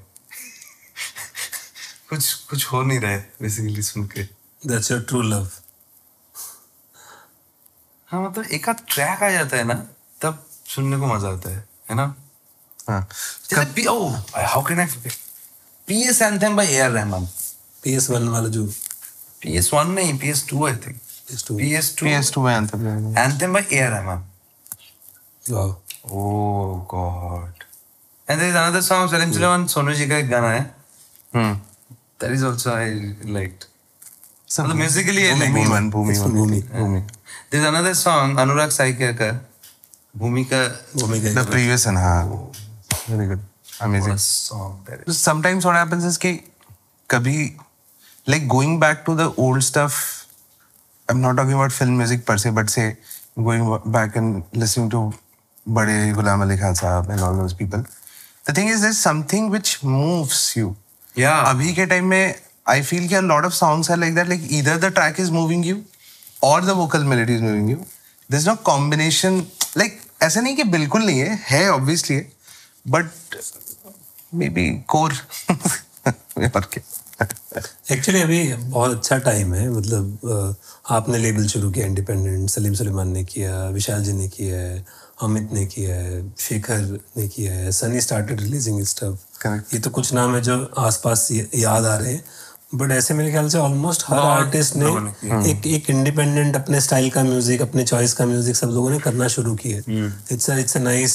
[2.08, 4.26] कुछ कुछ हो नहीं रहा है बेसिकली सुन के
[4.62, 5.50] That's your true love.
[8.10, 9.74] हाँ मतलब एक आध ट्रैक आ जाता है ना
[10.22, 10.44] तब
[10.74, 12.14] सुनने को मज़ा आता है है ना
[12.88, 13.00] हाँ.
[13.52, 14.86] How can I
[15.88, 17.26] PS anthem by AR Rahman
[17.82, 18.66] PS1 वाला जो
[19.42, 20.98] PS1 नहीं PS2 I think
[21.30, 21.56] PS2.
[21.60, 23.24] PS2 PS2 में anthem है.
[23.24, 24.26] Anthem by AR Rahman
[25.44, 25.68] Wow.
[26.09, 27.52] Oh God.
[28.28, 30.70] And there is another song, Salim Sulaiman, Sonu ji एक गाना है.
[31.35, 31.55] Hmm.
[32.18, 33.66] That is also I liked.
[34.51, 35.52] सब मतलब musically I like.
[35.55, 36.62] Bhumi Bhumi It's from Bhumi.
[36.72, 37.02] Bhumi.
[37.51, 39.31] There is another song, Anurag Saikya का
[40.18, 40.62] भूमि का
[40.97, 42.52] भूमिका The previous one, हाँ.
[43.09, 43.40] Very good.
[43.81, 44.10] Amazing.
[44.10, 45.18] what a song that is.
[45.18, 46.32] sometimes what happens is कि
[47.10, 47.56] कभी
[48.27, 50.27] like going back to the old stuff
[51.09, 52.97] I'm not talking about film music per se but say
[53.36, 55.12] going back and listening to
[55.66, 57.85] बड़े Ghulam Ali Khan Sahab and all those people
[58.49, 60.74] the thing is this something which moves you
[61.19, 62.35] या अभी के time में
[62.69, 65.31] I feel कि a lot of songs are like that like either the track is
[65.32, 65.81] moving you
[66.45, 69.43] और the vocal melody is moving you this is not combination
[69.77, 72.20] like ऐसा नहीं कि बिल्कुल नहीं है है obviously
[72.87, 73.11] but
[74.35, 75.12] may be core
[76.07, 76.82] और क्या?
[77.20, 80.56] एक्चुअली अभी बहुत अच्छा टाइम है। मतलब
[80.90, 84.84] आपने लेबल शुरू किया इंडिपेंडेंट सलीम सलीमान ने किया विशाल जी ने किया है
[85.22, 90.12] अमित ने किया है शेखर ने किया है सनी स्टार्टेड रिलीजिंग स्टफ़ ये तो कुछ
[90.14, 92.24] नाम है जो आसपास याद आ रहे हैं।
[92.72, 96.80] बट ऐसे मेरे ख्याल से ऑलमोस्ट हर आर्टिस्ट ने ने किया। एक एक इंडिपेंडेंट अपने
[96.80, 99.78] स्टाइल का म्यूज़िक अपने चॉइस का म्यूज़िक सब लोगों ने करना शुरू किया।
[100.32, 101.14] It's it's a nice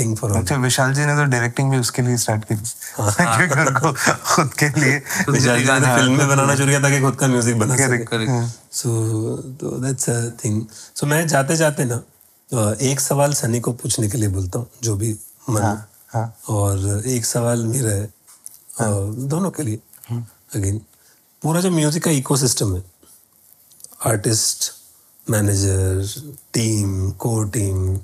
[0.00, 2.54] thing for अच्छा विशाल जी ने तो डायरेक्टिंग भी उसके लिए स्टार्ट की।
[3.00, 3.92] क्योंकि उनको
[4.34, 4.96] खुद के लिए।
[5.28, 8.04] विशाल जी ने फ़िल्म में बनाना शुरू किया ताकि खुद का म्यूज़िक बना सके.
[8.72, 10.62] सो तो दैट्स अ थिंग
[11.00, 12.02] सो मैं जाते जाते ना
[12.82, 15.16] एक सवाल सनी को पूछने के लिए बोलता हूँ जो भी
[15.50, 15.62] मन
[16.12, 18.86] हाँ और एक सवाल मेरा है अ,
[19.34, 19.80] दोनों के लिए
[20.56, 20.80] अगेन
[21.42, 22.82] पूरा जो म्यूज़िक का इकोसिस्टम है।
[24.06, 24.70] Artist
[25.26, 27.98] manager team core team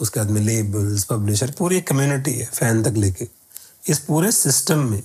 [0.00, 3.28] उसके बाद में लेबल्स पब्लिशर पूरी एक कम्युनिटी है फ़ैन तक लेके।
[3.88, 5.02] इस पूरे सिस्टम में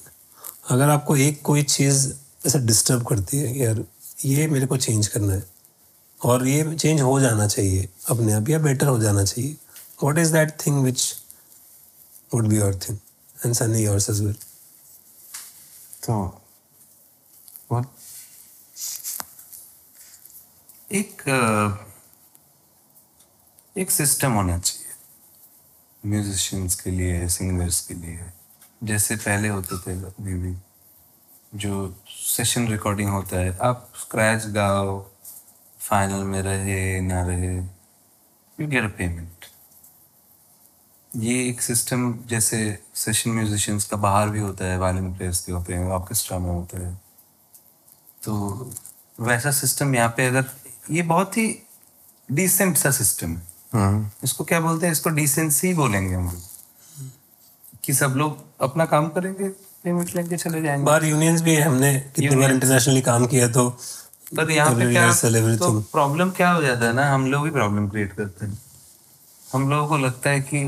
[0.70, 2.08] अगर आपको एक कोई चीज़
[2.48, 3.84] ऐसा डिस्टर्ब करती है, यार,
[4.26, 5.44] ये मेरे को चेंज करना है,
[6.22, 9.56] और ये चेंज हो जाना चाहिए अपने आप, या बेटर हो जाना चाहिए
[10.04, 11.14] what is that thing which
[12.34, 12.98] would be your thing
[13.46, 14.34] and Sunny yours as well
[16.04, 16.14] तो
[17.70, 17.84] बोल
[20.92, 21.22] एक
[23.78, 24.92] एक सिस्टम होना चाहिए।
[26.06, 28.26] म्यूजिशियंस के लिए सिंगर्स के लिए।
[28.84, 30.56] जैसे पहले होते थे अपने भी।
[31.56, 35.00] जो सेशन रिकॉर्डिंग होता है, आप स्क्रैच गाओ
[35.80, 37.56] फाइनल में रहे, ना रहे
[38.60, 39.46] यू गेट अ पेमेंट
[41.16, 45.74] ये एक सिस्टम, जैसे सेशन म्यूजिशियंस का बाहर भी होता है वायलिन प्लेयर्स के होते
[45.74, 47.02] हैं ऑर्केस्ट्रा में होता है।
[48.24, 48.72] तो
[49.20, 50.46] वैसा सिस्टम यहाँ पे अगर
[50.92, 51.48] ये बहुत ही
[52.30, 53.42] डिसेंट सा सिस्टम है।
[53.74, 54.92] हम्म इसको क्या बोलते हैं?
[54.94, 56.42] इसको डिसेंसी ही बोलेंगे हम।
[57.84, 59.50] कि सब लोग अपना काम करेंगे
[59.84, 63.70] पेमेंट लेके चले जाएँगे। बाहर यूनियंस भी है हमने कितनी बार इंटरनेशनली काम किया तो
[64.38, 65.12] पर यहाँ पे क्या
[65.58, 68.58] तो प्रॉब्लम क्या हो जाता है ना हम लोग ही प्रॉब्लम क्रिएट करते हैं।
[69.44, 70.66] हम लोगों को लगता है कि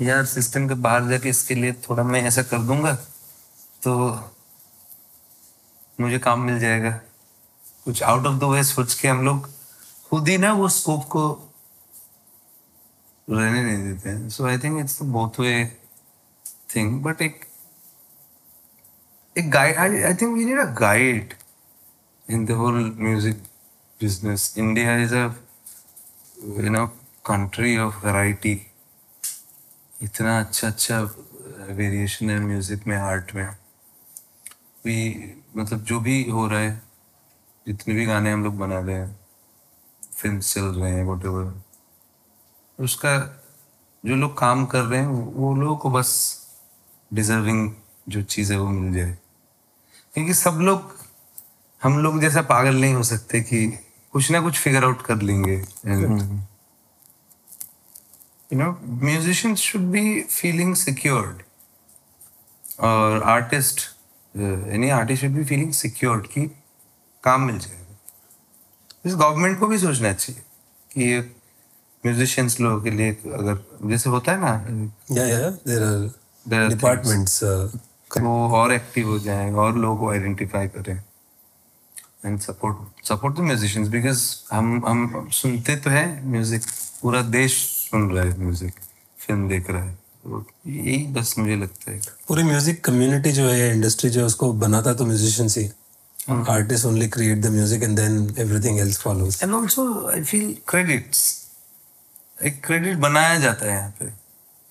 [0.00, 2.92] यार सिस्टम के बाहर जाके इसके लिए थोड़ा मैं ऐसा कर दूँगा
[3.82, 3.94] तो
[6.00, 6.90] मुझे काम मिल जाएगा
[7.84, 9.48] कुछ आउट ऑफ़ द वे सोच के हम लोग
[10.10, 11.24] खुद ही ना वो स्कोप को
[13.28, 15.52] रहने नहीं देते हैं so I think it's both way
[16.74, 17.44] thing but एक
[19.36, 21.34] guide I think we need a guide
[22.26, 23.36] in the whole music
[24.00, 24.56] business.
[24.56, 25.34] India is a,
[26.38, 26.90] you know,
[27.24, 28.56] country of variety.
[30.02, 31.00] इतना अच्छा अच्छा
[31.70, 33.46] वेरिएशन है म्यूज़िक में आर्ट में
[34.84, 34.98] भी
[35.56, 36.82] मतलब जो भी हो रहा है
[37.66, 39.20] जितने भी गाने हम लोग बना रहे हैं
[40.16, 41.54] फ़िल्म चल रहे हैं वट
[42.80, 43.42] उसका
[44.06, 46.38] जो लोग काम कर रहे हैं वो लोगों को बस
[47.12, 47.72] डिजर्विंग
[48.08, 49.18] जो चीज़ है वो मिल जाए।
[50.14, 50.96] क्योंकि सब लोग
[51.82, 53.78] हम लोग जैसा पागल नहीं हो सकते कि
[54.12, 55.64] कुछ ना कुछ फिगर आउट कर लेंगे
[58.52, 61.42] you know musicians should be feeling secured
[62.80, 63.97] और artist
[64.34, 66.46] any artist should be feeling secured कि
[67.24, 67.96] काम मिल जाएगा।
[69.06, 70.42] इस गवर्नमेंट को भी सोचना चाहिए
[70.90, 71.20] कि ये
[72.04, 73.58] म्यूजिशियंस लोगों के लिए अगर
[73.90, 74.52] जैसे होता है ना
[75.16, 77.42] या या देयर आर डिपार्टमेंट्स
[78.12, 81.02] वो और एक्टिव हो जाएँ और लोगों को आइडेंटिफाई करें।
[82.26, 86.62] And support support the musicians because हम हम सुनते तो है म्यूज़िक
[87.02, 87.56] पूरा देश
[87.90, 88.74] सुन रहा है म्यूज़िक
[89.16, 89.98] फ़िल्म देख रहा है।
[90.28, 94.94] यही बस मुझे लगता है। पूरी म्यूज़िक कम्युनिटी जो है इंडस्ट्री जो है उसको बनाता
[94.94, 95.70] तो musicians he.
[96.50, 101.20] Artist only create the music and then everything else follows and also I feel credits
[102.38, 104.12] एक क्रेडिट बनाया जाता है यहाँ पे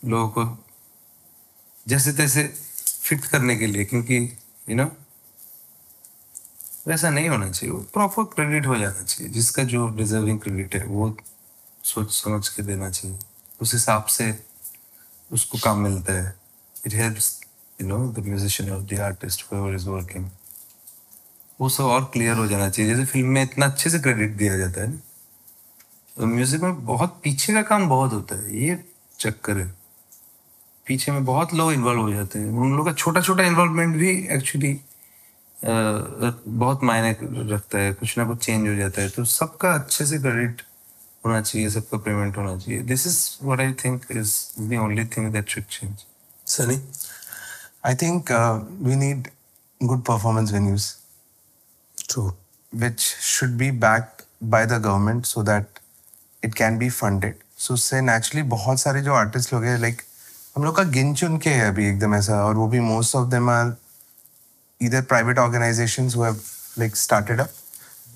[0.01, 0.57] लोगों को
[1.87, 2.43] जैसे तैसे
[3.01, 4.17] फिट करने के लिए क्योंकि
[4.69, 4.85] यू नो
[6.87, 10.85] वैसा नहीं होना चाहिए वो प्रॉपर क्रेडिट हो जाना चाहिए जिसका जो डिजर्विंग क्रेडिट है
[10.85, 11.15] वो
[11.83, 13.17] सोच समझ के देना चाहिए
[13.61, 14.31] उस हिसाब से
[15.31, 16.35] उसको काम मिलता है।
[16.85, 17.39] It helps
[17.79, 19.45] you know the musician और द आर्टिस्ट
[19.75, 20.29] इज़ वर्किंग
[21.59, 24.57] वो सब और क्लियर हो जाना चाहिए। जैसे फ़िल्म में इतना अच्छे से क्रेडिट दिया
[24.57, 24.91] जाता है
[26.17, 28.77] तो म्यूज़िक में बहुत पीछे का काम बहुत होता है। ये
[29.19, 29.67] चक्कर है।
[30.85, 34.11] पीछे में बहुत लोग इन्वॉल्व हो जाते हैं। उन लोगों का छोटा छोटा इन्वॉल्वमेंट भी
[34.35, 34.79] एक्चुअली
[35.57, 37.15] बहुत मायने
[37.51, 40.61] रखता है। कुछ ना कुछ चेंज हो जाता है। तो सबका अच्छे से क्रेडिट
[41.27, 45.31] होना चाहिए सबको पेमेंट होना चाहिए। This is what I think is the only thing
[45.33, 46.05] that should change
[46.47, 46.81] Sunny
[47.85, 48.31] I think
[48.81, 49.27] we need
[49.83, 50.93] good performance venues
[52.09, 52.27] true
[52.75, 55.79] which should be back by the government so that
[56.43, 60.01] it can be funded so say naturally बहुत सारे जो artist लोग हैं like
[60.57, 63.29] हम लोग का गिन चुन के है अभी एकदम ऐसा और वो भी मोस्ट ऑफ़
[63.29, 63.75] देम आर
[64.81, 66.41] इधर private organization have
[66.79, 67.51] like started up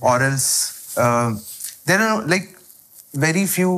[0.04, 0.48] और else
[1.88, 2.58] there like
[3.14, 3.72] very few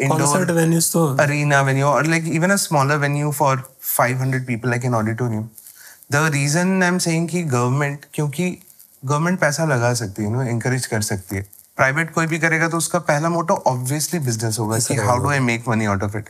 [0.00, 3.52] indoor concert venues तो arena venue or like even a smaller venue for
[3.90, 5.44] 500 people like an auditorium.
[6.14, 8.50] The reason i'm saying कि government क्योंकि
[9.02, 11.42] government पैसा लगा सकती है no encourage कर सकती है।
[11.76, 15.40] प्राइवेट कोई भी करेगा तो उसका पहला मोटो ऑब्वियसली बिज़नेस होगा कि how do I
[15.40, 16.28] make money out of it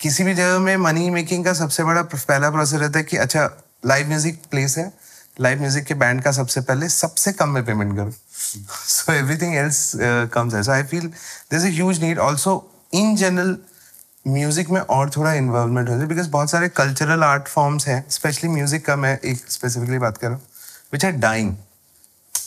[0.00, 3.48] किसी भी जगह में मनी मेकिंग का सबसे बड़ा पहला प्रोसेस रहता है कि अच्छा
[3.86, 4.92] लाइव म्यूज़िक प्लेस है।
[5.40, 9.90] लाइव म्यूज़िक के बैंड का सबसे पहले सबसे कम में पेमेंट करो। So everything else
[10.32, 11.06] comes as I feel
[11.50, 12.56] this huge need also
[12.94, 13.56] in general
[14.26, 18.50] music में और थोड़ा इन्वॉल्वमेंट होता है बिकॉज़ बहुत सारे कल्चरल आर्ट फॉर्म्स हैं स्पेशली
[18.50, 20.44] म्यूज़िक का मैं एक स्पेसिफिकली बात कर रहा हूँ
[20.92, 21.54] which are dying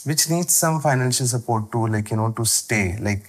[0.06, 3.24] which needs some financial support to like you know to stay like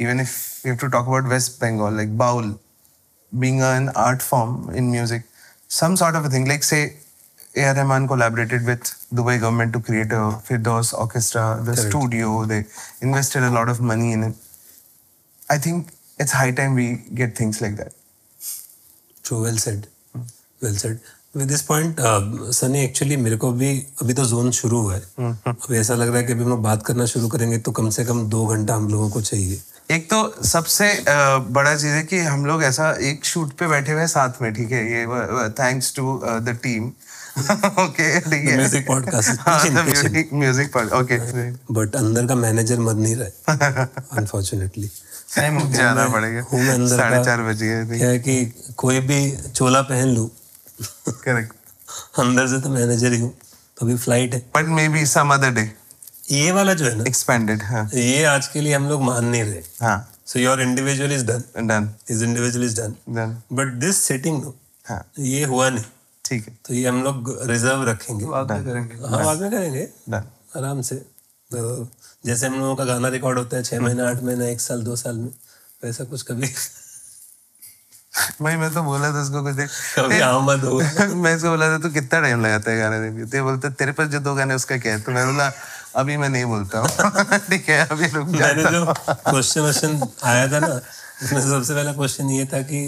[0.00, 2.54] even if you to talk about west Bengal like Baul
[3.32, 5.24] being an art form in music
[5.70, 6.84] some sort of a thing like say
[7.54, 7.74] A.R.
[7.74, 11.88] Rahman collaborated with Dubai government to create a Firdaus orchestra, the Correct.
[11.88, 12.64] studio, they
[13.02, 14.34] invested a lot of money in it.
[15.50, 15.88] I think
[16.18, 17.92] it's high time we get things like that.
[19.24, 19.86] True well said
[20.62, 20.98] well said
[21.36, 21.96] with this point
[22.58, 23.68] Sunny actually मेरे को भी
[24.02, 26.62] अभी तो zone शुरू हुआ है अभी ऐसा लग रहा है कि अभी हम लोग
[26.62, 29.60] बात करना शुरू करेंगे तो कम से कम दो घंटा हम लोगों को चाहिए
[29.96, 34.00] एक तो सबसे बड़ा चीज़ है कि हम लोग ऐसा एक शूट पे बैठे हुए
[34.00, 36.90] हैं साथ में ठीक है ये thanks to the team
[37.84, 41.18] okay ठीक है। Music podcast music okay
[41.72, 43.86] but अंदर का मैनेजर मर नहीं रहा
[44.18, 44.90] अनफॉर्चुनेटली
[45.38, 48.34] जाना पड़ेगा। हूँ मैं अंदर साढ़े चार बज गए क्या है कि
[48.76, 49.20] कोई भी
[49.54, 50.28] चोला पहन लूँ?
[51.24, 51.52] करेक्ट
[52.20, 53.32] अंदर से तो मैनेजर ही हूँ
[53.76, 55.70] तो अभी फ़्लाइट है। But maybe some other day
[56.32, 59.42] ये वाला जो है ना एक्सपेंडेड हाँ। ये आज के लिए हम लोग मान नहीं
[59.44, 64.02] रहे। हाँ। So your individual is done done is individual is done done but this
[64.04, 64.54] setting no
[64.86, 65.84] हाँ। ये हुआ नहीं।
[66.28, 69.88] ठीक है। तो ये हम लोग रिज़र्व रखेंगे। बाद में करेंगे। हाँ बाद में करेंगे।
[70.56, 70.94] आराम से।
[71.50, 71.88] तो
[72.26, 74.96] जैसे हम लोगों का गाना रिकॉर्ड होता है छह महीने आठ महीने एक साल दो
[74.96, 75.30] साल में
[75.84, 76.48] वैसा कुछ कभी?
[78.42, 80.78] भाई मैं तो बोला था उसको कुछ देख। कभी आमद हो।
[81.22, 84.08] मैं इसको बोला था तू कितना टाइम लगाता है गाने देने तो बोलता तेरे पास
[84.08, 85.00] जो दो गाने उसका क्या है?
[85.00, 85.50] तो मैं बोला
[85.96, 90.58] अभी मैं नहीं बोलता हूँ। ठीक है अभी रुक मैंने जो क्वेश्चन क्वेश्चन आया था
[90.60, 90.74] ना
[91.22, 92.80] उसमें सबसे पहला क्वेश्चन ये था कि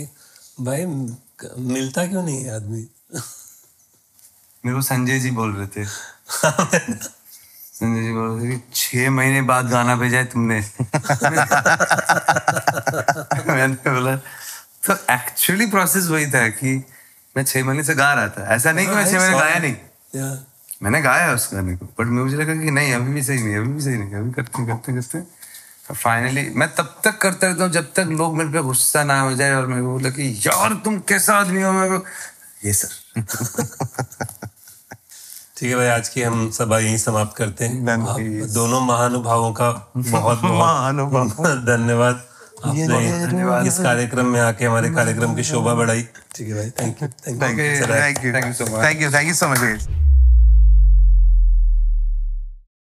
[0.60, 2.86] भाई मिलता क्यों नहीं है आदमी?
[3.14, 9.42] मेरे को संजय जी बोल रहे थे। संजय जी बोल रहे थे कि छह महीने
[9.42, 10.60] बाद गाना भेजा है तुमने।
[13.48, 14.16] मैंने बोला
[14.86, 16.84] तो एक्चुअली प्रोसेस वही था कि
[17.36, 19.76] मैं छह महीने से गा रहा था। ऐसा नहीं कि मैं छह महीने गाया नहीं।
[20.82, 23.68] मैंने गाया उस गाने को बट मुझे लगा कि नहीं अभी भी सही नहीं अभी
[23.68, 25.22] भी सही नहीं अभी करते करते करते।
[25.94, 29.34] फाइनली मैं तब तक करता रहता हूँ जब तक लोग मेरे पे गुस्सा ना हो
[29.34, 31.72] जाए और मेरे को बोला कि यार तुम कैसा आदमी हो?
[31.72, 32.04] मेरे को
[32.64, 32.88] ये सर
[35.56, 37.84] ठीक है भाई आज की हम सभा यही समाप्त करते हैं।
[38.52, 42.22] दोनों महानुभावों का बहुत महानुभाव। बहुत धन्यवाद।
[42.64, 46.02] आपने इस कार्यक्रम में आके हमारे कार्यक्रम की शोभा बढ़ाई।
[46.34, 49.10] ठीक है भाई thank you thank thank you you thank you so much thank you
[49.10, 49.58] thank you so much